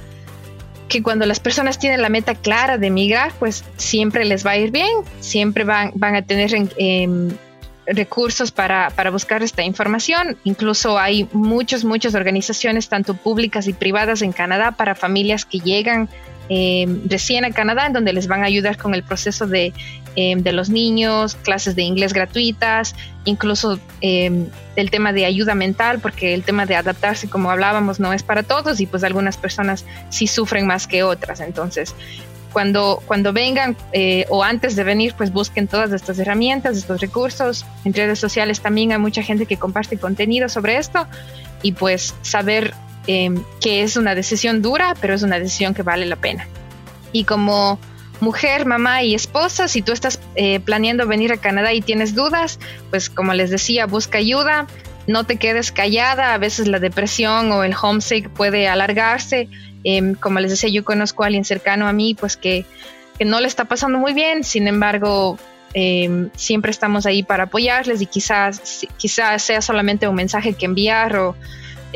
que 0.88 1.02
cuando 1.02 1.26
las 1.26 1.40
personas 1.40 1.80
tienen 1.80 2.02
la 2.02 2.10
meta 2.10 2.36
clara 2.36 2.78
de 2.78 2.90
migrar, 2.90 3.34
pues 3.40 3.64
siempre 3.76 4.24
les 4.26 4.46
va 4.46 4.52
a 4.52 4.58
ir 4.58 4.72
bien, 4.72 4.90
siempre 5.20 5.64
van, 5.64 5.92
van 5.96 6.16
a 6.16 6.22
tener 6.22 6.52
em, 6.78 7.32
recursos 7.88 8.52
para, 8.52 8.92
para, 8.92 9.10
buscar 9.10 9.42
esta 9.44 9.64
información. 9.64 10.38
Incluso 10.44 10.98
hay 11.00 11.28
muchas, 11.34 11.84
muchas 11.84 12.14
organizaciones, 12.14 12.88
tanto 12.88 13.16
públicas 13.16 13.68
y 13.68 13.74
privadas 13.74 14.22
en 14.22 14.32
Canadá, 14.32 14.72
para 14.72 14.96
familias 14.96 15.44
que 15.46 15.60
llegan 15.60 16.08
eh, 16.50 16.88
recién 17.06 17.46
a 17.46 17.52
Canadá, 17.52 17.88
en 17.88 17.94
donde 17.94 18.14
les 18.14 18.28
van 18.28 18.44
a 18.44 18.46
ayudar 18.46 18.78
con 18.78 18.94
el 18.94 19.04
proceso 19.04 19.48
de, 19.48 19.74
eh, 20.16 20.36
de 20.38 20.52
los 20.52 20.70
niños, 20.70 21.36
clases 21.36 21.76
de 21.76 21.84
inglés 21.84 22.14
gratuitas, 22.14 22.96
incluso 23.26 23.80
eh, 24.02 24.48
el 24.76 24.92
tema 24.92 25.14
de 25.14 25.26
ayuda 25.26 25.56
mental, 25.56 26.00
porque 26.00 26.34
el 26.34 26.44
tema 26.44 26.66
de 26.66 26.76
adaptarse, 26.76 27.30
como 27.30 27.50
hablábamos, 27.50 28.00
no 28.00 28.14
es 28.14 28.24
para 28.24 28.44
todos 28.44 28.80
y 28.80 28.86
pues 28.86 29.04
algunas 29.04 29.38
personas 29.38 29.86
sí 30.10 30.28
sufren 30.28 30.68
más 30.68 30.88
que 30.88 31.04
otras. 31.04 31.40
Entonces, 31.40 31.96
cuando, 32.54 33.02
cuando 33.06 33.34
vengan 33.34 33.76
o 34.30 34.42
antes 34.42 34.78
de 34.78 34.86
venir, 34.86 35.14
pues 35.18 35.34
busquen 35.34 35.68
todas 35.68 35.92
estas 35.92 36.20
herramientas, 36.20 36.78
estos 36.78 37.02
recursos. 37.02 37.66
En 37.84 37.94
redes 37.94 38.18
sociales 38.20 38.62
también 38.62 38.94
hay 38.94 38.98
mucha 38.98 39.22
gente 39.24 39.46
que 39.46 39.58
comparte 39.58 39.98
contenido 39.98 40.48
sobre 40.48 40.78
esto 40.78 41.06
y 41.64 41.74
pues 41.74 42.16
saber 42.22 42.74
Em, 43.08 43.44
que 43.62 43.84
es 43.84 43.98
una 43.98 44.16
decisión 44.16 44.64
dura, 44.64 44.96
pero 45.00 45.14
es 45.14 45.22
una 45.22 45.38
decisión 45.38 45.76
que 45.76 45.84
vale 45.84 46.08
la 46.08 46.16
pena. 46.16 46.48
Y 47.12 47.24
como 47.24 47.80
mujer, 48.20 48.66
mamá 48.66 49.04
y 49.04 49.14
esposa, 49.14 49.68
si 49.68 49.84
tú 49.84 49.92
estás 49.92 50.20
eh, 50.36 50.60
planeando 50.60 51.06
venir 51.06 51.32
a 51.32 51.38
Canadá 51.38 51.72
y 51.74 51.82
tienes 51.82 52.16
dudas, 52.16 52.60
pues 52.90 53.12
como 53.12 53.34
les 53.36 53.52
decía, 53.52 53.86
busca 53.86 54.18
ayuda, 54.18 54.66
no 55.06 55.24
te 55.24 55.38
quedes 55.38 55.72
callada, 55.72 56.34
a 56.34 56.40
veces 56.40 56.68
la 56.68 56.80
depresión 56.80 57.52
o 57.52 57.64
el 57.64 57.76
homesick 57.80 58.30
puede 58.30 58.68
alargarse. 58.68 59.50
Em, 59.84 60.16
como 60.16 60.40
les 60.40 60.50
decía, 60.50 60.70
yo 60.70 60.84
conozco 60.84 61.22
a 61.22 61.28
alguien 61.28 61.46
cercano 61.46 61.88
a 61.88 61.94
mí, 61.94 62.16
pues 62.16 62.38
que, 62.38 62.66
no 63.24 63.40
le 63.40 63.48
está 63.48 63.64
pasando 63.64 63.98
muy 63.98 64.14
bien, 64.14 64.44
sin 64.44 64.68
embargo, 64.68 65.38
em, 65.74 66.32
siempre 66.36 66.72
estamos 66.72 67.06
ahí 67.06 67.24
para 67.24 67.44
apoyarles 67.44 68.02
y 68.02 68.08
quizás, 68.08 68.86
quizás 68.98 69.42
sea 69.42 69.62
solamente 69.62 70.08
un 70.08 70.16
mensaje 70.16 70.54
que 70.54 70.66
enviar 70.66 71.16
o 71.16 71.36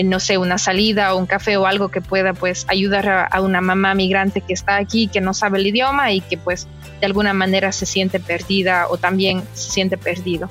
no 0.04 0.20
sé, 0.20 0.38
una 0.38 0.58
salida 0.58 1.14
o 1.14 1.18
un 1.18 1.26
café 1.26 1.58
o 1.58 1.66
algo 1.66 1.90
que 1.90 2.02
pueda 2.02 2.34
pues 2.34 2.66
ayudar 2.70 3.28
a, 3.32 3.42
una 3.42 3.62
mamá 3.62 3.94
migrante 3.96 4.42
que 4.42 4.54
está 4.54 4.78
aquí, 4.78 5.08
que 5.08 5.22
no 5.22 5.34
sabe 5.34 5.60
el 5.60 5.68
idioma 5.68 6.12
y 6.14 6.22
que 6.22 6.38
pues 6.38 6.68
de 7.00 7.06
alguna 7.06 7.34
manera 7.34 7.72
se 7.72 7.86
siente 7.86 8.20
perdida 8.20 8.88
o 8.90 8.98
también 8.98 9.44
se 9.54 9.72
siente 9.72 9.98
perdido. 9.98 10.50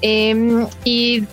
Em, 0.00 0.66
y 0.84 1.24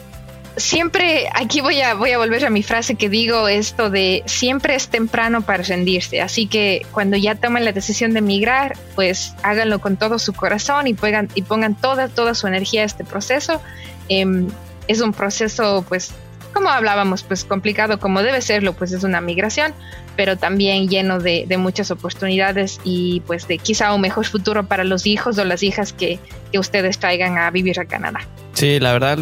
siempre, 0.57 1.29
aquí 1.33 1.61
voy 1.61 1.81
a, 1.81 1.93
voy 1.93 2.11
a 2.11 2.17
volver 2.17 2.45
a 2.45 2.49
mi 2.49 2.63
frase 2.63 2.95
que 2.95 3.09
digo, 3.09 3.47
esto 3.47 3.89
de 3.89 4.23
siempre 4.25 4.75
es 4.75 4.87
temprano 4.87 5.41
para 5.41 5.63
rendirse, 5.63 6.21
así 6.21 6.47
que 6.47 6.85
cuando 6.91 7.17
ya 7.17 7.35
tomen 7.35 7.65
la 7.65 7.71
decisión 7.71 8.13
de 8.13 8.19
emigrar, 8.19 8.77
pues 8.95 9.33
háganlo 9.43 9.79
con 9.79 9.97
todo 9.97 10.19
su 10.19 10.33
corazón 10.33 10.87
y 10.87 10.93
pongan, 10.93 11.29
y 11.35 11.41
pongan 11.41 11.75
toda, 11.75 12.07
toda 12.07 12.35
su 12.35 12.47
energía 12.47 12.83
a 12.83 12.85
este 12.85 13.03
proceso. 13.03 13.61
Em, 14.09 14.47
es 14.87 15.01
un 15.01 15.13
proceso 15.13 15.85
pues 15.87 16.11
como 16.53 16.69
hablábamos, 16.69 17.23
pues 17.23 17.43
complicado 17.43 17.99
como 17.99 18.21
debe 18.21 18.41
serlo, 18.41 18.73
pues 18.73 18.91
es 18.91 19.03
una 19.03 19.21
migración, 19.21 19.73
pero 20.15 20.37
también 20.37 20.87
lleno 20.87 21.19
de, 21.19 21.47
muchas 21.57 21.91
oportunidades 21.91 22.79
y 22.83 23.21
pues 23.27 23.47
de 23.47 23.57
quizá 23.57 23.93
un 23.93 24.01
mejor 24.01 24.25
futuro 24.25 24.65
para 24.65 24.83
los 24.83 25.05
hijos 25.05 25.37
o 25.37 25.45
las 25.45 25.63
hijas 25.63 25.93
que, 25.93 26.19
que 26.51 26.59
ustedes 26.59 26.99
traigan 26.99 27.37
a 27.37 27.49
vivir 27.51 27.79
a 27.79 27.85
Canadá. 27.85 28.21
Sí, 28.53 28.79
la 28.79 28.93
verdad, 28.93 29.19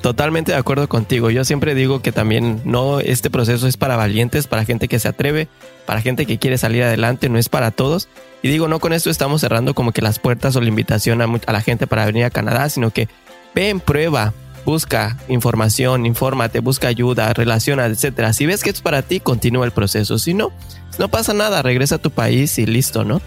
totalmente 0.00 0.52
de 0.52 0.58
acuerdo 0.58 0.88
contigo. 0.88 1.30
Yo 1.30 1.44
siempre 1.44 1.74
digo 1.74 2.00
que 2.00 2.12
también 2.12 2.60
no, 2.64 3.00
este 3.00 3.30
proceso 3.30 3.66
es 3.66 3.76
para 3.76 3.96
valientes, 3.96 4.46
para 4.46 4.64
gente 4.64 4.88
que 4.88 4.98
se 4.98 5.08
atreve, 5.08 5.48
para 5.86 6.00
gente 6.00 6.26
que 6.26 6.38
quiere 6.38 6.58
salir 6.58 6.82
adelante, 6.82 7.28
no 7.28 7.38
es 7.38 7.48
para 7.48 7.70
todos. 7.70 8.08
Y 8.42 8.48
digo, 8.48 8.68
no 8.68 8.78
con 8.80 8.92
esto 8.92 9.10
estamos 9.10 9.40
cerrando 9.40 9.74
como 9.74 9.92
que 9.92 10.02
las 10.02 10.18
puertas 10.18 10.56
o 10.56 10.60
la 10.60 10.68
invitación 10.68 11.22
a, 11.22 11.26
a 11.46 11.52
la 11.52 11.60
gente 11.60 11.86
para 11.86 12.06
venir 12.06 12.24
a 12.24 12.30
Canadá, 12.30 12.68
sino 12.68 12.90
que 12.90 13.08
ven, 13.54 13.80
prueba, 13.80 14.32
busca 14.68 15.16
información, 15.28 16.04
infórmate, 16.04 16.60
busca 16.60 16.88
ayuda, 16.88 17.32
relaciona, 17.32 17.86
etcétera. 17.86 18.34
Si 18.34 18.44
ves 18.44 18.62
que 18.62 18.68
es 18.68 18.82
para 18.82 19.00
ti, 19.00 19.18
continúa 19.18 19.64
el 19.64 19.72
proceso. 19.72 20.18
Si 20.18 20.34
no, 20.34 20.52
no 20.98 21.08
pasa 21.08 21.32
nada, 21.32 21.62
regresa 21.62 21.94
a 21.94 21.98
tu 21.98 22.10
país 22.10 22.58
y 22.58 22.66
listo, 22.66 23.02
¿no? 23.02 23.22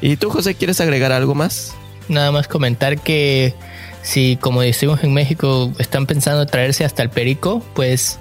¿Y 0.00 0.16
tú, 0.16 0.28
José, 0.28 0.56
quieres 0.56 0.80
agregar 0.80 1.12
algo 1.12 1.36
más? 1.36 1.72
Nada 2.08 2.32
más 2.32 2.48
comentar 2.48 2.98
que 2.98 3.54
si, 4.02 4.38
como 4.40 4.60
decimos 4.60 5.04
en 5.04 5.14
México, 5.14 5.72
están 5.78 6.04
pensando 6.06 6.44
traerse 6.46 6.84
hasta 6.84 7.04
el 7.04 7.10
perico, 7.10 7.62
pues 7.76 8.18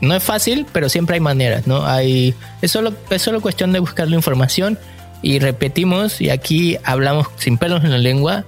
no 0.00 0.14
es 0.14 0.22
fácil, 0.22 0.66
pero 0.72 0.88
siempre 0.88 1.14
hay 1.14 1.20
maneras, 1.20 1.66
¿no? 1.66 1.84
Hay, 1.84 2.32
es, 2.60 2.70
solo, 2.70 2.92
es 3.10 3.22
solo 3.22 3.40
cuestión 3.40 3.72
de 3.72 3.80
buscar 3.80 4.06
la 4.06 4.14
información 4.14 4.78
y 5.20 5.40
repetimos, 5.40 6.20
y 6.20 6.30
aquí 6.30 6.78
hablamos 6.84 7.26
sin 7.38 7.58
pelos 7.58 7.82
en 7.82 7.90
la 7.90 7.98
lengua, 7.98 8.44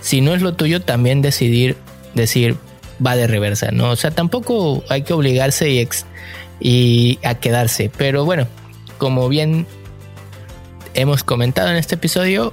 si 0.00 0.22
no 0.22 0.34
es 0.34 0.40
lo 0.40 0.54
tuyo, 0.54 0.80
también 0.80 1.20
decidir 1.20 1.76
decir 2.14 2.56
va 3.04 3.16
de 3.16 3.26
reversa, 3.26 3.70
¿no? 3.72 3.90
O 3.90 3.96
sea, 3.96 4.10
tampoco 4.10 4.84
hay 4.88 5.02
que 5.02 5.12
obligarse 5.12 5.70
y, 5.70 5.88
y 6.60 7.18
a 7.24 7.34
quedarse. 7.34 7.90
Pero 7.96 8.24
bueno, 8.24 8.46
como 8.98 9.28
bien 9.28 9.66
hemos 10.94 11.24
comentado 11.24 11.70
en 11.70 11.76
este 11.76 11.96
episodio, 11.96 12.52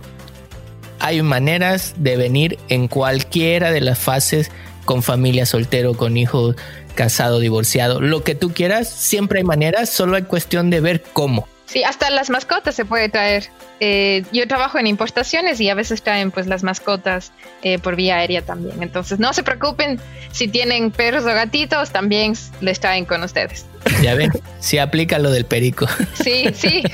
hay 0.99 1.21
maneras 1.21 1.95
de 1.97 2.17
venir 2.17 2.59
en 2.69 2.87
cualquiera 2.87 3.71
de 3.71 3.81
las 3.81 3.99
fases 3.99 4.51
con 4.85 5.03
familia 5.03 5.45
soltero, 5.45 5.95
con 5.95 6.17
hijos, 6.17 6.55
casado, 6.95 7.39
divorciado, 7.39 8.01
lo 8.01 8.23
que 8.23 8.35
tú 8.35 8.51
quieras, 8.51 8.89
siempre 8.89 9.39
hay 9.39 9.45
maneras, 9.45 9.89
solo 9.89 10.15
hay 10.15 10.23
cuestión 10.23 10.69
de 10.69 10.81
ver 10.81 11.03
cómo. 11.13 11.47
Sí, 11.71 11.85
hasta 11.85 12.09
las 12.09 12.29
mascotas 12.29 12.75
se 12.75 12.83
puede 12.83 13.07
traer. 13.07 13.47
Eh, 13.79 14.25
yo 14.33 14.45
trabajo 14.45 14.77
en 14.77 14.87
importaciones 14.87 15.61
y 15.61 15.69
a 15.69 15.73
veces 15.73 16.01
traen 16.01 16.29
pues 16.29 16.45
las 16.45 16.63
mascotas 16.63 17.31
eh, 17.63 17.79
por 17.79 17.95
vía 17.95 18.17
aérea 18.17 18.41
también. 18.41 18.83
Entonces 18.83 19.19
no 19.19 19.31
se 19.31 19.41
preocupen 19.41 19.97
si 20.33 20.49
tienen 20.49 20.91
perros 20.91 21.23
o 21.23 21.27
gatitos, 21.27 21.91
también 21.91 22.33
les 22.59 22.81
traen 22.81 23.05
con 23.05 23.23
ustedes. 23.23 23.65
Ya 24.01 24.15
ven, 24.15 24.31
si 24.59 24.79
aplica 24.79 25.17
lo 25.17 25.31
del 25.31 25.45
perico. 25.45 25.87
Sí, 26.21 26.47
sí. 26.53 26.83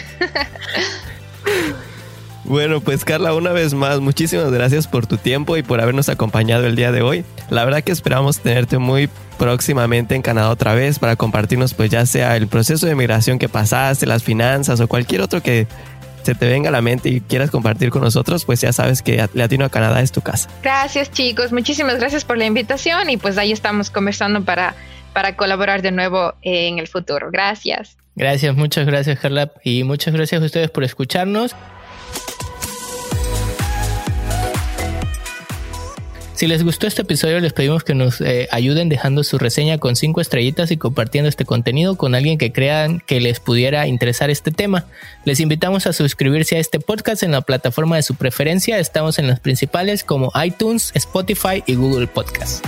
Bueno, 2.47 2.79
pues 2.79 3.03
Carla, 3.03 3.33
una 3.33 3.51
vez 3.51 3.73
más, 3.73 3.99
muchísimas 3.99 4.49
gracias 4.51 4.87
por 4.87 5.05
tu 5.05 5.17
tiempo 5.17 5.57
y 5.57 5.63
por 5.63 5.81
habernos 5.81 6.07
acompañado 6.07 6.65
el 6.65 6.77
día 6.77 6.93
de 6.93 7.01
hoy. 7.01 7.25
La 7.49 7.65
verdad 7.65 7.83
que 7.83 7.91
esperamos 7.91 8.39
tenerte 8.39 8.77
muy 8.77 9.09
próximamente 9.37 10.15
en 10.15 10.21
Canadá 10.21 10.49
otra 10.49 10.73
vez 10.73 10.97
para 10.97 11.17
compartirnos 11.17 11.73
pues 11.73 11.89
ya 11.89 12.05
sea 12.05 12.37
el 12.37 12.47
proceso 12.47 12.87
de 12.87 12.95
migración 12.95 13.37
que 13.37 13.49
pasaste, 13.49 14.05
las 14.05 14.23
finanzas 14.23 14.79
o 14.79 14.87
cualquier 14.87 15.21
otro 15.21 15.43
que 15.43 15.67
se 16.23 16.35
te 16.35 16.47
venga 16.47 16.69
a 16.69 16.71
la 16.71 16.81
mente 16.81 17.09
y 17.09 17.19
quieras 17.19 17.51
compartir 17.51 17.89
con 17.89 18.01
nosotros, 18.01 18.45
pues 18.45 18.61
ya 18.61 18.71
sabes 18.71 19.01
que 19.01 19.27
Latino 19.33 19.65
a 19.65 19.69
Canadá 19.69 20.01
es 20.01 20.13
tu 20.13 20.21
casa. 20.21 20.49
Gracias 20.63 21.11
chicos, 21.11 21.51
muchísimas 21.51 21.99
gracias 21.99 22.23
por 22.23 22.37
la 22.37 22.45
invitación 22.45 23.09
y 23.09 23.17
pues 23.17 23.37
ahí 23.37 23.51
estamos 23.51 23.89
conversando 23.89 24.43
para, 24.45 24.73
para 25.11 25.35
colaborar 25.35 25.81
de 25.81 25.91
nuevo 25.91 26.33
en 26.43 26.79
el 26.79 26.87
futuro. 26.87 27.29
Gracias. 27.29 27.97
Gracias, 28.15 28.55
muchas 28.55 28.85
gracias 28.85 29.19
Carla 29.19 29.51
y 29.65 29.83
muchas 29.83 30.13
gracias 30.13 30.41
a 30.41 30.45
ustedes 30.45 30.69
por 30.69 30.85
escucharnos. 30.85 31.53
Si 36.37 36.45
les 36.45 36.63
gustó 36.63 36.85
este 36.85 37.01
episodio, 37.01 37.39
les 37.39 37.51
pedimos 37.51 37.83
que 37.83 37.95
nos 37.95 38.21
eh, 38.21 38.47
ayuden 38.51 38.89
dejando 38.89 39.23
su 39.23 39.39
reseña 39.39 39.79
con 39.79 39.95
cinco 39.95 40.21
estrellitas 40.21 40.69
y 40.69 40.77
compartiendo 40.77 41.29
este 41.29 41.45
contenido 41.45 41.95
con 41.95 42.13
alguien 42.13 42.37
que 42.37 42.51
crean 42.51 42.99
que 42.99 43.19
les 43.19 43.39
pudiera 43.39 43.87
interesar 43.87 44.29
este 44.29 44.51
tema. 44.51 44.85
Les 45.25 45.39
invitamos 45.39 45.87
a 45.87 45.93
suscribirse 45.93 46.57
a 46.57 46.59
este 46.59 46.79
podcast 46.79 47.23
en 47.23 47.31
la 47.31 47.41
plataforma 47.41 47.95
de 47.95 48.03
su 48.03 48.13
preferencia. 48.13 48.77
Estamos 48.77 49.17
en 49.17 49.25
las 49.25 49.39
principales 49.39 50.03
como 50.03 50.31
iTunes, 50.45 50.91
Spotify 50.93 51.63
y 51.65 51.73
Google 51.73 52.05
Podcasts. 52.05 52.61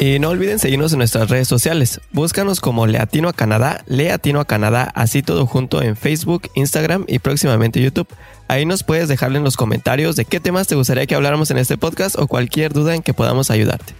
Y 0.00 0.20
no 0.20 0.28
olviden 0.28 0.60
seguirnos 0.60 0.92
en 0.92 0.98
nuestras 0.98 1.28
redes 1.28 1.48
sociales. 1.48 2.00
Búscanos 2.12 2.60
como 2.60 2.86
Leatino 2.86 3.28
a 3.28 3.32
Canadá, 3.32 3.82
Leatino 3.86 4.38
a 4.38 4.44
Canadá, 4.44 4.92
así 4.94 5.22
todo 5.22 5.44
junto 5.44 5.82
en 5.82 5.96
Facebook, 5.96 6.48
Instagram 6.54 7.04
y 7.08 7.18
próximamente 7.18 7.82
YouTube. 7.82 8.06
Ahí 8.46 8.64
nos 8.64 8.84
puedes 8.84 9.08
dejarle 9.08 9.38
en 9.38 9.44
los 9.44 9.56
comentarios 9.56 10.14
de 10.14 10.24
qué 10.24 10.38
temas 10.38 10.68
te 10.68 10.76
gustaría 10.76 11.06
que 11.06 11.16
habláramos 11.16 11.50
en 11.50 11.58
este 11.58 11.76
podcast 11.76 12.16
o 12.16 12.28
cualquier 12.28 12.72
duda 12.72 12.94
en 12.94 13.02
que 13.02 13.12
podamos 13.12 13.50
ayudarte. 13.50 13.92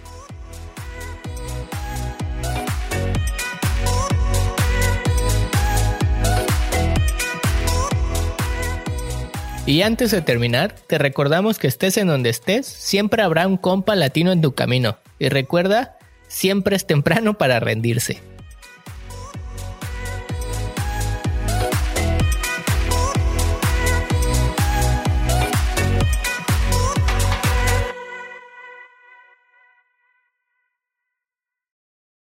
Y 9.69 9.83
antes 9.83 10.09
de 10.09 10.23
terminar, 10.23 10.73
te 10.87 10.97
recordamos 10.97 11.59
que 11.59 11.67
estés 11.67 11.97
en 11.97 12.07
donde 12.07 12.31
estés, 12.31 12.65
siempre 12.65 13.21
habrá 13.21 13.45
un 13.45 13.55
compa 13.55 13.95
latino 13.95 14.31
en 14.31 14.41
tu 14.41 14.55
camino. 14.55 14.97
Y 15.19 15.29
recuerda, 15.29 15.95
siempre 16.27 16.75
es 16.75 16.87
temprano 16.87 17.37
para 17.37 17.59
rendirse. 17.59 18.19